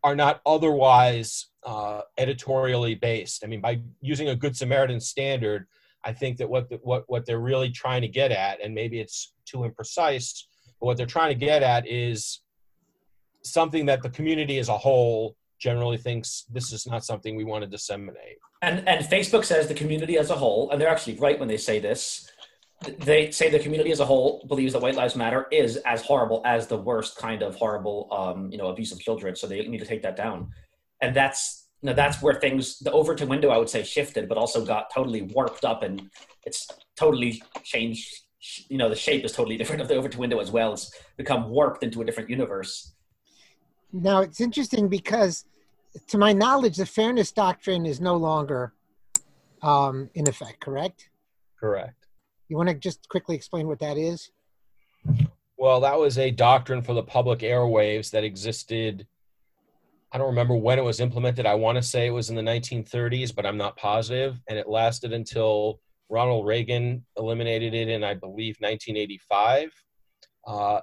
are 0.04 0.16
not 0.16 0.42
otherwise 0.46 1.48
uh, 1.66 2.02
editorially 2.18 2.96
based. 2.96 3.44
I 3.44 3.48
mean, 3.48 3.62
by 3.62 3.82
using 4.02 4.30
a 4.30 4.36
Good 4.36 4.56
Samaritan 4.56 5.00
standard, 5.00 5.68
I 6.04 6.14
think 6.14 6.38
that 6.38 6.50
what 6.50 6.70
the, 6.70 6.78
what 6.78 7.04
what 7.08 7.26
they're 7.26 7.40
really 7.40 7.70
trying 7.70 8.02
to 8.02 8.08
get 8.08 8.32
at, 8.32 8.62
and 8.64 8.74
maybe 8.74 9.00
it's 9.00 9.34
too 9.46 9.60
imprecise, 9.60 10.44
but 10.80 10.88
what 10.88 10.98
they're 10.98 11.06
trying 11.06 11.30
to 11.30 11.46
get 11.46 11.62
at 11.62 11.88
is 11.88 12.42
something 13.44 13.86
that 13.86 14.02
the 14.02 14.10
community 14.10 14.58
as 14.60 14.70
a 14.70 14.78
whole 14.78 15.36
generally 15.60 15.98
thinks 15.98 16.46
this 16.52 16.74
is 16.74 16.88
not 16.88 17.06
something 17.06 17.36
we 17.36 17.44
want 17.44 17.64
to 17.64 17.70
disseminate. 17.70 18.38
And 18.62 18.88
and 18.88 19.06
Facebook 19.06 19.46
says 19.46 19.68
the 19.68 19.74
community 19.74 20.18
as 20.18 20.30
a 20.30 20.36
whole, 20.36 20.72
and 20.72 20.82
they're 20.82 20.90
actually 20.90 21.18
right 21.18 21.40
when 21.40 21.48
they 21.48 21.58
say 21.58 21.80
this. 21.80 22.28
They 22.98 23.30
say 23.30 23.52
the 23.52 23.60
community 23.60 23.92
as 23.92 24.00
a 24.00 24.06
whole 24.06 24.44
believes 24.48 24.74
that 24.74 24.82
White 24.82 24.96
Lives 24.96 25.16
Matter 25.16 25.46
is 25.52 25.78
as 25.78 26.02
horrible 26.02 26.42
as 26.46 26.66
the 26.66 26.78
worst 26.78 27.16
kind 27.16 27.44
of 27.44 27.54
horrible, 27.54 28.08
um, 28.12 28.52
you 28.52 28.58
know, 28.58 28.70
abuse 28.70 28.92
of 28.92 29.00
children. 29.00 29.36
So 29.36 29.46
they 29.46 29.68
need 29.68 29.78
to 29.78 29.86
take 29.86 30.02
that 30.02 30.16
down. 30.16 30.50
And 31.00 31.16
that's 31.16 31.61
you 31.82 31.88
know 31.88 31.94
that's 31.94 32.22
where 32.22 32.36
things 32.36 32.80
the 32.80 32.92
Overton 32.92 33.28
window 33.28 33.50
I 33.50 33.58
would 33.58 33.70
say 33.70 33.84
shifted, 33.84 34.30
but 34.30 34.38
also 34.38 34.64
got 34.64 34.94
totally 34.94 35.24
warped 35.24 35.66
up, 35.66 35.84
and 35.84 36.10
it's 36.46 36.68
totally 36.96 37.42
changed. 37.64 38.22
You 38.70 38.78
know, 38.78 38.90
the 38.90 38.96
shape 38.96 39.24
is 39.26 39.32
totally 39.32 39.58
different 39.62 39.82
of 39.82 39.88
the 39.88 39.96
Overton 39.96 40.20
window 40.20 40.40
as 40.40 40.52
well. 40.52 40.74
It's 40.74 40.92
become 41.18 41.50
warped 41.50 41.84
into 41.84 42.02
a 42.02 42.06
different 42.06 42.30
universe. 42.30 42.94
Now, 43.94 44.22
it's 44.22 44.40
interesting 44.40 44.88
because, 44.88 45.46
to 46.08 46.18
my 46.18 46.34
knowledge, 46.34 46.78
the 46.78 46.86
fairness 46.86 47.32
doctrine 47.32 47.86
is 47.86 48.00
no 48.00 48.16
longer 48.16 48.74
um, 49.62 50.10
in 50.14 50.28
effect, 50.28 50.62
correct? 50.62 51.10
Correct. 51.60 52.08
You 52.48 52.58
want 52.58 52.70
to 52.70 52.76
just 52.76 53.08
quickly 53.10 53.36
explain 53.36 53.68
what 53.68 53.80
that 53.80 53.98
is? 53.98 54.32
Well, 55.58 55.80
that 55.82 55.98
was 55.98 56.18
a 56.18 56.32
doctrine 56.32 56.82
for 56.82 56.94
the 56.94 57.04
public 57.04 57.40
airwaves 57.40 58.12
that 58.12 58.24
existed. 58.24 59.08
I 60.12 60.18
don't 60.18 60.28
remember 60.28 60.56
when 60.56 60.78
it 60.78 60.84
was 60.84 61.00
implemented. 61.00 61.46
I 61.46 61.56
want 61.56 61.78
to 61.78 61.82
say 61.82 62.08
it 62.08 62.12
was 62.12 62.30
in 62.30 62.36
the 62.36 62.42
1930s, 62.42 63.34
but 63.34 63.46
I'm 63.46 63.58
not 63.58 63.78
positive. 63.78 64.40
And 64.50 64.60
it 64.60 64.68
lasted 64.68 65.14
until 65.14 65.80
Ronald 66.10 66.46
Reagan 66.46 67.06
eliminated 67.18 67.74
it 67.74 67.88
in, 67.88 68.04
I 68.04 68.16
believe, 68.16 68.58
1985. 68.60 69.72
Uh, 70.46 70.82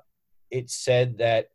it 0.51 0.71
said 0.71 1.19
that 1.19 1.49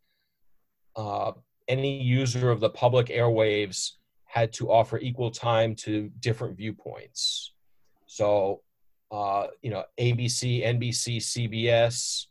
uh, 0.94 1.32
any 1.66 2.00
user 2.00 2.50
of 2.50 2.60
the 2.60 2.70
public 2.70 3.06
airwaves 3.06 3.92
had 4.24 4.52
to 4.52 4.70
offer 4.70 4.98
equal 4.98 5.32
time 5.32 5.74
to 5.74 6.10
different 6.20 6.56
viewpoints. 6.56 7.52
So, 8.06 8.62
uh, 9.10 9.48
you 9.62 9.70
know, 9.70 9.84
ABC, 9.98 10.64
NBC, 10.64 11.16
CBS, 11.16 12.26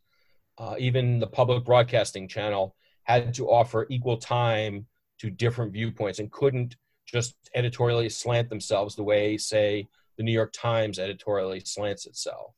uh, 0.57 0.75
even 0.79 1.19
the 1.19 1.27
public 1.27 1.65
broadcasting 1.65 2.29
channel 2.29 2.75
had 3.03 3.33
to 3.33 3.49
offer 3.49 3.87
equal 3.89 4.17
time 4.17 4.85
to 5.19 5.29
different 5.29 5.73
viewpoints 5.73 6.19
and 6.19 6.31
couldn't 6.31 6.75
just 7.05 7.35
editorially 7.55 8.09
slant 8.09 8.49
themselves 8.49 8.95
the 8.95 9.03
way, 9.03 9.37
say, 9.37 9.87
the 10.17 10.23
New 10.23 10.31
York 10.31 10.53
Times 10.53 10.99
editorially 10.99 11.59
slants 11.59 12.05
itself. 12.05 12.53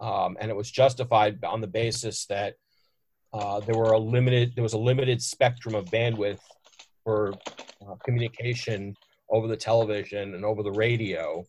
Um, 0.00 0.36
and 0.40 0.50
it 0.50 0.56
was 0.56 0.70
justified 0.70 1.42
on 1.44 1.60
the 1.60 1.66
basis 1.66 2.26
that 2.26 2.54
uh, 3.32 3.60
there 3.60 3.74
were 3.74 3.92
a 3.92 3.98
limited 3.98 4.52
there 4.54 4.62
was 4.62 4.74
a 4.74 4.78
limited 4.78 5.22
spectrum 5.22 5.74
of 5.74 5.86
bandwidth 5.86 6.38
for 7.04 7.32
uh, 7.86 7.94
communication 8.04 8.94
over 9.30 9.48
the 9.48 9.56
television 9.56 10.34
and 10.34 10.44
over 10.44 10.62
the 10.62 10.72
radio, 10.72 11.44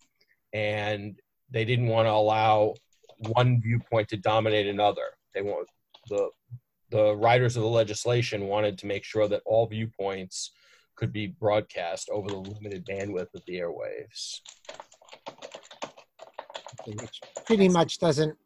and 0.53 1.19
they 1.49 1.65
didn't 1.65 1.88
want 1.88 2.07
to 2.07 2.11
allow 2.11 2.73
one 3.19 3.61
viewpoint 3.61 4.07
to 4.09 4.17
dominate 4.17 4.67
another. 4.67 5.07
They 5.34 5.41
want 5.41 5.67
the 6.09 6.30
the 6.89 7.15
writers 7.15 7.57
of 7.57 7.63
the 7.63 7.69
legislation 7.69 8.47
wanted 8.47 8.77
to 8.79 8.88
make 8.88 9.03
sure 9.03 9.27
that 9.27 9.41
all 9.45 9.67
viewpoints 9.67 10.51
could 10.95 11.11
be 11.13 11.27
broadcast 11.27 12.09
over 12.09 12.29
the 12.29 12.38
limited 12.38 12.85
bandwidth 12.85 13.33
of 13.33 13.41
the 13.45 13.55
airwaves. 13.55 14.41
Which 16.85 17.21
pretty 17.45 17.69
much 17.69 17.99
doesn't 17.99 18.38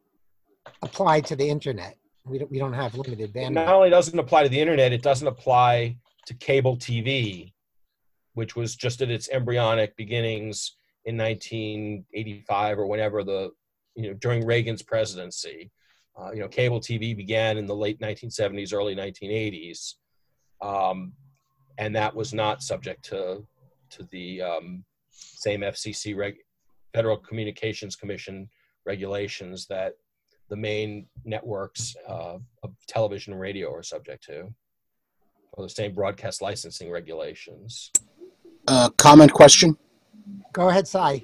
apply 0.82 1.22
to 1.22 1.36
the 1.36 1.48
internet. 1.48 1.98
We 2.26 2.40
don't, 2.40 2.52
we 2.52 2.60
don't 2.60 2.74
have 2.74 2.96
limited 2.96 3.20
It 3.20 3.34
bandwidth. 3.34 3.54
not 3.54 3.76
only 3.76 3.90
doesn't 3.90 4.18
apply 4.18 4.44
to 4.44 4.50
the 4.50 4.60
internet, 4.60 4.92
it 4.92 5.02
doesn't 5.02 5.28
apply 5.28 5.98
to 6.26 6.34
cable 6.36 6.78
TV, 6.78 7.54
which 8.34 8.56
was 8.56 8.76
just 8.76 9.02
at 9.02 9.10
its 9.10 9.30
embryonic 9.30 9.96
beginnings 9.96 10.78
in 11.06 11.18
1985 11.18 12.80
or 12.80 12.88
whenever 12.88 13.24
the, 13.24 13.52
you 13.96 14.08
know, 14.10 14.14
during 14.16 14.46
Reagan's 14.46 14.82
presidency. 14.82 15.72
Uh, 16.20 16.32
you 16.32 16.40
know, 16.40 16.48
cable 16.48 16.80
TV 16.80 17.16
began 17.16 17.58
in 17.58 17.66
the 17.66 17.76
late 17.76 18.00
1970s, 18.00 18.74
early 18.74 18.96
1980s, 18.96 19.96
um, 20.62 21.14
and 21.78 21.96
that 21.96 22.14
was 22.16 22.34
not 22.34 22.62
subject 22.62 23.04
to 23.06 23.46
to 23.90 24.08
the 24.12 24.42
um, 24.42 24.84
same 25.10 25.62
FCC 25.62 26.16
reg- 26.16 26.38
Federal 26.94 27.18
Communications 27.18 27.96
Commission 27.96 28.50
regulations 28.86 29.68
that 29.68 29.94
the 30.50 30.56
main 30.56 31.06
networks 31.24 31.96
uh, 32.08 32.38
of 32.64 32.74
television 32.88 33.34
and 33.34 33.42
radio 33.42 33.74
are 33.74 33.84
subject 33.84 34.24
to, 34.26 34.54
or 35.54 35.64
the 35.64 35.70
same 35.70 35.94
broadcast 35.94 36.42
licensing 36.42 36.92
regulations. 36.92 37.92
Uh, 38.68 38.90
comment 38.98 39.32
question. 39.32 39.78
Go 40.54 40.68
ahead, 40.68 40.86
Cy. 40.86 41.24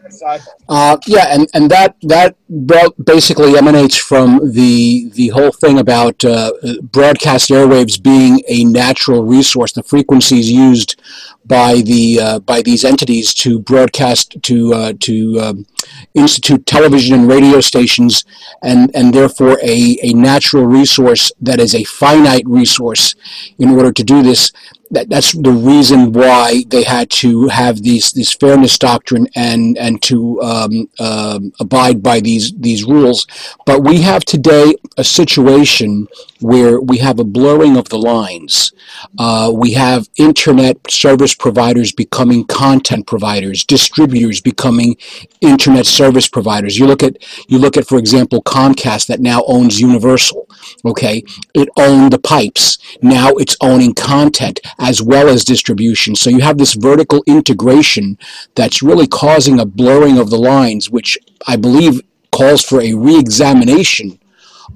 Uh, 0.70 0.98
yeah, 1.06 1.28
and, 1.30 1.50
and 1.54 1.70
that 1.70 1.98
that 2.04 2.38
bro- 2.50 2.93
basically 3.04 3.58
emanates 3.58 3.98
from 3.98 4.39
the 4.54 5.10
the 5.16 5.30
whole 5.30 5.52
thing 5.52 5.80
about 5.80 6.24
uh, 6.24 6.52
broadcast 6.82 7.50
airwaves 7.50 8.02
being 8.02 8.41
a 8.48 8.64
natural 8.64 9.24
resource. 9.26 9.74
The 9.74 9.84
frequencies 9.84 10.50
used 10.50 11.02
by 11.45 11.82
the 11.82 12.20
uh, 12.22 12.39
by 12.39 12.62
these 12.62 12.86
entities 12.86 13.34
to 13.36 13.60
broadcast 13.60 14.41
to 14.43 14.74
uh, 14.74 14.93
to 15.02 15.39
um, 15.41 15.66
institute 16.14 16.66
television 16.66 17.20
and 17.20 17.28
radio 17.28 17.60
stations, 17.60 18.24
and 18.64 18.89
and 18.95 19.14
therefore 19.14 19.60
a, 19.62 19.98
a 20.04 20.14
natural 20.14 20.64
resource 20.66 21.34
that 21.41 21.60
is 21.60 21.76
a 21.76 21.84
finite 21.84 22.48
resource. 22.48 23.14
In 23.60 23.72
order 23.72 23.91
to 23.91 24.04
do 24.04 24.24
this, 24.24 24.54
that, 24.91 25.09
that's 25.09 25.33
the 25.33 25.51
reason 25.51 26.11
why 26.13 26.63
they 26.67 26.83
had 26.83 27.09
to 27.09 27.47
have 27.47 27.83
these 27.83 28.11
this 28.11 28.33
fairness 28.33 28.77
doctrine 28.77 29.27
and 29.35 29.77
and 29.77 30.01
to 30.03 30.41
um, 30.41 30.89
um 30.99 31.51
abide 31.59 32.01
by 32.01 32.19
these 32.19 32.53
these 32.57 32.83
rules. 32.83 33.27
But 33.65 33.83
we 33.83 34.01
have 34.01 34.23
today 34.25 34.75
a 34.97 35.03
situation 35.03 36.07
where 36.39 36.79
we 36.79 36.97
have 36.99 37.19
a 37.19 37.23
blurring 37.23 37.77
of 37.77 37.89
the 37.89 37.97
lines. 37.97 38.73
Uh, 39.17 39.51
we 39.53 39.73
have 39.73 40.07
internet 40.17 40.77
service 40.89 41.33
providers 41.33 41.91
becoming 41.91 42.45
content 42.45 43.07
providers, 43.07 43.63
distributors 43.63 44.41
becoming 44.41 44.95
internet 45.41 45.85
service 45.85 46.27
providers. 46.27 46.77
You 46.77 46.88
look 46.88 47.03
at 47.03 47.17
you 47.47 47.57
look 47.57 47.77
at, 47.77 47.88
for 47.88 47.97
example, 47.97 48.41
Comcast 48.43 49.07
that 49.07 49.19
now 49.19 49.43
owns 49.47 49.79
Universal. 49.79 50.47
Okay, 50.85 51.23
it 51.53 51.69
owned 51.77 52.11
the 52.11 52.19
pipes. 52.19 52.77
Now 53.01 53.29
it's 53.31 53.55
owning 53.61 53.93
content 53.93 54.59
as 54.80 55.01
well 55.01 55.28
as 55.28 55.43
distribution. 55.43 56.15
So 56.15 56.30
you 56.30 56.41
have 56.41 56.57
this 56.57 56.73
vertical 56.73 57.23
integration 57.25 58.17
that's 58.55 58.82
really 58.82 59.07
causing 59.07 59.59
a 59.59 59.65
blurring 59.65 60.17
of 60.17 60.30
the 60.30 60.38
lines, 60.38 60.89
which 60.89 61.17
I 61.47 61.55
believe 61.55 62.01
calls 62.32 62.63
for 62.63 62.82
a 62.82 62.93
re-examination 62.93 64.19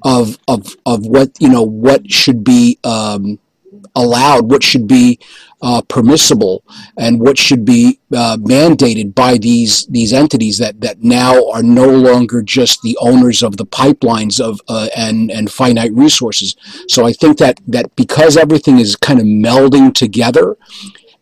of 0.04 0.38
of 0.47 0.76
of 0.86 1.06
what 1.06 1.32
you 1.39 1.49
know 1.49 1.64
what 1.64 2.10
should 2.10 2.43
be 2.43 2.80
um, 2.84 3.39
allowed, 3.96 4.50
what 4.50 4.64
should 4.64 4.88
be 4.88 5.20
uh, 5.62 5.82
permissible, 5.88 6.64
and 6.98 7.20
what 7.20 7.38
should 7.38 7.64
be 7.66 8.00
uh, 8.16 8.38
mandated 8.38 9.14
by 9.14 9.38
these 9.38 9.86
these 9.88 10.12
entities 10.12 10.58
that 10.58 10.82
that 10.82 11.04
now 11.04 11.50
are 11.52 11.64
no 11.64 11.88
longer 11.88 12.42
just 12.42 12.82
the 12.82 12.98
owners 13.00 13.44
of 13.44 13.58
the 13.58 13.66
pipelines 13.66 14.40
of 14.40 14.60
uh, 14.68 14.88
and 14.96 15.30
and 15.30 15.52
finite 15.52 15.94
resources. 15.94 16.56
So 16.88 17.06
I 17.06 17.14
think 17.14 17.38
that 17.38 17.60
that 17.68 17.96
because 17.96 18.38
everything 18.38 18.80
is 18.80 18.96
kind 18.96 19.20
of 19.20 19.26
melding 19.26 19.94
together. 19.94 20.58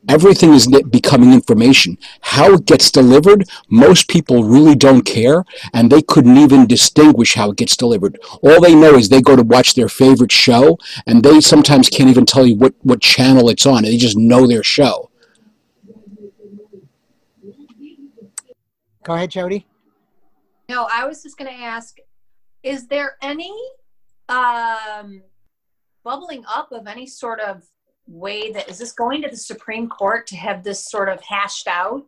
Everything 0.08 0.54
is 0.54 0.68
becoming 0.90 1.34
information. 1.34 1.98
How 2.22 2.54
it 2.54 2.66
gets 2.66 2.90
delivered, 2.90 3.44
most 3.70 4.08
people 4.08 4.44
really 4.44 4.76
don't 4.76 5.02
care, 5.02 5.44
and 5.74 5.92
they 5.92 6.02
couldn't 6.02 6.38
even 6.38 6.68
distinguish 6.68 7.36
how 7.36 7.52
it 7.52 7.58
gets 7.58 7.76
delivered. 7.76 8.18
All 8.42 8.62
they 8.62 8.74
know 8.74 8.96
is 8.96 9.10
they 9.10 9.22
go 9.22 9.36
to 9.36 9.44
watch 9.44 9.74
their 9.74 9.90
favorite 9.90 10.32
show, 10.32 10.78
and 11.06 11.22
they 11.22 11.42
sometimes 11.42 11.90
can't 11.90 12.10
even 12.10 12.26
tell 12.26 12.46
you 12.46 12.56
what, 12.56 12.74
what 12.82 13.02
channel 13.02 13.50
it's 13.50 13.66
on. 13.66 13.84
They 13.84 13.98
just 13.98 14.18
know 14.18 14.48
their 14.48 14.64
show. 14.64 15.12
Go 19.04 19.14
ahead, 19.16 19.32
Jody. 19.32 19.68
No, 20.70 20.88
I 20.92 21.06
was 21.06 21.24
just 21.24 21.38
going 21.38 21.52
to 21.52 21.58
ask 21.58 21.98
is 22.62 22.88
there 22.88 23.16
any 23.22 23.54
um, 24.28 25.24
bubbling 26.04 26.44
up 26.48 26.72
of 26.72 26.88
any 26.88 27.08
sort 27.08 27.40
of 27.40 27.64
way 28.10 28.52
that 28.52 28.70
is 28.70 28.80
this 28.80 28.92
going 28.92 29.22
to 29.22 29.30
the 29.30 29.38
Supreme 29.38 29.88
Court 29.88 30.28
to 30.28 30.36
have 30.36 30.64
this 30.64 30.90
sort 30.90 31.10
of 31.10 31.22
hashed 31.22 31.68
out? 31.68 32.04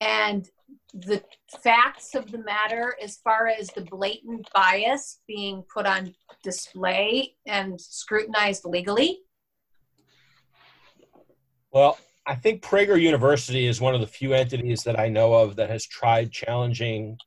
And 0.00 0.48
the 0.94 1.22
facts 1.62 2.14
of 2.14 2.30
the 2.30 2.38
matter, 2.38 2.96
as 3.02 3.18
far 3.18 3.46
as 3.46 3.68
the 3.68 3.82
blatant 3.82 4.48
bias 4.54 5.20
being 5.26 5.62
put 5.72 5.86
on 5.86 6.14
display 6.42 7.34
and 7.46 7.80
scrutinized 7.80 8.64
legally? 8.64 9.20
Well, 11.72 11.98
I 12.26 12.34
think 12.34 12.62
Prager 12.62 13.00
University 13.00 13.66
is 13.66 13.80
one 13.80 13.94
of 13.94 14.00
the 14.00 14.06
few 14.06 14.32
entities 14.32 14.82
that 14.84 14.98
I 14.98 15.08
know 15.08 15.34
of 15.34 15.56
that 15.56 15.70
has 15.70 15.86
tried 15.86 16.32
challenging 16.32 17.18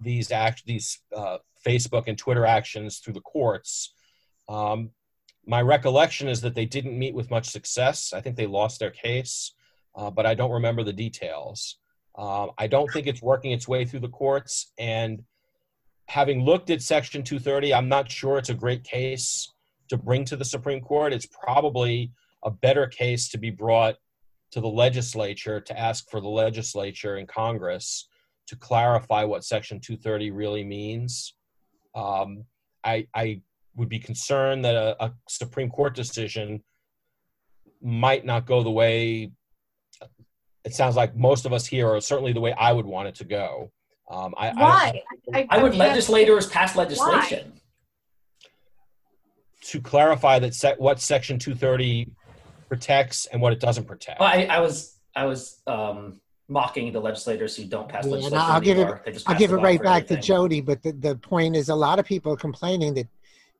these 0.00 0.30
act 0.30 0.62
these 0.64 1.00
uh, 1.16 1.38
Facebook 1.66 2.04
and 2.06 2.16
Twitter 2.16 2.46
actions 2.46 2.98
through 2.98 3.14
the 3.14 3.20
courts. 3.20 3.92
Um, 4.48 4.90
my 5.48 5.62
recollection 5.62 6.28
is 6.28 6.42
that 6.42 6.54
they 6.54 6.66
didn't 6.66 6.98
meet 6.98 7.14
with 7.14 7.30
much 7.30 7.48
success. 7.48 8.12
I 8.12 8.20
think 8.20 8.36
they 8.36 8.46
lost 8.46 8.78
their 8.78 8.90
case, 8.90 9.54
uh, 9.96 10.10
but 10.10 10.26
I 10.26 10.34
don't 10.34 10.50
remember 10.50 10.84
the 10.84 10.92
details. 10.92 11.78
Um, 12.16 12.50
I 12.58 12.66
don't 12.66 12.92
think 12.92 13.06
it's 13.06 13.22
working 13.22 13.52
its 13.52 13.66
way 13.66 13.86
through 13.86 14.00
the 14.00 14.08
courts. 14.08 14.72
And 14.78 15.24
having 16.06 16.44
looked 16.44 16.68
at 16.68 16.82
Section 16.82 17.22
230, 17.22 17.72
I'm 17.72 17.88
not 17.88 18.10
sure 18.10 18.36
it's 18.36 18.50
a 18.50 18.54
great 18.54 18.84
case 18.84 19.50
to 19.88 19.96
bring 19.96 20.26
to 20.26 20.36
the 20.36 20.44
Supreme 20.44 20.82
Court. 20.82 21.14
It's 21.14 21.26
probably 21.26 22.12
a 22.44 22.50
better 22.50 22.86
case 22.86 23.30
to 23.30 23.38
be 23.38 23.50
brought 23.50 23.96
to 24.50 24.60
the 24.60 24.68
legislature 24.68 25.60
to 25.62 25.78
ask 25.78 26.10
for 26.10 26.20
the 26.20 26.28
legislature 26.28 27.16
and 27.16 27.26
Congress 27.26 28.08
to 28.48 28.56
clarify 28.56 29.24
what 29.24 29.44
Section 29.44 29.80
230 29.80 30.30
really 30.30 30.64
means. 30.64 31.34
Um, 31.94 32.44
I, 32.84 33.06
I 33.14 33.40
would 33.78 33.88
be 33.88 33.98
concerned 33.98 34.64
that 34.64 34.74
a, 34.74 35.02
a 35.04 35.12
Supreme 35.28 35.70
Court 35.70 35.94
decision 35.94 36.62
might 37.80 38.24
not 38.26 38.44
go 38.44 38.62
the 38.62 38.70
way 38.70 39.30
it 40.64 40.74
sounds 40.74 40.96
like 40.96 41.16
most 41.16 41.46
of 41.46 41.52
us 41.52 41.64
here, 41.66 41.88
are 41.88 42.00
certainly 42.00 42.32
the 42.32 42.40
way 42.40 42.52
I 42.52 42.72
would 42.72 42.84
want 42.84 43.08
it 43.08 43.14
to 43.16 43.24
go. 43.24 43.70
Um, 44.10 44.34
I, 44.36 44.52
Why? 44.52 45.02
I 45.48 45.62
would 45.62 45.72
can't- 45.72 45.76
legislators 45.76 46.46
pass 46.48 46.76
legislation. 46.76 47.52
to 49.64 49.80
clarify 49.80 50.38
that 50.40 50.54
se- 50.54 50.74
what 50.78 51.00
Section 51.00 51.38
230 51.38 52.10
protects 52.68 53.26
and 53.26 53.40
what 53.40 53.52
it 53.52 53.60
doesn't 53.60 53.84
protect. 53.86 54.20
Well, 54.20 54.28
I, 54.28 54.44
I 54.44 54.60
was 54.60 54.98
I 55.14 55.24
was 55.24 55.62
um, 55.66 56.20
mocking 56.48 56.92
the 56.92 57.00
legislators 57.00 57.56
who 57.56 57.64
don't 57.64 57.88
pass 57.88 58.04
Yeah, 58.04 58.12
legislation. 58.12 58.38
I'll 58.38 58.60
give 58.60 58.76
it- 58.78 58.82
anymore. 58.82 59.02
They 59.06 59.12
just 59.12 59.28
I'll 59.28 59.38
give 59.38 59.52
it 59.52 59.56
right 59.56 59.78
for 59.78 59.84
back 59.84 60.06
to. 60.08 60.20
Jody, 60.20 60.60
but 60.60 60.82
the, 60.82 60.92
the 60.92 61.16
point 61.16 61.54
is 61.56 61.68
a 61.68 61.74
lot 61.74 61.98
of 61.98 62.04
people 62.04 62.32
are 62.32 62.36
complaining 62.36 62.92
that 62.94 63.06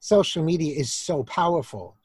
social 0.01 0.43
media 0.43 0.75
is 0.79 0.93
so 0.93 1.25
powerful 1.25 1.97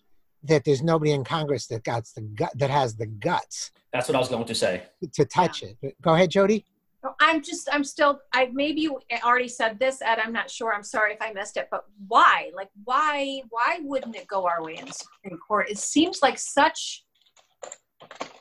that 0.44 0.66
there's 0.66 0.84
nobody 0.84 1.12
in 1.12 1.24
Congress 1.24 1.68
that 1.68 1.84
got 1.84 2.06
the 2.16 2.22
gut 2.22 2.52
that 2.56 2.70
has 2.70 2.96
the 2.96 3.06
guts 3.06 3.72
That's 3.94 4.10
what 4.10 4.16
I 4.16 4.20
was 4.20 4.30
going 4.30 4.46
to 4.46 4.56
say. 4.56 4.84
to 5.14 5.26
touch 5.26 5.64
it. 5.64 5.78
Go 6.02 6.14
ahead, 6.14 6.32
Jody. 6.32 6.66
Oh, 7.06 7.14
I'm 7.20 7.42
just, 7.42 7.68
I'm 7.72 7.84
still, 7.84 8.22
I 8.34 8.50
maybe 8.54 8.82
you 8.82 9.00
already 9.24 9.50
said 9.50 9.78
this, 9.78 10.02
Ed. 10.02 10.20
I'm 10.20 10.32
not 10.32 10.50
sure. 10.50 10.74
I'm 10.74 10.84
sorry 10.84 11.14
if 11.14 11.22
I 11.22 11.34
missed 11.34 11.58
it, 11.58 11.68
but 11.70 11.84
why? 12.08 12.52
Like, 12.56 12.70
why, 12.86 13.42
why 13.50 13.80
wouldn't 13.82 14.16
it 14.16 14.26
go 14.28 14.48
our 14.48 14.64
way 14.64 14.78
in 14.78 14.86
the 14.86 14.94
Supreme 14.94 15.38
Court? 15.46 15.70
It 15.70 15.78
seems 15.78 16.22
like 16.22 16.40
such, 16.40 17.04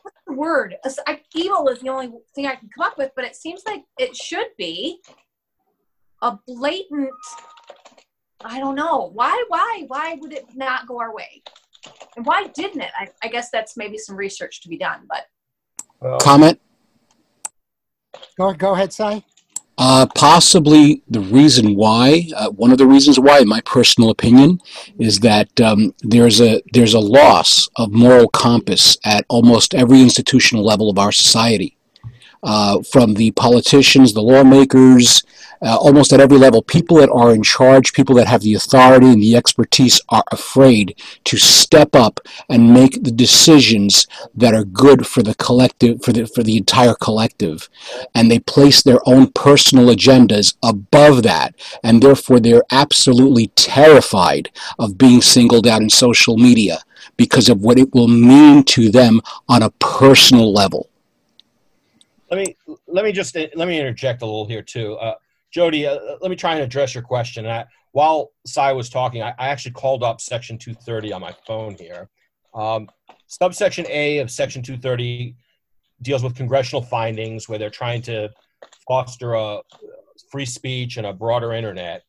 what's 0.03 0.17
the 0.29 0.35
word? 0.35 0.77
I, 1.09 1.21
evil 1.35 1.69
is 1.69 1.81
the 1.81 1.89
only 1.89 2.13
thing 2.37 2.47
I 2.47 2.55
can 2.55 2.69
come 2.73 2.87
up 2.87 2.99
with, 2.99 3.11
but 3.17 3.25
it 3.25 3.35
seems 3.35 3.63
like 3.67 3.83
it 3.99 4.15
should 4.15 4.49
be 4.57 5.01
a 6.23 6.39
blatant, 6.47 7.11
I 8.45 8.59
don't 8.59 8.75
know. 8.75 9.11
Why, 9.15 9.43
why, 9.49 9.85
why 9.87 10.17
would 10.21 10.33
it 10.33 10.47
not 10.55 10.87
go 10.87 11.01
our 11.01 11.15
way? 11.15 11.43
And 12.17 12.27
why 12.27 12.49
didn't 12.49 12.81
it? 12.81 12.91
I, 12.99 13.09
I 13.23 13.29
guess 13.29 13.51
that's 13.51 13.77
maybe 13.77 13.99
some 13.99 14.17
research 14.17 14.61
to 14.63 14.69
be 14.69 14.77
done, 14.77 15.01
but 15.09 15.27
Well, 16.01 16.19
Comment? 16.19 16.61
Go 18.37 18.53
go 18.53 18.75
ahead, 18.75 18.93
Cy. 18.93 19.25
Uh, 19.79 20.07
possibly 20.15 21.03
the 21.09 21.21
reason 21.21 21.75
why, 21.75 22.29
uh, 22.37 22.51
one 22.51 22.71
of 22.71 22.79
the 22.79 22.87
reasons 22.87 23.19
why, 23.19 23.41
in 23.41 23.49
my 23.49 23.61
personal 23.63 24.11
opinion, 24.11 24.61
is 24.99 25.21
that 25.21 25.61
um, 25.61 25.95
there's 26.01 26.41
a 26.41 26.63
there's 26.73 26.95
a 26.95 27.01
loss 27.01 27.69
of 27.77 27.91
moral 27.91 28.29
compass 28.29 28.97
at 29.05 29.25
almost 29.29 29.75
every 29.75 30.01
institutional 30.03 30.65
level 30.65 30.91
of 30.91 30.99
our 30.99 31.11
society, 31.11 31.77
uh, 32.43 32.83
from 32.83 33.15
the 33.15 33.31
politicians, 33.33 34.13
the 34.13 34.21
lawmakers, 34.23 35.23
uh, 35.63 35.77
almost 35.77 36.13
at 36.13 36.21
every 36.21 36.39
level. 36.39 36.63
People 36.63 36.97
that 36.97 37.11
are 37.11 37.33
in 37.33 37.43
charge, 37.43 37.93
people 37.93 38.15
that 38.17 38.27
have 38.27 38.43
the 38.43 38.55
authority 38.55 39.07
and 39.07 39.23
the 39.23 39.37
expertise, 39.37 40.01
are 40.09 40.25
afraid 40.33 41.01
to 41.25 41.37
step 41.37 41.95
up 41.95 42.21
and 42.49 42.75
make 42.75 43.03
the 43.03 43.13
decisions 43.13 44.07
that 44.35 44.55
are 44.55 44.65
good 44.65 45.07
for 45.07 45.23
the 45.23 45.35
collective, 45.37 46.03
for 46.03 46.13
the 46.13 46.27
for 46.27 46.43
the 46.43 46.57
entire 46.57 46.95
collective 46.95 47.69
and 48.15 48.31
they 48.31 48.39
place 48.39 48.83
their 48.83 49.01
own 49.07 49.31
personal 49.33 49.87
agendas 49.95 50.55
above 50.63 51.23
that, 51.23 51.55
and 51.83 52.03
therefore 52.03 52.41
they're 52.41 52.65
absolutely 52.71 53.49
terrified 53.49 54.51
of 54.79 54.99
being 54.99 55.21
singled 55.21 55.67
out 55.67 55.83
in 55.83 55.91
social 55.91 56.37
media 56.37 56.79
because 57.17 57.49
of 57.49 57.61
what 57.61 57.79
it 57.79 57.93
will 57.95 58.09
mean 58.09 58.63
to 58.65 58.91
them 58.91 59.21
on 59.49 59.63
a 59.63 59.71
personal 59.71 60.53
level. 60.53 60.89
Let 62.33 62.39
me 62.39 62.57
let 62.89 63.05
me 63.05 63.13
just 63.13 63.37
let 63.37 63.69
me 63.69 63.79
interject 63.79 64.23
a 64.23 64.25
little 64.25 64.47
here 64.47 64.63
too. 64.63 64.95
Uh, 64.95 65.15
jody 65.51 65.87
uh, 65.87 65.99
let 66.23 66.31
me 66.31 66.37
try 66.37 66.55
and 66.55 66.63
address 66.63 66.95
your 66.95 67.03
question. 67.03 67.47
I, 67.47 67.67
while 67.93 68.33
Cy 68.47 68.73
was 68.73 68.89
talking 68.89 69.23
I, 69.23 69.35
I 69.39 69.49
actually 69.49 69.73
called 69.73 70.03
up 70.03 70.21
section 70.21 70.57
230 70.57 71.13
on 71.13 71.21
my 71.21 71.35
phone 71.47 71.77
here. 71.79 72.09
Um, 72.55 72.89
subsection 73.27 73.85
a 73.91 74.19
of 74.19 74.31
section 74.31 74.63
230 74.63 75.37
deals 76.01 76.23
with 76.23 76.35
congressional 76.35 76.83
findings 76.83 77.51
where 77.51 77.59
they're 77.59 77.71
trying 77.71 78.01
to 78.03 78.31
foster 78.89 79.35
a 79.35 79.61
free 80.31 80.47
speech 80.47 80.97
and 80.97 81.07
a 81.07 81.13
broader 81.13 81.53
internet. 81.53 82.03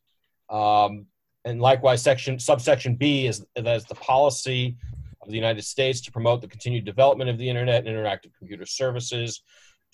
Um, 0.48 1.06
and 1.44 1.60
likewise 1.60 2.02
section 2.02 2.38
subsection 2.38 2.94
b 2.94 3.26
is 3.26 3.44
that 3.54 3.76
is 3.76 3.84
the 3.84 3.94
policy 3.96 4.74
of 5.20 5.28
the 5.28 5.34
united 5.34 5.62
states 5.62 6.00
to 6.00 6.10
promote 6.10 6.40
the 6.40 6.48
continued 6.48 6.86
development 6.86 7.28
of 7.28 7.36
the 7.36 7.46
internet 7.46 7.86
and 7.86 7.94
interactive 7.94 8.30
computer 8.38 8.64
services 8.64 9.42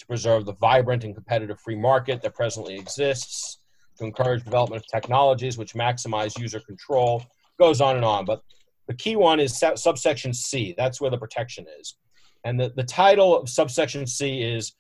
to 0.01 0.07
preserve 0.07 0.47
the 0.47 0.55
vibrant 0.55 1.05
and 1.05 1.15
competitive 1.15 1.61
free 1.61 1.77
market 1.77 2.23
that 2.23 2.35
presently 2.35 2.77
exists, 2.77 3.59
to 3.99 4.05
encourage 4.05 4.45
development 4.45 4.83
of 4.83 4.89
technologies 4.89 5.59
which 5.59 5.75
maximize 5.75 6.39
user 6.39 6.61
control, 6.61 7.23
goes 7.59 7.81
on 7.81 7.97
and 7.97 8.05
on. 8.05 8.25
But 8.25 8.43
the 8.89 8.95
key 8.95 9.17
one 9.17 9.39
is 9.39 9.59
subsection 9.59 10.33
C. 10.33 10.75
That's 10.77 11.01
where 11.01 11.11
the 11.11 11.19
protection 11.19 11.67
is. 11.79 11.97
And 12.45 12.59
the, 12.59 12.73
the 12.75 12.83
title 12.83 13.39
of 13.39 13.49
subsection 13.49 14.07
C 14.07 14.43
is 14.43 14.73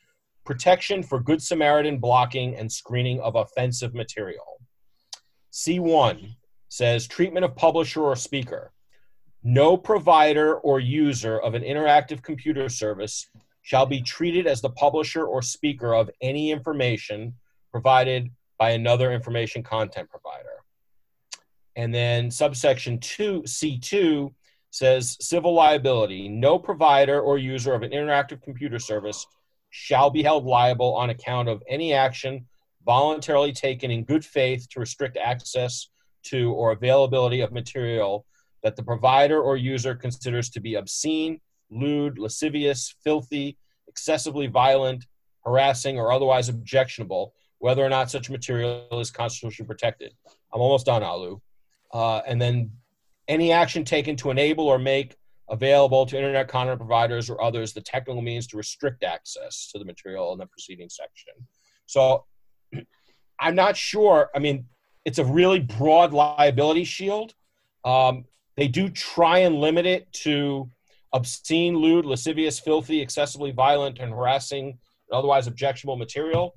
Protection 0.46 1.02
for 1.02 1.20
Good 1.20 1.42
Samaritan 1.42 1.98
Blocking 1.98 2.56
and 2.56 2.72
Screening 2.72 3.20
of 3.20 3.36
Offensive 3.36 3.94
Material. 3.94 4.58
C1 5.52 6.34
says 6.70 7.06
treatment 7.06 7.44
of 7.44 7.54
publisher 7.54 8.02
or 8.02 8.16
speaker. 8.16 8.72
No 9.42 9.76
provider 9.76 10.56
or 10.56 10.80
user 10.80 11.38
of 11.38 11.54
an 11.54 11.62
interactive 11.62 12.22
computer 12.22 12.68
service 12.70 13.28
shall 13.70 13.86
be 13.86 14.02
treated 14.02 14.48
as 14.48 14.60
the 14.60 14.70
publisher 14.70 15.24
or 15.24 15.40
speaker 15.40 15.94
of 15.94 16.10
any 16.20 16.50
information 16.50 17.32
provided 17.70 18.28
by 18.58 18.70
another 18.70 19.12
information 19.12 19.62
content 19.62 20.10
provider. 20.10 20.64
And 21.76 21.94
then 21.94 22.32
subsection 22.32 22.98
2, 22.98 23.42
C2 23.42 24.34
says 24.72 25.16
civil 25.20 25.54
liability. 25.54 26.28
No 26.28 26.58
provider 26.58 27.20
or 27.20 27.38
user 27.38 27.72
of 27.72 27.82
an 27.82 27.92
interactive 27.92 28.42
computer 28.42 28.80
service 28.80 29.24
shall 29.68 30.10
be 30.10 30.24
held 30.24 30.46
liable 30.46 30.92
on 30.96 31.10
account 31.10 31.48
of 31.48 31.62
any 31.68 31.92
action 31.92 32.44
voluntarily 32.84 33.52
taken 33.52 33.92
in 33.92 34.02
good 34.02 34.24
faith 34.24 34.68
to 34.70 34.80
restrict 34.80 35.16
access 35.16 35.90
to 36.24 36.52
or 36.54 36.72
availability 36.72 37.40
of 37.40 37.52
material 37.52 38.26
that 38.64 38.74
the 38.74 38.82
provider 38.82 39.40
or 39.40 39.56
user 39.56 39.94
considers 39.94 40.50
to 40.50 40.58
be 40.58 40.74
obscene, 40.74 41.40
lewd, 41.70 42.18
lascivious, 42.18 42.94
filthy, 43.02 43.56
excessively 43.88 44.46
violent, 44.46 45.06
harassing, 45.44 45.98
or 45.98 46.12
otherwise 46.12 46.48
objectionable, 46.48 47.34
whether 47.58 47.84
or 47.84 47.88
not 47.88 48.10
such 48.10 48.30
material 48.30 48.86
is 49.00 49.10
constitutionally 49.10 49.66
protected. 49.66 50.12
I'm 50.52 50.60
almost 50.60 50.86
done, 50.86 51.02
Alu. 51.02 51.40
Uh, 51.92 52.18
and 52.26 52.40
then 52.40 52.70
any 53.28 53.52
action 53.52 53.84
taken 53.84 54.16
to 54.16 54.30
enable 54.30 54.66
or 54.66 54.78
make 54.78 55.16
available 55.48 56.06
to 56.06 56.16
internet 56.16 56.48
content 56.48 56.78
providers 56.78 57.28
or 57.28 57.42
others 57.42 57.72
the 57.72 57.80
technical 57.80 58.22
means 58.22 58.46
to 58.46 58.56
restrict 58.56 59.02
access 59.02 59.70
to 59.72 59.78
the 59.78 59.84
material 59.84 60.32
in 60.32 60.38
the 60.38 60.46
preceding 60.46 60.88
section. 60.88 61.34
So 61.86 62.24
I'm 63.40 63.54
not 63.54 63.76
sure. 63.76 64.30
I 64.34 64.38
mean, 64.38 64.66
it's 65.04 65.18
a 65.18 65.24
really 65.24 65.60
broad 65.60 66.12
liability 66.12 66.84
shield. 66.84 67.34
Um, 67.84 68.24
they 68.56 68.68
do 68.68 68.88
try 68.90 69.38
and 69.38 69.56
limit 69.56 69.86
it 69.86 70.12
to 70.12 70.70
obscene, 71.12 71.76
lewd, 71.76 72.04
lascivious, 72.04 72.58
filthy, 72.58 73.00
excessively 73.00 73.50
violent, 73.50 73.98
and 73.98 74.12
harassing, 74.12 74.78
otherwise 75.12 75.46
objectionable 75.46 75.96
material. 75.96 76.54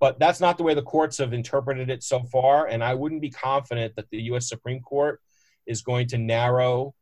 But 0.00 0.18
that's 0.18 0.40
not 0.40 0.58
the 0.58 0.64
way 0.64 0.74
the 0.74 0.82
courts 0.82 1.18
have 1.18 1.32
interpreted 1.32 1.88
it 1.88 2.02
so 2.02 2.24
far. 2.24 2.66
And 2.66 2.82
I 2.82 2.94
wouldn't 2.94 3.20
be 3.20 3.30
confident 3.30 3.94
that 3.94 4.10
the 4.10 4.22
U.S. 4.22 4.48
Supreme 4.48 4.80
Court 4.80 5.20
is 5.66 5.82
going 5.82 6.08
to 6.08 6.18
narrow 6.18 6.94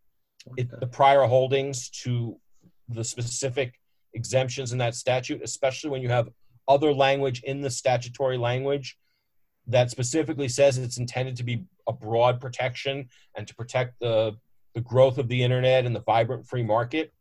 it, 0.57 0.69
the 0.81 0.87
prior 0.87 1.25
holdings 1.25 1.89
to 2.03 2.39
the 2.89 3.05
specific 3.05 3.81
exemptions 4.13 4.73
in 4.73 4.79
that 4.79 4.95
statute, 4.95 5.41
especially 5.43 5.91
when 5.91 6.03
you 6.03 6.09
have 6.09 6.29
other 6.69 6.93
language 6.93 7.43
in 7.43 7.63
the 7.63 7.71
statutory 7.71 8.37
language 8.37 8.99
that 9.67 9.91
specifically 9.91 10.49
says 10.49 10.79
it's 10.79 10.99
intended 10.99 11.37
to 11.37 11.45
be 11.45 11.65
a 11.89 11.93
broad 11.93 12.41
protection 12.41 13.09
and 13.37 13.47
to 13.47 13.55
protect 13.55 13.99
the 14.01 14.37
the 14.75 14.81
growth 14.81 15.19
of 15.19 15.29
the 15.29 15.43
internet 15.43 15.87
and 15.87 15.95
the 15.95 16.01
vibrant 16.01 16.47
free 16.47 16.63
market. 16.63 17.13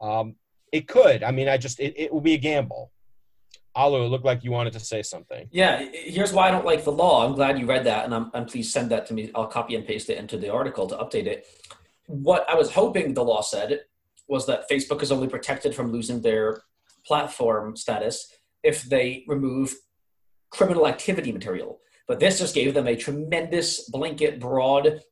Um, 0.00 0.36
it 0.72 0.86
could. 0.86 1.22
I 1.22 1.30
mean, 1.30 1.48
I 1.48 1.56
just 1.56 1.80
it, 1.80 1.94
it 1.96 2.12
will 2.12 2.20
be 2.20 2.34
a 2.34 2.38
gamble. 2.38 2.92
Alu, 3.74 4.04
it 4.04 4.08
looked 4.08 4.24
like 4.24 4.42
you 4.42 4.50
wanted 4.50 4.72
to 4.72 4.80
say 4.80 5.02
something. 5.02 5.48
Yeah, 5.52 5.86
here's 5.92 6.32
why 6.32 6.48
I 6.48 6.50
don't 6.50 6.64
like 6.64 6.84
the 6.84 6.92
law. 6.92 7.24
I'm 7.24 7.34
glad 7.34 7.58
you 7.58 7.66
read 7.66 7.84
that, 7.84 8.04
and 8.04 8.14
I'm, 8.14 8.30
and 8.34 8.48
please 8.48 8.72
send 8.72 8.90
that 8.90 9.06
to 9.06 9.14
me. 9.14 9.30
I'll 9.34 9.46
copy 9.46 9.76
and 9.76 9.86
paste 9.86 10.10
it 10.10 10.18
into 10.18 10.36
the 10.36 10.52
article 10.52 10.88
to 10.88 10.96
update 10.96 11.26
it. 11.26 11.46
What 12.06 12.48
I 12.50 12.56
was 12.56 12.72
hoping 12.72 13.14
the 13.14 13.24
law 13.24 13.42
said 13.42 13.80
was 14.28 14.46
that 14.46 14.68
Facebook 14.68 15.02
is 15.02 15.12
only 15.12 15.28
protected 15.28 15.74
from 15.74 15.92
losing 15.92 16.20
their 16.20 16.62
platform 17.06 17.76
status 17.76 18.32
if 18.62 18.82
they 18.82 19.24
remove 19.28 19.74
criminal 20.50 20.86
activity 20.86 21.30
material. 21.32 21.80
But 22.08 22.18
this 22.18 22.40
just 22.40 22.54
gave 22.54 22.74
them 22.74 22.88
a 22.88 22.96
tremendous 22.96 23.88
blanket, 23.88 24.40
broad 24.40 25.02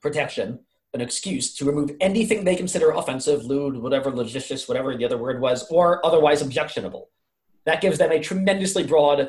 protection, 0.00 0.60
an 0.94 1.00
excuse 1.00 1.54
to 1.54 1.64
remove 1.64 1.90
anything 2.00 2.44
they 2.44 2.56
consider 2.56 2.90
offensive, 2.90 3.44
lewd, 3.44 3.76
whatever, 3.76 4.10
logicious, 4.10 4.68
whatever 4.68 4.96
the 4.96 5.04
other 5.04 5.18
word 5.18 5.40
was, 5.40 5.66
or 5.70 6.04
otherwise 6.04 6.42
objectionable. 6.42 7.10
That 7.64 7.80
gives 7.80 7.98
them 7.98 8.12
a 8.12 8.20
tremendously 8.20 8.84
broad 8.84 9.28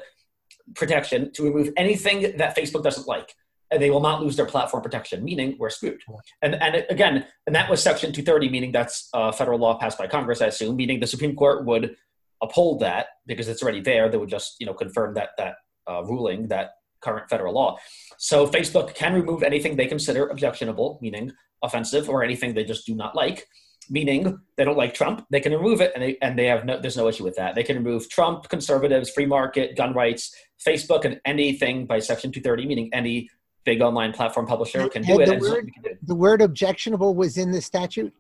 protection 0.76 1.32
to 1.34 1.44
remove 1.44 1.74
anything 1.76 2.38
that 2.38 2.56
Facebook 2.56 2.84
doesn't 2.84 3.08
like. 3.08 3.34
And 3.70 3.82
they 3.82 3.90
will 3.90 4.00
not 4.00 4.24
lose 4.24 4.38
their 4.38 4.46
platform 4.46 4.82
protection, 4.82 5.26
meaning 5.26 5.58
we're 5.60 5.70
screwed. 5.70 6.02
And, 6.42 6.56
and 6.56 6.86
again, 6.90 7.26
and 7.46 7.56
that 7.56 7.70
was 7.70 7.84
Section 7.84 8.14
230, 8.14 8.50
meaning 8.50 8.72
that's 8.72 9.10
uh, 9.14 9.34
federal 9.34 9.60
law 9.60 9.78
passed 9.78 9.98
by 9.98 10.08
Congress, 10.08 10.42
I 10.42 10.48
assume, 10.48 10.78
meaning 10.78 11.02
the 11.02 11.08
Supreme 11.08 11.36
Court 11.36 11.66
would 11.66 11.98
uphold 12.42 12.80
that 12.80 13.08
because 13.26 13.50
it's 13.50 13.62
already 13.62 13.82
there. 13.82 14.08
They 14.08 14.18
would 14.18 14.30
just, 14.30 14.56
you 14.60 14.66
know, 14.66 14.74
confirm 14.74 15.16
that 15.16 15.32
that 15.38 15.56
uh, 15.90 16.04
ruling, 16.04 16.48
that 16.48 16.72
current 17.02 17.30
federal 17.30 17.54
law. 17.54 17.78
So 18.18 18.48
Facebook 18.48 18.96
can 18.96 19.14
remove 19.14 19.44
anything 19.44 19.76
they 19.76 19.88
consider 19.88 20.28
objectionable, 20.28 21.00
meaning 21.02 21.32
offensive, 21.64 22.10
or 22.10 22.24
anything 22.24 22.54
they 22.54 22.64
just 22.64 22.86
do 22.86 22.96
not 22.96 23.16
like. 23.16 23.48
meaning 23.90 24.38
they 24.58 24.66
don't 24.66 24.78
like 24.78 24.94
Trump, 24.94 25.26
they 25.32 25.40
can 25.40 25.54
remove 25.54 25.80
it, 25.80 25.92
and 25.96 26.04
they 26.04 26.18
and 26.22 26.38
they 26.38 26.46
have 26.48 26.66
no. 26.66 26.80
There's 26.82 26.98
no 26.98 27.08
issue 27.08 27.24
with 27.24 27.36
that. 27.38 27.56
They 27.56 27.64
can 27.64 27.78
remove 27.78 28.10
Trump, 28.10 28.50
conservatives, 28.50 29.10
free 29.10 29.26
market, 29.26 29.78
gun 29.78 29.94
rights, 29.94 30.36
Facebook, 30.68 31.06
and 31.06 31.22
anything 31.26 31.86
by 31.86 32.00
Section 32.00 32.32
230, 32.32 32.66
meaning 32.68 32.90
any 32.94 33.30
big 33.64 33.82
online 33.82 34.12
platform 34.14 34.46
publisher 34.46 34.88
can 34.90 35.04
do 35.04 35.14
And 35.14 35.22
it. 35.22 35.26
the 35.28 35.34
and 35.34 35.42
word- 35.42 35.74
can 35.74 35.84
do 35.84 35.90
it. 35.92 35.98
The 36.06 36.16
word 36.16 36.42
objectionable 36.42 37.16
was 37.16 37.38
in 37.38 37.52
the 37.52 37.62
statute. 37.62 38.14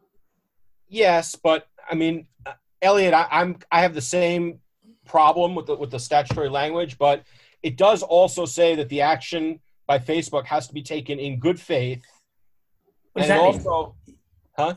Yes, 0.89 1.35
but 1.35 1.67
I 1.89 1.95
mean, 1.95 2.27
uh, 2.45 2.53
Elliot, 2.81 3.13
I, 3.13 3.27
I'm 3.29 3.57
I 3.71 3.81
have 3.81 3.93
the 3.93 4.01
same 4.01 4.59
problem 5.05 5.55
with 5.55 5.65
the 5.67 5.75
with 5.75 5.91
the 5.91 5.99
statutory 5.99 6.49
language, 6.49 6.97
but 6.97 7.23
it 7.63 7.75
does 7.77 8.03
also 8.03 8.45
say 8.45 8.75
that 8.75 8.87
the 8.89 9.01
action 9.01 9.59
by 9.85 9.99
Facebook 9.99 10.45
has 10.45 10.67
to 10.67 10.73
be 10.73 10.81
taken 10.81 11.17
in 11.19 11.39
good 11.39 11.59
faith, 11.59 11.99
What 11.99 12.03
does 12.03 12.16
and 13.23 13.29
that 13.29 13.43
mean? 13.43 13.55
also, 13.67 13.95
huh? 14.57 14.75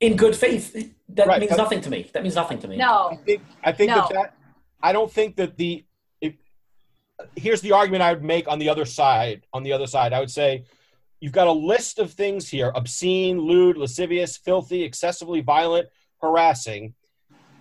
In 0.00 0.16
good 0.16 0.34
faith, 0.34 0.72
that 1.10 1.26
Right, 1.26 1.40
means 1.40 1.56
nothing 1.56 1.80
to 1.80 1.90
me. 1.90 2.10
That 2.12 2.22
means 2.22 2.34
nothing 2.34 2.58
to 2.60 2.68
me. 2.68 2.74
I 2.76 2.78
No, 2.78 3.18
think 3.24 3.42
I 3.62 3.72
think 3.72 3.90
No. 3.90 3.96
that, 3.96 4.08
that 4.10 4.34
I 4.82 4.92
don't 4.92 5.10
think 5.12 5.36
that 5.36 5.56
the 5.56 5.84
if, 6.20 6.34
here's 7.36 7.60
the 7.60 7.72
argument 7.72 8.02
I 8.02 8.12
would 8.12 8.24
make 8.24 8.48
on 8.48 8.58
the 8.58 8.68
other 8.68 8.84
side. 8.84 9.46
On 9.52 9.62
the 9.62 9.72
other 9.72 9.86
side, 9.86 10.12
I 10.12 10.18
would 10.20 10.30
say 10.30 10.64
you've 11.20 11.32
got 11.32 11.46
a 11.46 11.52
list 11.52 11.98
of 12.00 12.12
things 12.12 12.48
here: 12.48 12.72
obscene, 12.74 13.38
lewd, 13.38 13.76
lascivious, 13.76 14.36
filthy, 14.36 14.82
excessively 14.82 15.40
violent, 15.40 15.88
harassing, 16.20 16.94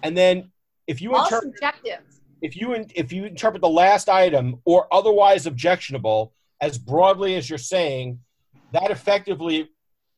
and 0.01 0.17
then 0.17 0.51
if 0.87 0.99
you 0.99 1.13
all 1.13 1.23
interpret 1.25 1.53
subjective. 1.53 1.99
if 2.41 2.55
you 2.55 2.73
in- 2.73 2.91
if 2.95 3.13
you 3.13 3.25
interpret 3.25 3.61
the 3.61 3.69
last 3.69 4.09
item 4.09 4.61
or 4.65 4.87
otherwise 4.91 5.45
objectionable 5.45 6.33
as 6.59 6.79
broadly 6.79 7.35
as 7.35 7.49
you're 7.51 7.59
saying, 7.59 8.19
that 8.71 8.91
effectively 8.91 9.69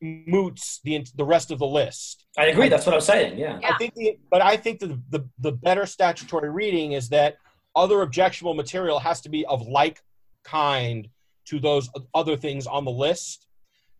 moots 0.02 0.82
the 0.84 1.06
the 1.16 1.24
rest 1.24 1.52
of 1.52 1.60
the 1.60 1.66
list. 1.66 2.26
I 2.38 2.48
agree. 2.48 2.70
That's 2.70 2.86
what 2.86 2.94
I'm 2.96 3.02
saying. 3.02 3.38
Yeah. 3.38 3.60
Yeah. 3.62 3.74
I 3.74 3.78
think 3.78 3.96
the 3.96 4.18
but 4.30 4.42
I 4.42 4.58
think 4.58 4.80
the, 4.80 5.00
the 5.10 5.28
the 5.40 5.52
better 5.52 5.86
statutory 5.86 6.50
reading 6.50 6.92
is 6.92 7.10
that 7.10 7.38
other 7.76 8.02
objectionable 8.02 8.54
material 8.54 9.00
has 9.00 9.22
to 9.22 9.30
be 9.30 9.46
of 9.46 9.62
like 9.68 10.04
kind 10.44 11.08
to 11.46 11.60
those 11.60 11.90
other 12.14 12.38
things 12.38 12.68
on 12.68 12.86
the 12.86 12.92
list. 12.92 13.48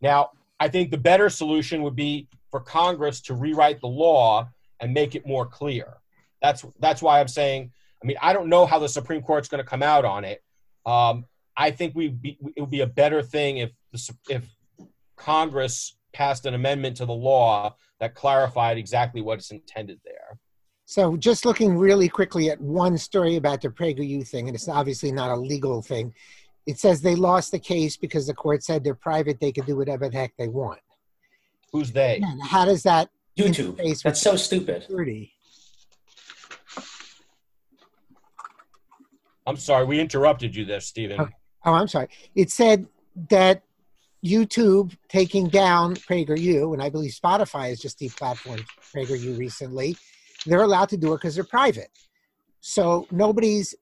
Now, 0.02 0.32
I 0.60 0.68
think 0.68 0.92
the 0.92 0.98
better 0.98 1.30
solution 1.30 1.82
would 1.84 1.96
be 1.96 2.28
for 2.52 2.60
Congress 2.60 3.22
to 3.22 3.34
rewrite 3.34 3.82
the 3.82 3.88
law 3.88 4.50
and 4.80 4.94
make 4.94 5.16
it 5.16 5.26
more 5.26 5.46
clear. 5.46 5.98
That's 6.42 6.66
that's 6.80 7.02
why 7.02 7.20
I'm 7.20 7.28
saying. 7.28 7.72
I 8.02 8.06
mean, 8.06 8.18
I 8.22 8.34
don't 8.34 8.50
know 8.50 8.66
how 8.66 8.80
the 8.80 8.90
Supreme 8.90 9.22
Court's 9.22 9.48
going 9.48 9.64
to 9.64 9.70
come 9.70 9.82
out 9.82 10.04
on 10.04 10.26
it. 10.26 10.44
Um, 10.86 11.26
I 11.56 11.72
think 11.72 11.96
we 11.96 12.16
it 12.24 12.60
would 12.60 12.70
be 12.70 12.82
a 12.82 12.88
better 12.88 13.22
thing 13.22 13.58
if 13.58 13.72
the, 13.94 14.16
if 14.30 14.44
Congress 15.16 15.96
passed 16.12 16.46
an 16.46 16.54
amendment 16.54 16.98
to 16.98 17.06
the 17.06 17.14
law 17.14 17.76
that 18.00 18.16
clarified 18.16 18.78
exactly 18.78 19.22
what's 19.22 19.52
intended 19.52 20.00
there. 20.04 20.38
So, 20.86 21.16
just 21.16 21.46
looking 21.46 21.78
really 21.78 22.10
quickly 22.10 22.50
at 22.50 22.60
one 22.60 22.98
story 22.98 23.38
about 23.38 23.62
the 23.62 23.70
PragerU 23.70 24.28
thing, 24.28 24.48
and 24.48 24.56
it's 24.56 24.68
obviously 24.68 25.12
not 25.12 25.32
a 25.32 25.36
legal 25.36 25.82
thing. 25.82 26.14
It 26.66 26.78
says 26.78 27.02
they 27.02 27.16
lost 27.16 27.52
the 27.52 27.60
case 27.60 27.96
because 27.96 28.28
the 28.28 28.34
court 28.34 28.64
said 28.64 28.84
they're 28.84 28.94
private; 28.94 29.40
they 29.40 29.52
could 29.52 29.66
do 29.66 29.78
whatever 29.78 30.10
the 30.10 30.18
heck 30.18 30.34
they 30.38 30.50
want. 30.50 30.82
Who's 31.72 31.92
they? 31.92 32.18
And 32.18 32.44
how 32.44 32.66
does 32.66 32.84
that 32.84 33.10
YouTube. 33.38 34.04
That's 34.04 34.22
so 34.22 34.36
stupid. 34.36 34.84
security? 34.84 35.34
I'm 39.46 39.58
sorry, 39.58 39.86
we 39.86 40.00
interrupted 40.00 40.56
you 40.56 40.66
there, 40.66 40.80
Stephen. 40.80 41.20
Okay. 41.20 41.34
Oh, 41.66 41.74
I'm 41.74 41.88
sorry. 41.88 42.08
It 42.36 42.50
said 42.52 42.88
that 43.30 43.64
YouTube 44.24 44.96
taking 45.10 45.50
down 45.50 45.96
PragerU, 45.96 46.74
and 46.74 46.82
I 46.82 46.90
believe 46.90 47.12
Spotify 47.12 47.70
has 47.70 47.80
just 47.80 48.00
deplatformed 48.00 48.66
PragerU 48.94 49.38
recently. 49.38 49.98
They're 50.46 50.64
allowed 50.64 50.90
to 50.90 50.98
do 50.98 51.14
it 51.14 51.18
because 51.18 51.36
they're 51.36 51.44
private. 51.44 51.90
So 52.62 53.08
nobody's 53.12 53.76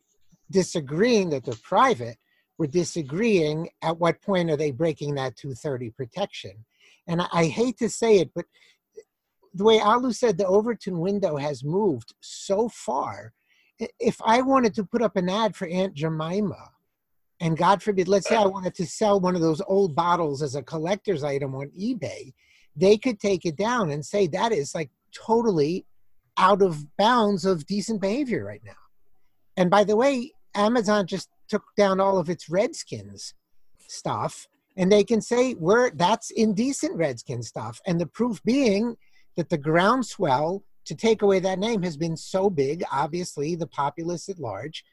disagreeing 0.50 1.30
that 1.30 1.46
they're 1.46 1.54
private. 1.62 2.18
We're 2.58 2.68
disagreeing 2.68 3.70
at 3.82 3.98
what 3.98 4.22
point 4.22 4.50
are 4.50 4.58
they 4.58 4.72
breaking 4.72 5.16
that 5.16 5.36
230 5.36 5.92
protection. 5.92 6.66
And 7.08 7.22
I, 7.22 7.28
I 7.32 7.46
hate 7.46 7.78
to 7.78 7.90
say 7.90 8.18
it, 8.18 8.32
but 8.34 8.46
the 9.54 9.64
way 9.64 9.80
Alu 9.80 10.14
said, 10.14 10.38
the 10.38 10.48
Overton 10.48 11.00
window 11.00 11.38
has 11.38 11.64
moved 11.64 12.14
so 12.22 12.70
far. 12.70 13.34
If 14.00 14.22
I 14.24 14.42
wanted 14.42 14.74
to 14.76 14.84
put 14.84 15.02
up 15.02 15.16
an 15.16 15.30
ad 15.30 15.56
for 15.56 15.68
Aunt 15.68 15.94
Jemima, 15.94 16.72
and 17.42 17.58
God 17.58 17.82
forbid, 17.82 18.08
let's 18.08 18.30
say 18.30 18.36
I 18.36 18.46
wanted 18.46 18.76
to 18.76 18.86
sell 18.86 19.20
one 19.20 19.36
of 19.36 19.42
those 19.42 19.62
old 19.68 19.96
bottles 19.96 20.44
as 20.44 20.56
a 20.56 20.62
collector's 20.62 21.24
item 21.24 21.56
on 21.56 21.72
eBay, 21.78 22.34
they 22.76 22.98
could 22.98 23.20
take 23.20 23.46
it 23.46 23.58
down 23.58 23.90
and 23.90 24.06
say 24.06 24.28
that 24.28 24.52
is 24.52 24.76
like 24.76 24.92
totally 25.12 25.86
out 26.38 26.62
of 26.62 26.86
bounds 26.98 27.44
of 27.44 27.66
decent 27.66 28.00
behavior 28.00 28.46
right 28.46 28.62
now. 28.64 28.72
And 29.58 29.72
by 29.72 29.84
the 29.84 29.98
way, 29.98 30.32
Amazon 30.54 31.08
just 31.08 31.30
took 31.50 31.64
down 31.76 32.00
all 32.00 32.20
of 32.20 32.30
its 32.30 32.48
Redskins 32.48 33.34
stuff, 33.88 34.48
and 34.78 34.92
they 34.92 35.04
can 35.04 35.20
say 35.20 35.56
we're 35.56 35.90
that's 35.90 36.30
indecent 36.30 36.96
Redskin 36.96 37.42
stuff. 37.42 37.82
And 37.88 38.00
the 38.00 38.06
proof 38.06 38.42
being 38.44 38.96
that 39.36 39.50
the 39.50 39.58
groundswell 39.58 40.64
to 40.86 40.96
take 40.96 41.24
away 41.24 41.40
that 41.40 41.60
name 41.60 41.82
has 41.82 41.98
been 41.98 42.16
so 42.16 42.52
big. 42.52 42.84
Obviously, 42.92 43.56
the 43.56 43.68
populace 43.68 44.30
at 44.30 44.40
large 44.40 44.86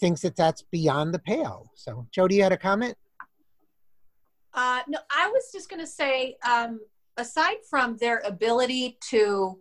thinks 0.00 0.22
that 0.22 0.36
that's 0.36 0.62
beyond 0.62 1.14
the 1.14 1.18
pale. 1.18 1.70
So, 1.74 2.06
Jody, 2.10 2.36
you 2.36 2.42
had 2.42 2.52
a 2.52 2.56
comment? 2.56 2.96
Uh, 4.52 4.80
no, 4.88 4.98
I 5.10 5.28
was 5.28 5.50
just 5.52 5.68
going 5.68 5.80
to 5.80 5.86
say, 5.86 6.36
um, 6.48 6.80
aside 7.16 7.58
from 7.68 7.96
their 7.98 8.22
ability 8.24 8.98
to 9.10 9.58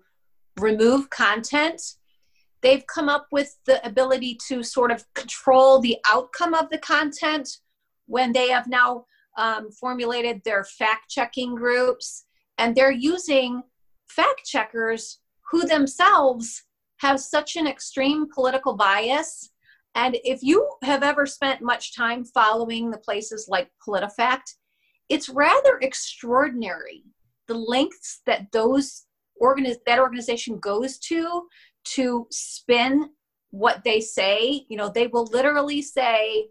remove 0.58 1.10
content, 1.10 1.82
they've 2.62 2.86
come 2.88 3.10
up 3.10 3.28
with 3.32 3.58
the 3.66 3.86
ability 3.86 4.38
to 4.48 4.64
sort 4.64 4.92
of 4.92 5.06
control 5.14 5.80
the 5.80 5.98
outcome 6.08 6.54
of 6.54 6.70
the 6.70 6.78
content 6.80 7.58
when 8.08 8.34
they 8.34 8.50
have 8.50 8.68
now 8.68 9.06
um, 9.38 9.72
formulated 9.72 10.42
their 10.44 10.64
fact 10.64 11.10
checking 11.10 11.56
groups. 11.56 12.26
And 12.58 12.76
they're 12.76 12.92
using 12.92 13.64
fact 14.08 14.46
checkers 14.46 15.20
who 15.52 15.66
themselves 15.66 16.64
have 16.98 17.20
such 17.20 17.56
an 17.56 17.68
extreme 17.68 18.28
political 18.34 18.76
bias. 18.76 19.52
And 19.96 20.18
if 20.24 20.42
you 20.42 20.70
have 20.84 21.04
ever 21.04 21.26
spent 21.26 21.62
much 21.62 21.96
time 21.96 22.24
following 22.24 22.90
the 22.92 22.98
places 22.98 23.48
like 23.50 23.72
PolitiFact, 23.86 24.56
it's 25.10 25.30
rather 25.30 25.80
extraordinary 25.82 27.04
the 27.48 27.56
lengths 27.56 28.22
that 28.26 28.52
those 28.52 29.06
that 29.42 30.00
organization 30.00 30.60
goes 30.60 30.98
to 30.98 31.48
to 31.86 32.28
spin 32.30 33.10
what 33.52 33.84
they 33.84 34.00
say. 34.02 34.66
You 34.70 34.78
know 34.78 34.90
they 34.90 35.08
will 35.08 35.26
literally 35.32 35.82
say 35.82 36.50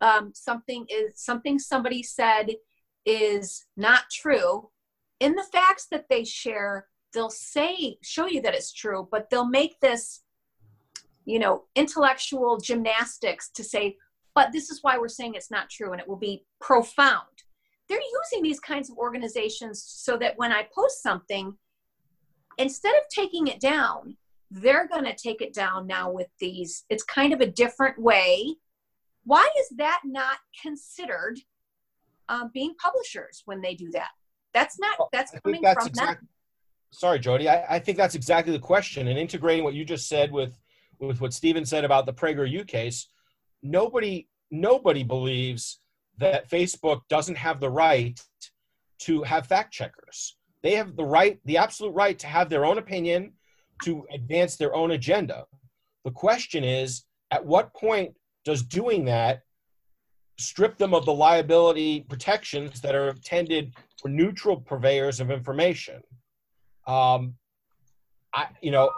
um, 0.00 0.32
something 0.34 0.86
is 0.88 1.12
something 1.16 1.58
somebody 1.58 2.02
said 2.02 2.54
is 3.04 3.64
not 3.76 4.04
true. 4.12 4.70
In 5.18 5.34
the 5.34 5.46
facts 5.50 5.86
that 5.90 6.06
they 6.08 6.24
share 6.24 6.86
they'll 7.16 7.30
say 7.30 7.96
show 8.02 8.26
you 8.26 8.42
that 8.42 8.54
it's 8.54 8.72
true 8.72 9.08
but 9.10 9.30
they'll 9.30 9.48
make 9.48 9.80
this 9.80 10.22
you 11.26 11.38
know 11.38 11.64
intellectual 11.74 12.56
gymnastics 12.58 13.50
to 13.50 13.62
say 13.62 13.96
but 14.34 14.52
this 14.52 14.70
is 14.70 14.80
why 14.82 14.96
we're 14.98 15.08
saying 15.08 15.34
it's 15.34 15.50
not 15.50 15.68
true 15.68 15.92
and 15.92 16.00
it 16.00 16.08
will 16.08 16.16
be 16.16 16.44
profound 16.60 17.26
they're 17.88 17.98
using 18.22 18.42
these 18.42 18.60
kinds 18.60 18.90
of 18.90 18.98
organizations 18.98 19.84
so 19.86 20.16
that 20.18 20.36
when 20.36 20.52
I 20.52 20.66
post 20.74 21.02
something, 21.02 21.56
instead 22.58 22.94
of 22.96 23.02
taking 23.10 23.46
it 23.46 23.60
down, 23.60 24.16
they're 24.50 24.88
going 24.88 25.04
to 25.04 25.14
take 25.14 25.40
it 25.40 25.52
down 25.52 25.86
now 25.86 26.10
with 26.10 26.28
these. 26.40 26.84
It's 26.88 27.02
kind 27.02 27.32
of 27.32 27.40
a 27.40 27.46
different 27.46 27.98
way. 27.98 28.54
Why 29.24 29.48
is 29.58 29.68
that 29.76 30.00
not 30.04 30.38
considered 30.60 31.38
uh, 32.28 32.48
being 32.52 32.74
publishers 32.82 33.42
when 33.44 33.60
they 33.60 33.74
do 33.74 33.90
that? 33.92 34.10
That's 34.52 34.78
not, 34.78 34.96
that's 35.12 35.32
coming 35.44 35.62
that's 35.62 35.84
from 35.84 35.88
exact- 35.88 36.20
them. 36.20 36.28
Sorry, 36.92 37.18
Jody. 37.18 37.48
I, 37.48 37.76
I 37.76 37.78
think 37.78 37.98
that's 37.98 38.14
exactly 38.14 38.52
the 38.52 38.58
question. 38.58 39.08
And 39.08 39.18
integrating 39.18 39.64
what 39.64 39.74
you 39.74 39.84
just 39.84 40.08
said 40.08 40.32
with 40.32 40.58
with 41.00 41.20
what 41.20 41.32
Stephen 41.32 41.64
said 41.64 41.84
about 41.84 42.06
the 42.06 42.12
PragerU 42.12 42.66
case, 42.66 43.08
nobody 43.62 44.28
nobody 44.50 45.02
believes 45.02 45.80
that 46.18 46.48
Facebook 46.48 47.00
doesn't 47.08 47.36
have 47.36 47.60
the 47.60 47.70
right 47.70 48.20
to 48.98 49.22
have 49.22 49.46
fact 49.46 49.72
checkers. 49.72 50.36
They 50.62 50.72
have 50.72 50.96
the 50.96 51.04
right, 51.04 51.38
the 51.44 51.58
absolute 51.58 51.92
right 51.92 52.18
to 52.18 52.26
have 52.26 52.48
their 52.48 52.64
own 52.64 52.78
opinion, 52.78 53.32
to 53.84 54.06
advance 54.12 54.56
their 54.56 54.74
own 54.74 54.92
agenda. 54.92 55.44
The 56.04 56.10
question 56.10 56.64
is, 56.64 57.04
at 57.30 57.44
what 57.44 57.74
point 57.74 58.14
does 58.44 58.62
doing 58.62 59.04
that 59.06 59.42
strip 60.38 60.76
them 60.76 60.94
of 60.94 61.04
the 61.04 61.12
liability 61.12 62.00
protections 62.08 62.80
that 62.80 62.94
are 62.94 63.10
intended 63.10 63.74
for 64.00 64.08
neutral 64.08 64.60
purveyors 64.60 65.20
of 65.20 65.30
information? 65.30 66.00
Um, 66.86 67.34
I, 68.34 68.48
you 68.62 68.70
know, 68.70 68.90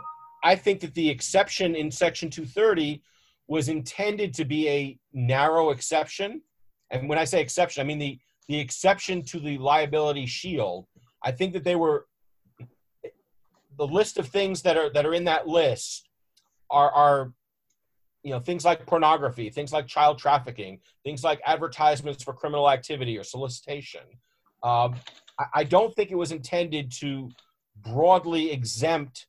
I 0.42 0.54
think 0.54 0.80
that 0.80 0.94
the 0.94 1.08
exception 1.08 1.74
in 1.74 1.90
Section 1.90 2.30
230 2.30 3.02
was 3.48 3.68
intended 3.68 4.34
to 4.34 4.44
be 4.44 4.68
a 4.68 4.98
narrow 5.12 5.70
exception. 5.70 6.42
And 6.90 7.08
when 7.08 7.18
I 7.18 7.24
say 7.24 7.40
exception, 7.40 7.80
I 7.80 7.84
mean 7.84 7.98
the, 7.98 8.18
the 8.46 8.58
exception 8.58 9.22
to 9.24 9.40
the 9.40 9.58
liability 9.58 10.26
shield. 10.26 10.86
I 11.24 11.32
think 11.32 11.52
that 11.54 11.64
they 11.64 11.76
were, 11.76 12.06
the 13.78 13.86
list 13.86 14.18
of 14.18 14.28
things 14.28 14.62
that 14.62 14.76
are 14.76 14.90
that 14.90 15.06
are 15.06 15.14
in 15.14 15.24
that 15.24 15.46
list 15.46 16.08
are 16.70 16.90
are 16.90 17.32
you 18.22 18.32
know 18.32 18.40
things 18.40 18.64
like 18.64 18.84
pornography 18.84 19.48
things 19.48 19.72
like 19.72 19.86
child 19.86 20.18
trafficking 20.18 20.80
things 21.04 21.22
like 21.24 21.40
advertisements 21.46 22.22
for 22.22 22.34
criminal 22.34 22.68
activity 22.68 23.16
or 23.16 23.24
solicitation 23.24 24.02
um, 24.64 24.96
I, 25.38 25.44
I, 25.54 25.64
don't 25.64 25.94
think 25.94 26.10
it 26.10 26.16
was 26.16 26.32
intended 26.32 26.90
to 26.98 27.30
broadly 27.76 28.50
exempt 28.50 29.28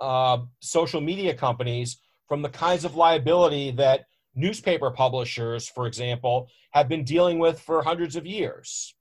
uh, 0.00 0.38
social 0.60 1.00
media 1.00 1.34
companies 1.34 2.00
from 2.28 2.42
the 2.42 2.48
kinds 2.48 2.84
of 2.84 2.94
liability 2.94 3.70
that 3.72 4.06
newspaper 4.34 4.90
publishers 4.90 5.68
for 5.68 5.86
example 5.86 6.48
have 6.72 6.88
been 6.88 7.04
dealing 7.04 7.38
with 7.38 7.60
for 7.60 7.82
hundreds 7.82 8.14
of 8.14 8.26
years 8.26 8.94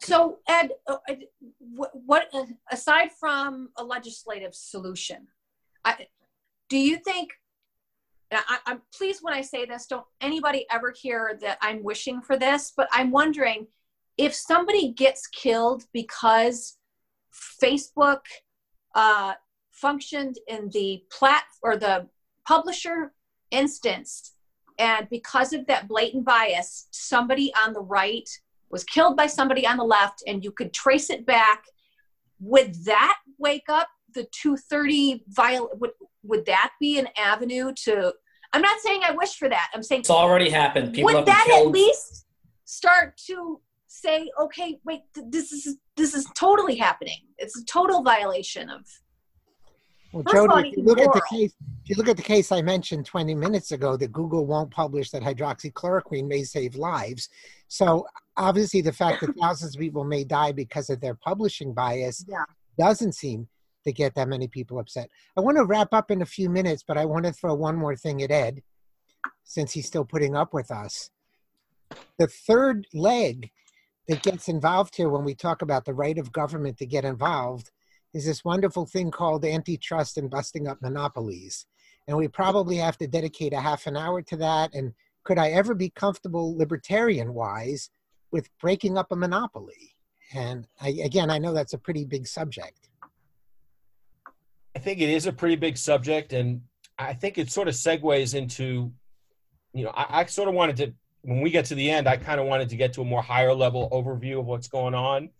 so 0.00 0.38
ed 0.48 0.72
uh, 0.88 0.96
what 1.74 2.32
aside 2.70 3.10
from 3.12 3.68
a 3.76 3.84
legislative 3.84 4.54
solution 4.54 5.26
I, 5.84 6.06
do 6.68 6.78
you 6.78 6.96
think 6.96 7.30
I, 8.32 8.58
am 8.66 8.82
pleased 8.94 9.22
when 9.22 9.34
I 9.34 9.40
say 9.40 9.66
this. 9.66 9.86
Don't 9.86 10.06
anybody 10.20 10.66
ever 10.70 10.92
hear 11.00 11.38
that 11.42 11.58
I'm 11.62 11.82
wishing 11.82 12.20
for 12.20 12.36
this, 12.36 12.72
but 12.76 12.88
I'm 12.90 13.10
wondering 13.10 13.66
if 14.18 14.34
somebody 14.34 14.92
gets 14.92 15.26
killed 15.26 15.84
because 15.92 16.75
Facebook 17.62 18.20
uh, 18.94 19.34
functioned 19.70 20.36
in 20.48 20.68
the 20.70 21.02
plat 21.10 21.44
or 21.62 21.76
the 21.76 22.08
publisher 22.46 23.12
instance, 23.50 24.32
and 24.78 25.08
because 25.10 25.52
of 25.52 25.66
that 25.66 25.88
blatant 25.88 26.24
bias, 26.24 26.88
somebody 26.90 27.52
on 27.54 27.72
the 27.72 27.80
right 27.80 28.28
was 28.70 28.84
killed 28.84 29.16
by 29.16 29.26
somebody 29.26 29.66
on 29.66 29.76
the 29.76 29.84
left, 29.84 30.22
and 30.26 30.44
you 30.44 30.50
could 30.50 30.72
trace 30.72 31.10
it 31.10 31.24
back. 31.24 31.64
Would 32.40 32.74
that 32.84 33.16
wake 33.38 33.68
up 33.68 33.88
the 34.16 34.26
230 34.32 35.22
viol 35.28 35.70
would 35.78 35.90
would 36.24 36.46
that 36.46 36.72
be 36.80 36.98
an 36.98 37.06
avenue 37.16 37.72
to 37.84 38.12
i'm 38.52 38.62
not 38.62 38.80
saying 38.80 39.02
i 39.04 39.12
wish 39.12 39.36
for 39.36 39.48
that. 39.48 39.68
I'm 39.74 39.82
saying 39.82 40.00
it's 40.00 40.10
already 40.10 40.50
happened. 40.50 40.94
People 40.94 41.14
would 41.14 41.26
that 41.26 41.48
at 41.54 41.68
least 41.68 42.26
start 42.64 43.16
to 43.28 43.60
say 43.96 44.30
okay 44.40 44.78
wait 44.84 45.02
this 45.14 45.52
is 45.52 45.76
this 45.96 46.14
is 46.14 46.26
totally 46.34 46.76
happening 46.76 47.18
it's 47.38 47.58
a 47.58 47.64
total 47.64 48.02
violation 48.02 48.68
of 48.68 48.82
well, 50.12 50.24
Jody, 50.48 50.70
if 50.70 50.76
you 50.76 50.82
look 50.82 51.00
at 51.00 51.12
the 51.12 51.22
case, 51.30 51.54
if 51.84 51.90
you 51.90 51.96
look 51.96 52.08
at 52.08 52.16
the 52.16 52.22
case 52.22 52.50
I 52.50 52.62
mentioned 52.62 53.04
20 53.04 53.34
minutes 53.34 53.72
ago, 53.72 53.96
that 53.98 54.12
Google 54.12 54.46
won't 54.46 54.70
publish 54.70 55.10
that 55.10 55.22
hydroxychloroquine 55.22 56.26
may 56.26 56.42
save 56.42 56.76
lives. 56.76 57.28
So 57.68 58.06
obviously, 58.36 58.80
the 58.80 58.92
fact 58.92 59.20
that 59.20 59.36
thousands 59.40 59.74
of 59.74 59.80
people 59.80 60.04
may 60.04 60.24
die 60.24 60.52
because 60.52 60.88
of 60.90 61.00
their 61.00 61.14
publishing 61.14 61.74
bias 61.74 62.24
yeah. 62.28 62.44
doesn't 62.78 63.12
seem 63.12 63.48
to 63.84 63.92
get 63.92 64.14
that 64.14 64.28
many 64.28 64.48
people 64.48 64.78
upset. 64.78 65.10
I 65.36 65.40
want 65.40 65.58
to 65.58 65.64
wrap 65.64 65.92
up 65.92 66.10
in 66.10 66.22
a 66.22 66.26
few 66.26 66.48
minutes, 66.48 66.82
but 66.86 66.96
I 66.96 67.04
want 67.04 67.26
to 67.26 67.32
throw 67.32 67.54
one 67.54 67.76
more 67.76 67.94
thing 67.94 68.22
at 68.22 68.30
Ed, 68.30 68.62
since 69.44 69.72
he's 69.72 69.86
still 69.86 70.04
putting 70.04 70.34
up 70.34 70.54
with 70.54 70.70
us. 70.70 71.10
The 72.18 72.26
third 72.26 72.86
leg 72.94 73.50
that 74.08 74.22
gets 74.22 74.48
involved 74.48 74.96
here 74.96 75.08
when 75.08 75.24
we 75.24 75.34
talk 75.34 75.62
about 75.62 75.84
the 75.84 75.94
right 75.94 76.18
of 76.18 76.32
government 76.32 76.78
to 76.78 76.86
get 76.86 77.04
involved 77.04 77.70
is 78.14 78.24
this 78.24 78.44
wonderful 78.44 78.86
thing 78.86 79.10
called 79.10 79.44
antitrust 79.44 80.16
and 80.16 80.30
busting 80.30 80.66
up 80.66 80.80
monopolies. 80.80 81.66
And 82.06 82.16
we 82.16 82.28
probably 82.28 82.76
have 82.76 82.96
to 82.98 83.08
dedicate 83.08 83.52
a 83.52 83.60
half 83.60 83.86
an 83.86 83.96
hour 83.96 84.22
to 84.22 84.36
that. 84.36 84.74
And 84.74 84.94
could 85.24 85.38
I 85.38 85.50
ever 85.50 85.74
be 85.74 85.90
comfortable 85.90 86.56
libertarian 86.56 87.34
wise 87.34 87.90
with 88.30 88.48
breaking 88.60 88.96
up 88.96 89.10
a 89.10 89.16
monopoly? 89.16 89.96
And 90.34 90.66
I, 90.80 90.90
again, 91.04 91.30
I 91.30 91.38
know 91.38 91.52
that's 91.52 91.72
a 91.72 91.78
pretty 91.78 92.04
big 92.04 92.26
subject. 92.26 92.88
I 94.74 94.78
think 94.78 95.00
it 95.00 95.08
is 95.08 95.26
a 95.26 95.32
pretty 95.32 95.56
big 95.56 95.78
subject, 95.78 96.32
and 96.32 96.60
I 96.98 97.14
think 97.14 97.38
it 97.38 97.50
sort 97.50 97.66
of 97.66 97.74
segues 97.74 98.34
into, 98.34 98.92
you 99.72 99.84
know, 99.84 99.90
I, 99.94 100.20
I 100.20 100.24
sort 100.26 100.48
of 100.48 100.54
wanted 100.54 100.76
to 100.76 100.94
when 101.26 101.40
we 101.40 101.50
get 101.50 101.64
to 101.66 101.74
the 101.74 101.90
end, 101.90 102.06
I 102.06 102.16
kind 102.16 102.40
of 102.40 102.46
wanted 102.46 102.68
to 102.68 102.76
get 102.76 102.92
to 102.92 103.02
a 103.02 103.04
more 103.04 103.20
higher 103.20 103.52
level 103.52 103.90
overview 103.90 104.38
of 104.38 104.46
what's 104.46 104.68
going 104.68 104.94
on. 104.94 105.30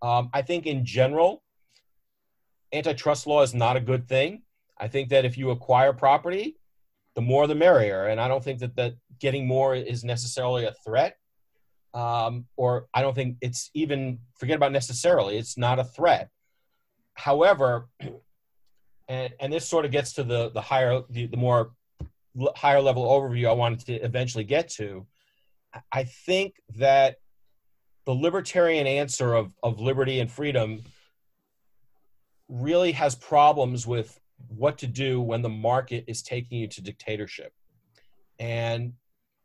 Um, 0.00 0.30
I 0.32 0.42
think 0.42 0.66
in 0.66 0.84
general, 0.84 1.42
antitrust 2.72 3.26
law 3.26 3.42
is 3.42 3.52
not 3.52 3.76
a 3.76 3.80
good 3.80 4.08
thing. 4.08 4.42
I 4.78 4.86
think 4.86 5.08
that 5.08 5.24
if 5.24 5.36
you 5.36 5.50
acquire 5.50 5.92
property, 5.92 6.58
the 7.16 7.22
more 7.22 7.48
the 7.48 7.56
merrier, 7.56 8.06
and 8.06 8.20
I 8.20 8.28
don't 8.28 8.42
think 8.42 8.60
that 8.60 8.76
that 8.76 8.94
getting 9.18 9.48
more 9.48 9.74
is 9.74 10.04
necessarily 10.04 10.64
a 10.64 10.74
threat. 10.84 11.16
Um, 11.92 12.46
or 12.56 12.86
I 12.94 13.02
don't 13.02 13.14
think 13.14 13.36
it's 13.40 13.68
even 13.74 14.20
forget 14.38 14.56
about 14.56 14.70
necessarily. 14.70 15.38
It's 15.38 15.58
not 15.58 15.80
a 15.80 15.84
threat. 15.84 16.30
However, 17.14 17.88
and 19.08 19.34
and 19.40 19.52
this 19.52 19.68
sort 19.68 19.86
of 19.86 19.90
gets 19.90 20.12
to 20.14 20.22
the 20.22 20.50
the 20.50 20.60
higher 20.60 21.02
the, 21.10 21.26
the 21.26 21.36
more 21.36 21.72
higher 22.54 22.80
level 22.80 23.04
overview 23.04 23.48
I 23.48 23.52
wanted 23.52 23.80
to 23.86 23.94
eventually 23.94 24.44
get 24.44 24.68
to. 24.70 25.04
I 25.90 26.04
think 26.04 26.54
that 26.76 27.16
the 28.04 28.12
libertarian 28.12 28.86
answer 28.86 29.34
of 29.34 29.54
of 29.62 29.80
liberty 29.80 30.20
and 30.20 30.30
freedom 30.30 30.82
really 32.48 32.92
has 32.92 33.14
problems 33.14 33.86
with 33.86 34.18
what 34.48 34.78
to 34.78 34.86
do 34.86 35.20
when 35.20 35.42
the 35.42 35.48
market 35.48 36.04
is 36.06 36.22
taking 36.22 36.58
you 36.58 36.66
to 36.68 36.82
dictatorship. 36.82 37.52
And 38.38 38.94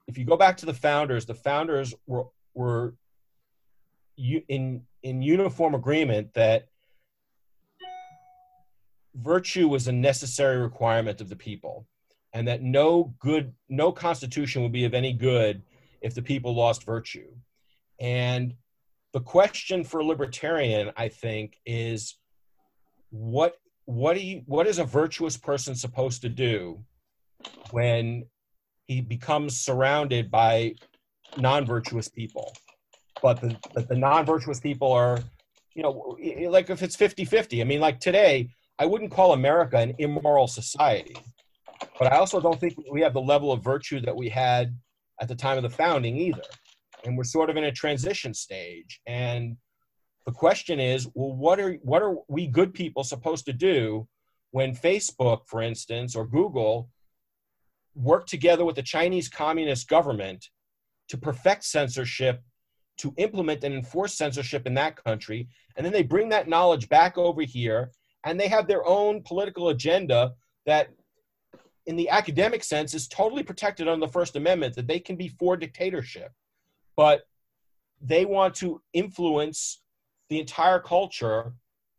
if 0.08 0.18
you 0.18 0.26
go 0.26 0.38
back 0.38 0.58
to 0.58 0.66
the 0.66 0.74
founders, 0.74 1.26
the 1.26 1.36
founders 1.36 1.94
were 2.06 2.26
were 2.54 2.96
in 4.18 4.82
in 5.04 5.22
uniform 5.22 5.76
agreement 5.76 6.34
that 6.34 6.68
virtue 9.16 9.68
was 9.68 9.88
a 9.88 9.92
necessary 9.92 10.58
requirement 10.58 11.22
of 11.22 11.30
the 11.30 11.36
people 11.36 11.88
and 12.34 12.48
that 12.48 12.62
no 12.62 13.14
good 13.20 13.54
no 13.70 13.92
constitution 13.92 14.64
would 14.64 14.72
be 14.72 14.86
of 14.86 14.94
any 14.94 15.14
good 15.14 15.62
if 16.02 16.14
the 16.14 16.22
people 16.22 16.56
lost 16.56 16.86
virtue. 16.86 17.28
And 18.00 18.56
the 19.14 19.20
question 19.22 19.84
for 19.84 20.00
a 20.02 20.06
libertarian 20.06 20.92
i 20.98 21.08
think 21.08 21.58
is 21.66 22.18
what 23.10 23.56
what 23.86 24.16
do 24.16 24.20
you 24.20 24.44
what 24.46 24.68
is 24.68 24.80
a 24.80 24.84
virtuous 24.84 25.38
person 25.38 25.74
supposed 25.74 26.22
to 26.22 26.30
do 26.30 26.84
when 27.72 28.26
he 28.86 29.02
becomes 29.02 29.58
surrounded 29.58 30.30
by 30.30 30.76
non-virtuous 31.38 32.10
people? 32.10 32.54
But 33.22 33.42
the 33.42 33.58
but 33.74 33.88
the 33.88 33.96
non-virtuous 33.96 34.60
people 34.60 34.92
are 34.92 35.20
you 35.74 35.84
know 35.84 36.18
like 36.50 36.70
if 36.70 36.84
it's 36.84 36.98
50-50 36.98 37.62
i 37.62 37.64
mean 37.64 37.80
like 37.80 38.00
today 38.00 38.50
I 38.80 38.86
wouldn't 38.86 39.12
call 39.12 39.34
America 39.34 39.78
an 39.78 39.96
immoral 39.98 40.48
society, 40.48 41.18
but 41.98 42.12
I 42.14 42.18
also 42.18 42.40
don't 42.40 42.60
think 42.60 42.76
we 42.92 43.02
have 43.02 43.14
the 43.14 43.22
level 43.22 43.52
of 43.52 43.64
virtue 43.64 44.00
that 44.02 44.16
we 44.16 44.30
had 44.30 44.78
at 45.22 45.28
the 45.28 45.36
time 45.36 45.58
of 45.58 45.64
the 45.64 45.70
founding 45.70 46.18
either. 46.18 46.44
And 47.04 47.18
we're 47.18 47.24
sort 47.24 47.50
of 47.50 47.58
in 47.58 47.66
a 47.66 47.72
transition 47.72 48.34
stage. 48.34 49.02
And 49.06 49.58
the 50.26 50.32
question 50.32 50.80
is, 50.80 51.08
well, 51.14 51.36
what 51.36 51.60
are 51.60 51.74
what 51.84 52.02
are 52.02 52.16
we 52.28 52.48
good 52.48 52.74
people 52.74 53.04
supposed 53.04 53.46
to 53.46 53.54
do 53.54 54.08
when 54.52 54.76
Facebook, 54.76 55.48
for 55.48 55.62
instance, 55.62 56.16
or 56.16 56.26
Google 56.26 56.90
work 57.96 58.28
together 58.28 58.66
with 58.66 58.76
the 58.76 58.84
Chinese 58.84 59.30
Communist 59.30 59.88
government 59.88 60.50
to 61.10 61.18
perfect 61.18 61.64
censorship, 61.64 62.44
to 62.98 63.14
implement 63.18 63.64
and 63.64 63.74
enforce 63.74 64.16
censorship 64.16 64.68
in 64.68 64.74
that 64.74 65.02
country, 65.04 65.48
and 65.76 65.86
then 65.86 65.94
they 65.94 66.04
bring 66.04 66.30
that 66.30 66.50
knowledge 66.50 66.90
back 66.90 67.18
over 67.18 67.42
here 67.42 67.92
and 68.24 68.40
they 68.40 68.48
have 68.48 68.68
their 68.68 68.86
own 68.86 69.22
political 69.24 69.70
agenda 69.70 70.34
that 70.66 70.90
in 71.88 71.96
the 71.96 72.10
academic 72.10 72.64
sense 72.64 72.94
is 72.94 73.08
totally 73.08 73.44
protected 73.44 73.88
under 73.88 74.06
the 74.06 74.12
first 74.12 74.36
amendment 74.36 74.76
that 74.76 74.88
they 74.88 75.00
can 75.00 75.16
be 75.16 75.30
for 75.30 75.58
dictatorship. 75.58 76.32
But 76.96 77.22
they 78.02 78.26
want 78.26 78.54
to 78.56 78.82
influence 78.94 79.82
the 80.30 80.40
entire 80.40 80.80
culture 80.80 81.54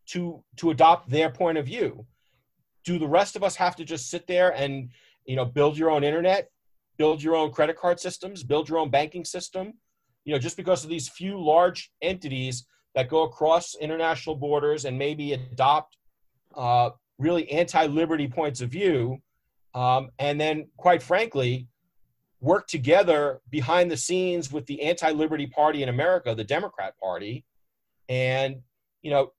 to 0.07 0.45
to 0.57 0.71
adopt 0.71 1.11
their 1.11 1.31
point 1.31 1.59
of 1.59 1.67
view. 1.67 2.07
Do 2.85 2.99
the 2.99 3.09
rest 3.09 3.35
of 3.35 3.43
us 3.43 3.57
have 3.57 3.77
to 3.77 3.85
just 3.85 4.11
sit 4.11 4.27
there 4.27 4.51
and 4.55 4.91
you 5.25 5.37
know 5.37 5.45
build 5.45 5.77
your 5.77 5.91
own 5.91 6.05
internet 6.05 6.51
build 6.99 7.23
your 7.23 7.37
own 7.37 7.53
credit 7.53 7.77
card 7.77 8.01
systems 8.01 8.43
build 8.43 8.69
your 8.69 8.79
own 8.79 8.91
banking 8.91 9.25
system? 9.25 9.73
You 10.25 10.35
know 10.35 10.39
just 10.39 10.57
because 10.57 10.85
of 10.85 10.91
these 10.91 11.09
few 11.09 11.43
large 11.43 11.91
entities 12.03 12.67
that 12.95 13.09
go 13.09 13.23
across 13.23 13.75
international 13.75 14.37
borders 14.37 14.85
and 14.85 14.99
maybe 14.99 15.33
adopt 15.33 15.97
uh, 16.55 16.91
really 17.19 17.51
anti-liberty 17.51 18.29
points 18.29 18.61
of 18.61 18.71
view, 18.71 19.19
um, 19.79 20.11
and 20.19 20.41
then, 20.41 20.67
quite 20.77 21.01
frankly, 21.05 21.69
work 22.41 22.67
together 22.67 23.41
behind 23.49 23.89
the 23.93 23.97
scenes 23.97 24.53
with 24.53 24.67
the 24.67 24.83
anti-liberty 24.83 25.47
party 25.47 25.85
in 25.85 25.89
America, 25.89 26.35
the 26.35 26.43
Democrat 26.43 26.95
Party, 26.99 27.45
and 28.09 28.57
you 29.03 29.13
know, 29.13 29.31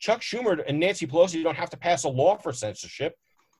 Chuck 0.00 0.22
Schumer 0.22 0.64
and 0.66 0.80
Nancy 0.80 1.06
Pelosi 1.06 1.42
don't 1.42 1.58
have 1.58 1.68
to 1.70 1.76
pass 1.76 2.04
a 2.04 2.08
law 2.08 2.38
for 2.38 2.54
censorship. 2.54 3.14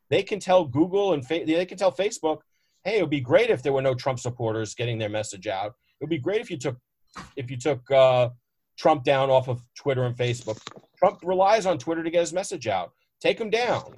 They 0.08 0.22
can 0.22 0.40
tell 0.40 0.64
Google 0.64 1.12
and 1.12 1.26
fa- 1.26 1.44
they 1.46 1.66
can 1.66 1.76
tell 1.76 1.92
Facebook, 1.92 2.38
"Hey, 2.82 2.98
it 2.98 3.02
would 3.02 3.10
be 3.10 3.20
great 3.20 3.50
if 3.50 3.62
there 3.62 3.74
were 3.74 3.82
no 3.82 3.94
Trump 3.94 4.18
supporters 4.18 4.74
getting 4.74 4.96
their 4.96 5.10
message 5.10 5.46
out. 5.46 5.72
It 6.00 6.04
would 6.04 6.10
be 6.10 6.18
great 6.18 6.40
if 6.40 6.50
you 6.50 6.56
took 6.56 6.78
if 7.36 7.50
you 7.50 7.58
took 7.58 7.90
uh, 7.90 8.30
Trump 8.78 9.04
down 9.04 9.28
off 9.28 9.48
of 9.48 9.60
Twitter 9.76 10.04
and 10.04 10.16
Facebook. 10.16 10.58
Trump 10.96 11.18
relies 11.22 11.66
on 11.66 11.76
Twitter 11.76 12.02
to 12.02 12.10
get 12.10 12.20
his 12.20 12.32
message 12.32 12.66
out. 12.66 12.92
Take 13.20 13.38
him 13.38 13.50
down, 13.50 13.96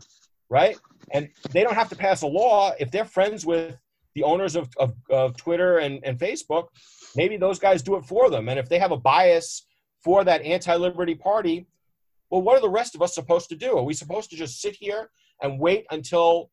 right? 0.51 0.77
And 1.13 1.29
they 1.51 1.63
don't 1.63 1.75
have 1.75 1.89
to 1.91 1.97
pass 1.97 2.23
a 2.23 2.27
law 2.27 2.73
if 2.79 2.91
they're 2.91 3.05
friends 3.05 3.45
with 3.45 3.77
the 4.15 4.23
owners 4.23 4.57
of, 4.57 4.69
of, 4.79 4.95
of 5.11 5.37
Twitter 5.37 5.79
and, 5.79 6.01
and 6.05 6.19
Facebook. 6.19 6.69
Maybe 7.17 7.37
those 7.37 7.59
guys 7.59 7.83
do 7.83 7.97
it 7.97 8.05
for 8.05 8.31
them. 8.31 8.49
And 8.49 8.59
if 8.59 8.69
they 8.69 8.79
have 8.79 8.93
a 8.93 8.97
bias 8.97 9.67
for 10.03 10.25
that 10.25 10.43
anti-liberty 10.43 11.15
party, 11.17 11.67
well, 12.31 12.43
what 12.43 12.57
are 12.57 12.61
the 12.61 12.71
rest 12.71 12.95
of 12.95 13.03
us 13.03 13.15
supposed 13.15 13.49
to 13.51 13.57
do? 13.57 13.77
Are 13.77 13.83
we 13.83 13.95
supposed 13.95 14.31
to 14.31 14.37
just 14.37 14.61
sit 14.61 14.75
here 14.75 15.11
and 15.43 15.59
wait 15.59 15.87
until 15.91 16.51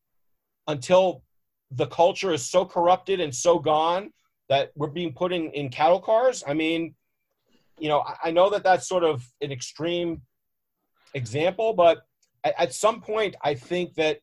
until 0.68 1.24
the 1.72 1.86
culture 1.86 2.32
is 2.32 2.48
so 2.48 2.64
corrupted 2.64 3.18
and 3.18 3.34
so 3.34 3.58
gone 3.58 4.12
that 4.48 4.70
we're 4.76 4.86
being 4.86 5.12
put 5.12 5.32
in, 5.32 5.50
in 5.52 5.70
cattle 5.70 6.00
cars? 6.00 6.44
I 6.46 6.54
mean, 6.54 6.94
you 7.78 7.88
know, 7.88 8.00
I, 8.00 8.28
I 8.28 8.30
know 8.30 8.50
that 8.50 8.62
that's 8.62 8.88
sort 8.88 9.02
of 9.02 9.26
an 9.40 9.50
extreme 9.50 10.22
example, 11.14 11.72
but 11.72 12.02
at, 12.44 12.74
some 12.74 13.00
point, 13.00 13.36
I 13.42 13.54
think 13.54 13.94
that 13.94 14.18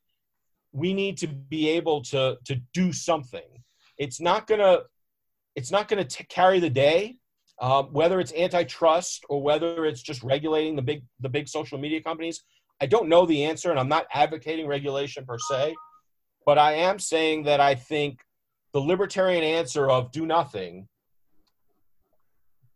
we 0.71 0.93
need 0.93 1.17
to 1.17 1.27
be 1.27 1.69
able 1.69 2.01
to 2.03 2.37
to 2.45 2.55
do 2.73 2.91
something. 2.91 3.63
It's 3.97 4.19
not 4.19 4.47
gonna 4.47 4.79
it's 5.55 5.71
not 5.71 5.87
gonna 5.87 6.05
t- 6.05 6.25
carry 6.25 6.59
the 6.59 6.69
day, 6.69 7.17
um, 7.59 7.87
whether 7.87 8.19
it's 8.19 8.33
antitrust 8.33 9.25
or 9.29 9.41
whether 9.41 9.85
it's 9.85 10.01
just 10.01 10.21
regulating 10.23 10.75
the 10.75 10.81
big 10.81 11.03
the 11.19 11.29
big 11.29 11.47
social 11.47 11.77
media 11.77 12.01
companies. 12.01 12.43
I 12.81 12.85
don't 12.85 13.09
know 13.09 13.25
the 13.25 13.43
answer, 13.45 13.71
and 13.71 13.79
I'm 13.79 13.89
not 13.89 14.07
advocating 14.13 14.67
regulation 14.67 15.25
per 15.25 15.37
se, 15.37 15.75
but 16.45 16.57
I 16.57 16.73
am 16.73 16.99
saying 16.99 17.43
that 17.43 17.59
I 17.59 17.75
think 17.75 18.19
the 18.73 18.79
libertarian 18.79 19.43
answer 19.43 19.89
of 19.89 20.11
do 20.11 20.25
nothing 20.25 20.87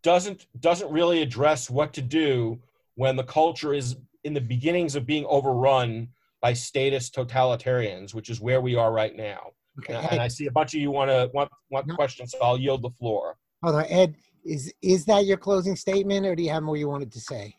doesn't 0.02 0.46
doesn't 0.60 0.90
really 0.90 1.22
address 1.22 1.70
what 1.70 1.92
to 1.94 2.02
do 2.02 2.60
when 2.96 3.16
the 3.16 3.24
culture 3.24 3.72
is 3.72 3.96
in 4.24 4.34
the 4.34 4.40
beginnings 4.40 4.96
of 4.96 5.06
being 5.06 5.24
overrun 5.26 6.08
by 6.40 6.52
statist 6.52 7.14
totalitarians, 7.14 8.14
which 8.14 8.28
is 8.28 8.40
where 8.40 8.60
we 8.60 8.74
are 8.74 8.92
right 8.92 9.16
now. 9.16 9.52
Okay. 9.78 9.94
And, 9.94 10.12
and 10.12 10.20
I 10.20 10.28
see 10.28 10.46
a 10.46 10.52
bunch 10.52 10.74
of 10.74 10.80
you 10.80 10.90
want 10.90 11.10
to 11.10 11.30
want 11.32 11.50
want 11.70 11.86
no. 11.86 11.94
questions, 11.94 12.32
so 12.32 12.38
I'll 12.42 12.58
yield 12.58 12.82
the 12.82 12.90
floor. 12.90 13.36
Hold 13.62 13.76
on, 13.76 13.86
Ed. 13.88 14.14
Is 14.44 14.72
is 14.82 15.04
that 15.06 15.24
your 15.24 15.36
closing 15.36 15.74
statement, 15.74 16.26
or 16.26 16.36
do 16.36 16.42
you 16.42 16.50
have 16.50 16.62
more 16.62 16.76
you 16.76 16.88
wanted 16.88 17.10
to 17.12 17.20
say? 17.20 17.56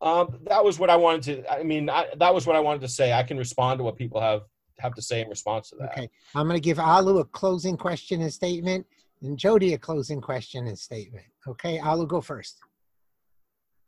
Um, 0.00 0.38
that 0.44 0.64
was 0.64 0.78
what 0.78 0.90
I 0.90 0.96
wanted 0.96 1.22
to. 1.44 1.52
I 1.52 1.62
mean, 1.62 1.88
I, 1.88 2.06
that 2.18 2.34
was 2.34 2.46
what 2.46 2.56
I 2.56 2.60
wanted 2.60 2.82
to 2.82 2.88
say. 2.88 3.12
I 3.12 3.22
can 3.22 3.36
respond 3.36 3.78
to 3.78 3.84
what 3.84 3.96
people 3.96 4.20
have 4.20 4.42
have 4.78 4.94
to 4.94 5.02
say 5.02 5.22
in 5.22 5.28
response 5.28 5.70
to 5.70 5.76
that. 5.76 5.92
Okay, 5.92 6.10
I'm 6.34 6.46
going 6.46 6.56
to 6.56 6.60
give 6.60 6.78
Alu 6.78 7.18
a 7.18 7.24
closing 7.24 7.76
question 7.76 8.20
and 8.22 8.32
statement, 8.32 8.86
and 9.22 9.38
Jody 9.38 9.74
a 9.74 9.78
closing 9.78 10.20
question 10.20 10.66
and 10.66 10.78
statement. 10.78 11.24
Okay, 11.46 11.78
Alu, 11.78 12.06
go 12.06 12.20
first. 12.20 12.58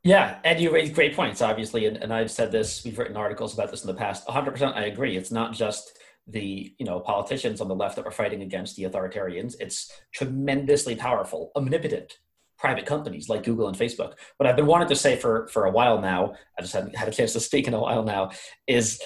Yeah, 0.02 0.38
and 0.44 0.58
you 0.58 0.70
raise 0.70 0.90
great 0.90 1.14
points, 1.14 1.42
obviously, 1.42 1.84
and, 1.86 1.98
and 1.98 2.12
I've 2.12 2.30
said 2.30 2.50
this. 2.50 2.82
We've 2.84 2.98
written 2.98 3.16
articles 3.16 3.52
about 3.52 3.70
this 3.70 3.82
in 3.82 3.86
the 3.86 3.94
past. 3.94 4.26
100%, 4.26 4.74
I 4.74 4.86
agree. 4.86 5.16
It's 5.16 5.30
not 5.30 5.52
just 5.52 5.98
the 6.26 6.72
you 6.78 6.86
know 6.86 7.00
politicians 7.00 7.60
on 7.60 7.68
the 7.68 7.74
left 7.74 7.96
that 7.96 8.06
are 8.06 8.10
fighting 8.10 8.42
against 8.42 8.76
the 8.76 8.84
authoritarians. 8.84 9.54
It's 9.60 9.92
tremendously 10.12 10.94
powerful, 10.94 11.50
omnipotent 11.56 12.18
private 12.58 12.84
companies 12.84 13.28
like 13.28 13.42
Google 13.42 13.68
and 13.68 13.76
Facebook. 13.76 14.14
What 14.36 14.46
I've 14.46 14.56
been 14.56 14.66
wanting 14.66 14.88
to 14.88 14.96
say 14.96 15.16
for 15.16 15.48
for 15.48 15.64
a 15.64 15.70
while 15.70 16.00
now, 16.00 16.34
I 16.58 16.62
just 16.62 16.74
haven't 16.74 16.96
had 16.96 17.08
a 17.08 17.12
chance 17.12 17.32
to 17.32 17.40
speak 17.40 17.66
in 17.66 17.74
a 17.74 17.80
while 17.80 18.04
now, 18.04 18.30
is 18.66 19.00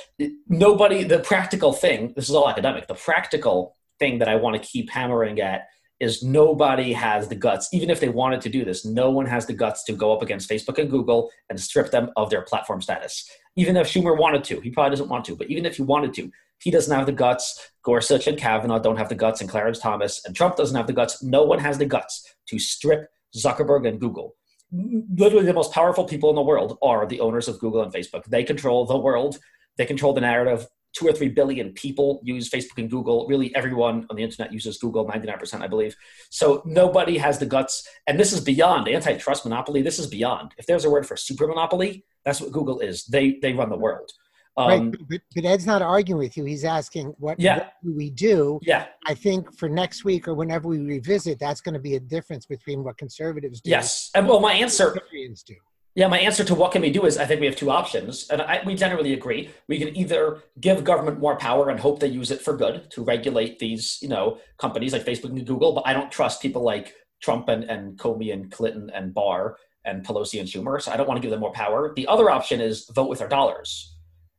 nobody. 0.48 1.04
The 1.04 1.20
practical 1.20 1.72
thing. 1.72 2.12
This 2.14 2.28
is 2.28 2.34
all 2.34 2.48
academic. 2.48 2.86
The 2.86 2.94
practical 2.94 3.76
thing 3.98 4.18
that 4.18 4.28
I 4.28 4.36
want 4.36 4.60
to 4.60 4.68
keep 4.68 4.90
hammering 4.90 5.40
at 5.40 5.66
is 6.00 6.22
nobody 6.22 6.92
has 6.92 7.28
the 7.28 7.34
guts, 7.34 7.68
even 7.72 7.90
if 7.90 8.00
they 8.00 8.08
wanted 8.08 8.40
to 8.42 8.48
do 8.48 8.64
this, 8.64 8.84
no 8.84 9.10
one 9.10 9.26
has 9.26 9.46
the 9.46 9.52
guts 9.52 9.84
to 9.84 9.92
go 9.92 10.12
up 10.12 10.22
against 10.22 10.50
Facebook 10.50 10.78
and 10.78 10.90
Google 10.90 11.30
and 11.48 11.58
strip 11.58 11.90
them 11.90 12.10
of 12.16 12.30
their 12.30 12.42
platform 12.42 12.82
status. 12.82 13.30
Even 13.56 13.76
if 13.76 13.86
Schumer 13.86 14.18
wanted 14.18 14.44
to, 14.44 14.60
he 14.60 14.70
probably 14.70 14.90
doesn't 14.90 15.08
want 15.08 15.24
to, 15.26 15.36
but 15.36 15.48
even 15.48 15.64
if 15.64 15.76
he 15.76 15.82
wanted 15.82 16.12
to, 16.14 16.30
he 16.58 16.70
doesn't 16.70 16.94
have 16.94 17.06
the 17.06 17.12
guts. 17.12 17.70
Gorsuch 17.82 18.26
and 18.26 18.38
Kavanaugh 18.38 18.78
don't 18.78 18.96
have 18.96 19.08
the 19.08 19.14
guts, 19.14 19.40
and 19.40 19.50
Clarence 19.50 19.78
Thomas 19.78 20.24
and 20.24 20.34
Trump 20.34 20.56
doesn't 20.56 20.76
have 20.76 20.86
the 20.86 20.92
guts. 20.92 21.22
No 21.22 21.44
one 21.44 21.58
has 21.58 21.78
the 21.78 21.86
guts 21.86 22.34
to 22.46 22.58
strip 22.58 23.08
Zuckerberg 23.36 23.86
and 23.86 24.00
Google. 24.00 24.34
Literally, 24.72 25.46
the 25.46 25.52
most 25.52 25.72
powerful 25.72 26.04
people 26.04 26.30
in 26.30 26.36
the 26.36 26.42
world 26.42 26.78
are 26.82 27.06
the 27.06 27.20
owners 27.20 27.48
of 27.48 27.58
Google 27.58 27.82
and 27.82 27.92
Facebook. 27.92 28.24
They 28.24 28.42
control 28.42 28.86
the 28.86 28.96
world. 28.96 29.38
They 29.76 29.86
control 29.86 30.12
the 30.12 30.20
narrative 30.20 30.66
two 30.94 31.06
or 31.06 31.12
three 31.12 31.28
billion 31.28 31.72
people 31.72 32.20
use 32.22 32.48
Facebook 32.48 32.78
and 32.78 32.90
Google. 32.90 33.26
Really, 33.28 33.54
everyone 33.54 34.06
on 34.08 34.16
the 34.16 34.22
internet 34.22 34.52
uses 34.52 34.78
Google, 34.78 35.06
99%, 35.06 35.60
I 35.60 35.66
believe. 35.66 35.96
So 36.30 36.62
nobody 36.64 37.18
has 37.18 37.38
the 37.38 37.46
guts. 37.46 37.86
And 38.06 38.18
this 38.18 38.32
is 38.32 38.40
beyond 38.40 38.88
antitrust 38.88 39.44
monopoly. 39.44 39.82
This 39.82 39.98
is 39.98 40.06
beyond. 40.06 40.52
If 40.56 40.66
there's 40.66 40.84
a 40.84 40.90
word 40.90 41.06
for 41.06 41.16
super 41.16 41.46
monopoly, 41.46 42.04
that's 42.24 42.40
what 42.40 42.52
Google 42.52 42.78
is. 42.80 43.04
They, 43.04 43.38
they 43.42 43.52
run 43.52 43.68
the 43.68 43.76
world. 43.76 44.10
Um, 44.56 44.68
right, 44.68 44.94
but, 45.08 45.20
but, 45.34 45.44
Ed's 45.44 45.66
not 45.66 45.82
arguing 45.82 46.20
with 46.20 46.36
you. 46.36 46.44
He's 46.44 46.64
asking 46.64 47.06
what, 47.18 47.40
yeah. 47.40 47.58
what 47.58 47.72
do 47.82 47.92
we 47.92 48.08
do? 48.10 48.60
Yeah. 48.62 48.86
I 49.04 49.14
think 49.14 49.52
for 49.58 49.68
next 49.68 50.04
week 50.04 50.28
or 50.28 50.34
whenever 50.34 50.68
we 50.68 50.78
revisit, 50.78 51.40
that's 51.40 51.60
going 51.60 51.72
to 51.72 51.80
be 51.80 51.96
a 51.96 52.00
difference 52.00 52.46
between 52.46 52.84
what 52.84 52.96
conservatives 52.96 53.60
do. 53.60 53.70
Yes, 53.70 54.10
and 54.14 54.28
well, 54.28 54.38
my 54.38 54.52
answer. 54.52 54.96
Do. 55.12 55.54
Yeah, 55.96 56.08
my 56.08 56.18
answer 56.18 56.42
to 56.42 56.56
what 56.56 56.72
can 56.72 56.82
we 56.82 56.90
do 56.90 57.06
is 57.06 57.18
I 57.18 57.24
think 57.24 57.40
we 57.40 57.46
have 57.46 57.54
two 57.54 57.70
options, 57.70 58.28
and 58.28 58.42
I, 58.42 58.60
we 58.66 58.74
generally 58.74 59.12
agree. 59.12 59.50
We 59.68 59.78
can 59.78 59.96
either 59.96 60.42
give 60.58 60.82
government 60.82 61.20
more 61.20 61.36
power 61.36 61.70
and 61.70 61.78
hope 61.78 62.00
they 62.00 62.08
use 62.08 62.32
it 62.32 62.40
for 62.42 62.56
good 62.56 62.90
to 62.90 63.04
regulate 63.04 63.60
these, 63.60 63.98
you 64.02 64.08
know, 64.08 64.38
companies 64.58 64.92
like 64.92 65.04
Facebook 65.04 65.30
and 65.30 65.46
Google. 65.46 65.72
But 65.72 65.86
I 65.86 65.92
don't 65.92 66.10
trust 66.10 66.42
people 66.42 66.62
like 66.62 66.94
Trump 67.22 67.48
and, 67.48 67.62
and 67.64 67.96
Comey 67.96 68.32
and 68.32 68.50
Clinton 68.50 68.90
and 68.92 69.14
Barr 69.14 69.56
and 69.84 70.04
Pelosi 70.04 70.40
and 70.40 70.48
Schumer, 70.48 70.82
so 70.82 70.90
I 70.90 70.96
don't 70.96 71.06
want 71.08 71.18
to 71.18 71.22
give 71.22 71.30
them 71.30 71.40
more 71.40 71.52
power. 71.52 71.92
The 71.94 72.08
other 72.08 72.28
option 72.28 72.60
is 72.60 72.90
vote 72.92 73.08
with 73.08 73.22
our 73.22 73.28
dollars, 73.28 73.94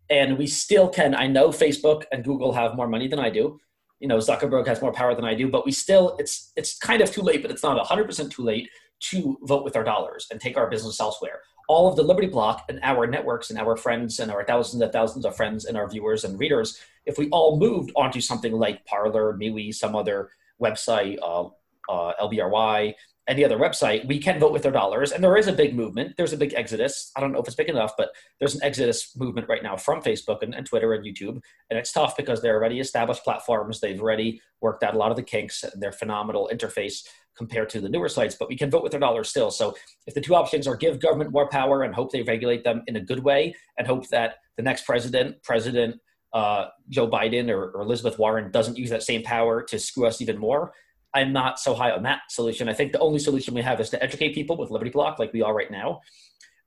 and 0.10 0.38
we 0.38 0.48
still 0.48 0.90
can. 0.90 1.16
I 1.16 1.28
know 1.28 1.50
Facebook 1.50 2.04
and 2.12 2.26
Google 2.26 2.52
have 2.52 2.76
more 2.76 2.90
money 2.90 3.08
than 3.08 3.20
I 3.20 3.30
do. 3.30 3.62
You 4.02 4.10
know, 4.10 4.18
Zuckerberg 4.18 4.68
has 4.68 4.82
more 4.82 4.92
power 4.92 5.16
than 5.16 5.24
I 5.24 5.36
do, 5.36 5.48
but 5.48 5.66
we 5.66 5.72
still 5.72 6.18
it's 6.20 6.52
it's 6.58 6.78
kind 6.78 7.02
of 7.02 7.12
too 7.12 7.22
late, 7.22 7.42
but 7.42 7.50
it's 7.50 7.64
not 7.64 7.80
hundred 7.88 8.08
percent 8.08 8.30
too 8.30 8.44
late 8.44 8.70
to 9.00 9.38
vote 9.44 9.64
with 9.64 9.76
our 9.76 9.84
dollars 9.84 10.28
and 10.32 10.40
take 10.40 10.58
our 10.58 10.70
business 10.70 11.00
elsewhere. 11.00 11.42
All 11.68 11.90
of 11.90 11.96
the 11.96 12.04
Liberty 12.04 12.28
Block 12.28 12.66
and 12.70 12.80
our 12.84 13.08
networks 13.08 13.50
and 13.50 13.60
our 13.60 13.76
friends 13.76 14.20
and 14.20 14.32
our 14.32 14.44
thousands 14.46 14.82
and 14.82 14.92
thousands 14.92 15.26
of 15.26 15.36
friends 15.36 15.66
and 15.66 15.76
our 15.76 15.90
viewers 15.90 16.24
and 16.24 16.40
readers, 16.40 16.80
if 17.06 17.18
we 17.18 17.30
all 17.30 17.58
moved 17.58 17.92
onto 17.96 18.22
something 18.22 18.54
like 18.54 18.86
Parler, 18.86 19.34
MeWe, 19.34 19.74
some 19.74 19.96
other 19.96 20.30
website, 20.62 21.18
uh, 21.22 21.48
uh, 21.90 22.14
LBRY, 22.22 22.94
any 23.28 23.44
other 23.44 23.58
website, 23.58 24.08
we 24.08 24.20
can 24.20 24.40
vote 24.40 24.52
with 24.52 24.66
our 24.66 24.72
dollars. 24.72 25.12
And 25.12 25.24
there 25.24 25.36
is 25.36 25.48
a 25.48 25.54
big 25.54 25.76
movement. 25.76 26.16
There's 26.16 26.34
a 26.34 26.38
big 26.38 26.54
exodus. 26.54 27.12
I 27.16 27.22
don't 27.22 27.32
know 27.32 27.40
if 27.40 27.48
it's 27.48 27.56
big 27.56 27.70
enough, 27.70 27.94
but 27.98 28.10
there's 28.40 28.54
an 28.54 28.64
exodus 28.64 29.16
movement 29.16 29.50
right 29.50 29.64
now 29.64 29.76
from 29.78 30.02
Facebook 30.02 30.44
and, 30.44 30.54
and 30.54 30.66
Twitter 30.66 30.94
and 30.94 31.04
YouTube. 31.04 31.42
And 31.70 31.80
it's 31.80 31.92
tough 31.92 32.16
because 32.16 32.42
they're 32.42 32.56
already 32.56 32.80
established 32.80 33.24
platforms. 33.24 33.80
They've 33.80 34.00
already 34.00 34.42
worked 34.62 34.84
out 34.84 34.94
a 34.94 34.98
lot 34.98 35.10
of 35.10 35.18
the 35.18 35.24
kinks 35.24 35.64
and 35.64 35.82
their 35.82 35.92
phenomenal 35.92 36.50
interface 36.54 37.08
compared 37.38 37.70
to 37.70 37.82
the 37.82 37.90
newer 37.90 38.10
sites, 38.10 38.36
but 38.40 38.50
we 38.50 38.58
can 38.58 38.70
vote 38.70 38.84
with 38.84 38.94
our 38.94 39.00
dollars 39.00 39.30
still. 39.30 39.52
So 39.52 39.76
if 40.08 40.14
the 40.14 40.22
two 40.22 40.36
options 40.36 40.68
are 40.68 40.76
give 40.76 41.00
government 41.00 41.32
more 41.32 41.50
power 41.50 41.84
and 41.84 41.94
hope 41.94 42.12
they 42.12 42.24
regulate 42.24 42.64
them 42.64 42.84
in 42.88 42.96
a 42.96 43.02
good 43.02 43.24
way 43.24 43.56
and 43.78 43.88
hope 43.88 44.08
that 44.10 44.36
the 44.58 44.64
next 44.64 44.86
president, 44.86 45.44
President 45.44 46.00
uh, 46.34 46.68
Joe 46.90 47.10
Biden 47.10 47.50
or, 47.50 47.72
or 47.72 47.82
Elizabeth 47.82 48.20
Warren 48.20 48.52
doesn't 48.52 48.78
use 48.78 48.90
that 48.90 49.04
same 49.04 49.24
power 49.24 49.64
to 49.64 49.80
screw 49.80 50.06
us 50.06 50.22
even 50.22 50.38
more, 50.38 50.74
I'm 51.14 51.32
not 51.32 51.60
so 51.60 51.74
high 51.74 51.92
on 51.92 52.04
that 52.04 52.24
solution. 52.30 52.68
I 52.68 52.74
think 52.74 52.92
the 52.92 53.00
only 53.00 53.20
solution 53.20 53.54
we 53.54 53.62
have 53.62 53.80
is 53.80 53.90
to 53.92 54.04
educate 54.04 54.36
people 54.36 54.58
with 54.58 54.70
Liberty 54.70 54.92
Block 54.92 55.18
like 55.18 55.32
we 55.32 55.42
are 55.42 55.56
right 55.56 55.72
now 55.72 56.02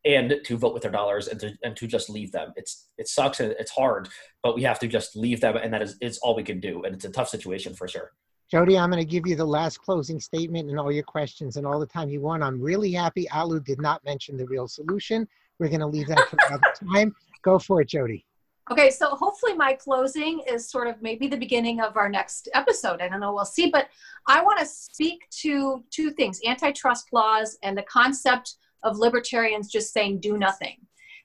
and 0.07 0.41
to 0.45 0.57
vote 0.57 0.73
with 0.73 0.83
their 0.83 0.91
dollars 0.91 1.29
and 1.29 1.39
to, 1.41 1.53
and 1.63 1.77
to 1.77 1.87
just 1.87 2.09
leave 2.09 2.33
them. 2.33 2.53
It's, 2.57 2.87
it 2.97 3.09
sucks 3.09 3.41
and 3.41 3.53
it's 3.59 3.71
hard, 3.71 4.09
but 4.43 4.55
we 4.55 4.63
have 4.63 4.79
to 4.79 4.89
just 4.89 5.15
leave 5.17 5.43
them. 5.43 5.57
And 5.57 5.73
that 5.75 5.83
is, 5.83 5.97
it's 6.01 6.19
all 6.19 6.35
we 6.35 6.45
can 6.45 6.61
do. 6.61 6.83
And 6.85 6.95
it's 6.95 7.05
a 7.05 7.11
tough 7.11 7.29
situation 7.29 7.75
for 7.75 7.87
sure. 7.87 8.13
Jody, 8.51 8.79
I'm 8.79 8.91
going 8.91 9.03
to 9.03 9.09
give 9.09 9.27
you 9.27 9.37
the 9.37 9.45
last 9.45 9.83
closing 9.83 10.19
statement 10.19 10.71
and 10.71 10.81
all 10.81 10.91
your 10.91 11.03
questions 11.03 11.59
and 11.59 11.67
all 11.67 11.79
the 11.79 11.87
time 11.87 12.09
you 12.09 12.23
want. 12.23 12.43
I'm 12.43 12.59
really 12.59 12.91
happy 12.93 13.29
Alu 13.29 13.61
did 13.61 13.79
not 13.79 14.03
mention 14.07 14.39
the 14.39 14.47
real 14.47 14.67
solution. 14.67 15.29
We're 15.59 15.69
going 15.69 15.81
to 15.81 15.87
leave 15.87 16.07
that 16.07 16.27
for 16.31 16.39
another 16.49 16.63
time. 16.95 17.15
Go 17.43 17.59
for 17.59 17.83
it, 17.83 17.89
Jody. 17.89 18.25
Okay, 18.71 18.91
so 18.91 19.11
hopefully 19.11 19.53
my 19.53 19.75
closing 19.75 20.41
is 20.49 20.71
sort 20.71 20.89
of 20.89 21.03
maybe 21.03 21.27
the 21.27 21.37
beginning 21.37 21.81
of 21.81 21.99
our 21.99 22.09
next 22.09 22.49
episode. 22.55 23.03
I 23.03 23.09
don't 23.09 23.21
know, 23.21 23.35
we'll 23.35 23.45
see. 23.45 23.71
But 23.71 23.89
I 24.27 24.43
want 24.43 24.59
to 24.61 24.67
speak 24.67 25.29
to 25.43 25.85
two 25.91 26.11
things 26.13 26.41
antitrust 26.47 27.09
laws 27.13 27.59
and 27.63 27.77
the 27.77 27.83
concept 27.83 28.57
of 28.83 28.97
libertarians 28.97 29.71
just 29.71 29.93
saying 29.93 30.21
do 30.21 30.39
nothing. 30.39 30.77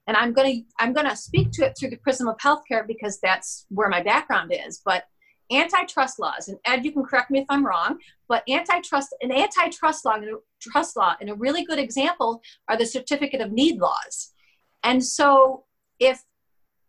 And 0.08 0.18
I'm 0.18 0.34
going 0.34 0.52
to 0.52 0.84
I'm 0.84 0.92
going 0.92 1.08
to 1.08 1.16
speak 1.16 1.52
to 1.54 1.66
it 1.66 1.78
through 1.80 1.92
the 1.92 1.98
prism 1.98 2.28
of 2.28 2.38
healthcare 2.38 2.86
because 2.86 3.20
that's 3.22 3.66
where 3.70 3.88
my 3.88 4.02
background 4.04 4.54
is. 4.54 4.82
But 4.84 5.06
antitrust 5.54 6.20
laws, 6.20 6.48
and 6.48 6.58
Ed, 6.66 6.86
you 6.86 6.92
can 6.92 7.04
correct 7.04 7.32
me 7.32 7.40
if 7.40 7.46
I'm 7.50 7.66
wrong, 7.66 8.00
but 8.28 8.44
antitrust 8.50 9.16
an 9.22 9.32
antitrust 9.32 10.06
law 10.06 10.14
and 10.16 10.26
a 10.26 10.38
trust 10.62 10.96
law, 10.96 11.16
and 11.20 11.30
a 11.30 11.36
really 11.36 11.64
good 11.64 11.80
example 11.80 12.42
are 12.68 12.78
the 12.78 12.86
certificate 12.86 13.42
of 13.42 13.52
need 13.52 13.80
laws. 13.80 14.34
And 14.84 15.04
so 15.04 15.66
if 16.00 16.24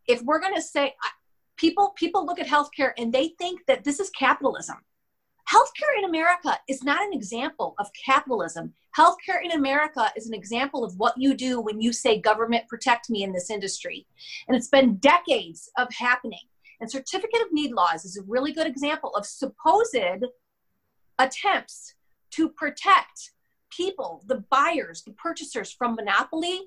if 0.07 0.23
we're 0.23 0.41
going 0.41 0.55
to 0.55 0.63
say 0.63 0.95
people 1.57 1.91
people 1.97 2.27
look 2.27 2.39
at 2.39 2.47
healthcare 2.47 2.93
and 2.99 3.13
they 3.13 3.29
think 3.39 3.61
that 3.67 3.85
this 3.85 4.01
is 4.01 4.11
capitalism. 4.11 4.77
Healthcare 5.51 5.99
in 5.99 6.05
America 6.05 6.59
is 6.69 6.83
not 6.83 7.03
an 7.03 7.13
example 7.13 7.75
of 7.79 7.89
capitalism. 7.93 8.73
Healthcare 8.99 9.45
in 9.45 9.51
America 9.51 10.11
is 10.17 10.27
an 10.27 10.35
example 10.35 10.85
of 10.85 10.95
what 10.97 11.15
you 11.19 11.35
do 11.35 11.61
when 11.61 11.83
you 11.83 11.93
say, 11.93 12.19
government, 12.19 12.67
protect 12.67 13.11
me 13.11 13.23
in 13.23 13.33
this 13.33 13.51
industry. 13.51 14.07
And 14.49 14.57
it's 14.57 14.69
been 14.69 14.97
decades 14.97 15.71
of 15.77 15.89
happening. 15.93 16.47
And 16.85 16.91
certificate 16.91 17.41
of 17.41 17.51
need 17.51 17.73
laws 17.73 18.05
is 18.05 18.19
a 18.19 18.23
really 18.25 18.53
good 18.53 18.67
example 18.67 19.17
of 19.17 19.25
supposed 19.25 19.97
attempts 21.19 21.95
to 22.33 22.51
protect 22.51 23.31
people, 23.71 24.23
the 24.27 24.45
buyers, 24.51 25.03
the 25.03 25.13
purchasers 25.13 25.73
from 25.73 25.95
monopoly. 25.95 26.61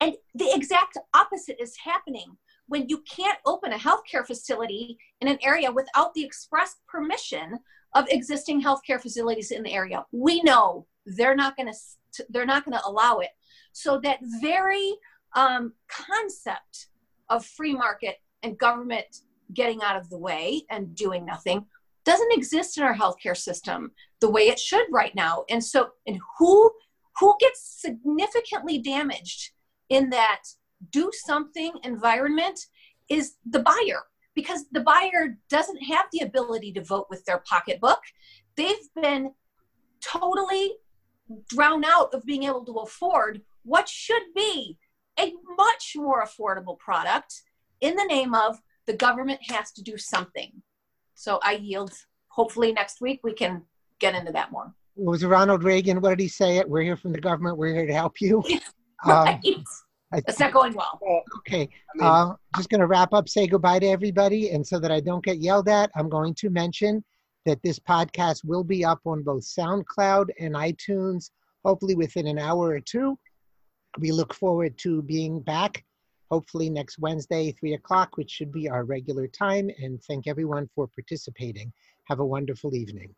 And 0.00 0.16
the 0.34 0.52
exact 0.52 0.98
opposite 1.14 1.62
is 1.62 1.76
happening 1.84 2.36
when 2.66 2.88
you 2.88 3.04
can't 3.08 3.38
open 3.46 3.72
a 3.72 3.78
healthcare 3.78 4.26
facility 4.26 4.98
in 5.20 5.28
an 5.28 5.38
area 5.40 5.70
without 5.70 6.14
the 6.14 6.24
express 6.24 6.74
permission 6.88 7.60
of 7.94 8.08
existing 8.08 8.60
healthcare 8.60 9.00
facilities 9.00 9.52
in 9.52 9.62
the 9.62 9.72
area. 9.72 10.04
We 10.10 10.42
know 10.42 10.88
they're 11.06 11.36
not 11.36 11.56
going 11.56 11.72
to 11.72 12.24
they're 12.28 12.44
not 12.44 12.64
going 12.64 12.76
to 12.76 12.84
allow 12.84 13.18
it. 13.18 13.30
So 13.70 14.00
that 14.00 14.18
very 14.40 14.94
um, 15.36 15.74
concept 15.86 16.88
of 17.28 17.46
free 17.46 17.72
market 17.72 18.16
and 18.42 18.58
government 18.58 19.20
getting 19.54 19.82
out 19.82 19.96
of 19.96 20.08
the 20.10 20.18
way 20.18 20.62
and 20.70 20.94
doing 20.94 21.24
nothing 21.24 21.66
doesn't 22.04 22.32
exist 22.32 22.78
in 22.78 22.84
our 22.84 22.94
healthcare 22.94 23.36
system 23.36 23.92
the 24.20 24.30
way 24.30 24.42
it 24.42 24.58
should 24.58 24.86
right 24.90 25.14
now. 25.14 25.44
And 25.50 25.62
so, 25.62 25.90
and 26.06 26.18
who 26.38 26.70
who 27.18 27.34
gets 27.38 27.80
significantly 27.80 28.78
damaged 28.78 29.50
in 29.90 30.10
that 30.10 30.42
do 30.90 31.10
something 31.12 31.72
environment 31.84 32.58
is 33.10 33.34
the 33.48 33.60
buyer 33.60 34.04
because 34.34 34.64
the 34.72 34.80
buyer 34.80 35.36
doesn't 35.50 35.82
have 35.82 36.06
the 36.12 36.20
ability 36.20 36.72
to 36.72 36.82
vote 36.82 37.08
with 37.10 37.24
their 37.24 37.42
pocketbook. 37.46 38.00
They've 38.56 38.88
been 39.00 39.32
totally 40.00 40.76
drowned 41.48 41.84
out 41.86 42.14
of 42.14 42.24
being 42.24 42.44
able 42.44 42.64
to 42.64 42.78
afford 42.78 43.42
what 43.64 43.88
should 43.88 44.22
be 44.34 44.78
a 45.18 45.34
much 45.56 45.92
more 45.96 46.24
affordable 46.24 46.78
product 46.78 47.42
in 47.80 47.94
the 47.96 48.04
name 48.04 48.34
of 48.34 48.60
the 48.90 48.96
government 48.96 49.38
has 49.48 49.70
to 49.70 49.82
do 49.82 49.96
something. 49.96 50.50
So 51.14 51.38
I 51.44 51.52
yield. 51.52 51.92
Hopefully 52.28 52.72
next 52.72 53.00
week 53.00 53.20
we 53.22 53.32
can 53.32 53.62
get 54.00 54.16
into 54.16 54.32
that 54.32 54.50
more. 54.50 54.74
Was 54.96 55.24
Ronald 55.24 55.62
Reagan? 55.62 56.00
What 56.00 56.10
did 56.10 56.20
he 56.20 56.26
say? 56.28 56.56
It. 56.56 56.68
We're 56.68 56.82
here 56.82 56.96
from 56.96 57.12
the 57.12 57.20
government. 57.20 57.56
We're 57.56 57.72
here 57.72 57.86
to 57.86 57.92
help 57.92 58.20
you. 58.20 58.42
right. 59.06 59.38
Um, 59.44 59.64
it's 60.12 60.40
not 60.40 60.52
going 60.52 60.74
well. 60.74 60.98
Okay. 61.38 61.62
I 61.62 61.98
mean, 61.98 62.06
uh, 62.08 62.34
just 62.56 62.68
going 62.68 62.80
to 62.80 62.88
wrap 62.88 63.12
up, 63.12 63.28
say 63.28 63.46
goodbye 63.46 63.78
to 63.78 63.86
everybody. 63.86 64.50
And 64.50 64.66
so 64.66 64.80
that 64.80 64.90
I 64.90 64.98
don't 64.98 65.24
get 65.24 65.38
yelled 65.38 65.68
at, 65.68 65.88
I'm 65.94 66.08
going 66.08 66.34
to 66.34 66.50
mention 66.50 67.04
that 67.46 67.62
this 67.62 67.78
podcast 67.78 68.40
will 68.44 68.64
be 68.64 68.84
up 68.84 69.00
on 69.06 69.22
both 69.22 69.44
SoundCloud 69.44 70.30
and 70.40 70.56
iTunes, 70.56 71.30
hopefully 71.64 71.94
within 71.94 72.26
an 72.26 72.40
hour 72.40 72.70
or 72.70 72.80
two. 72.80 73.16
We 73.98 74.10
look 74.10 74.34
forward 74.34 74.76
to 74.78 75.02
being 75.02 75.40
back, 75.40 75.84
hopefully 76.30 76.70
next 76.70 76.98
Wednesday, 76.98 77.52
3 77.52 77.74
o'clock, 77.74 78.16
which 78.16 78.30
should 78.30 78.52
be 78.52 78.68
our 78.68 78.84
regular 78.84 79.26
time. 79.26 79.70
And 79.78 80.02
thank 80.04 80.26
everyone 80.26 80.68
for 80.74 80.86
participating. 80.86 81.72
Have 82.08 82.20
a 82.20 82.26
wonderful 82.26 82.74
evening. 82.74 83.14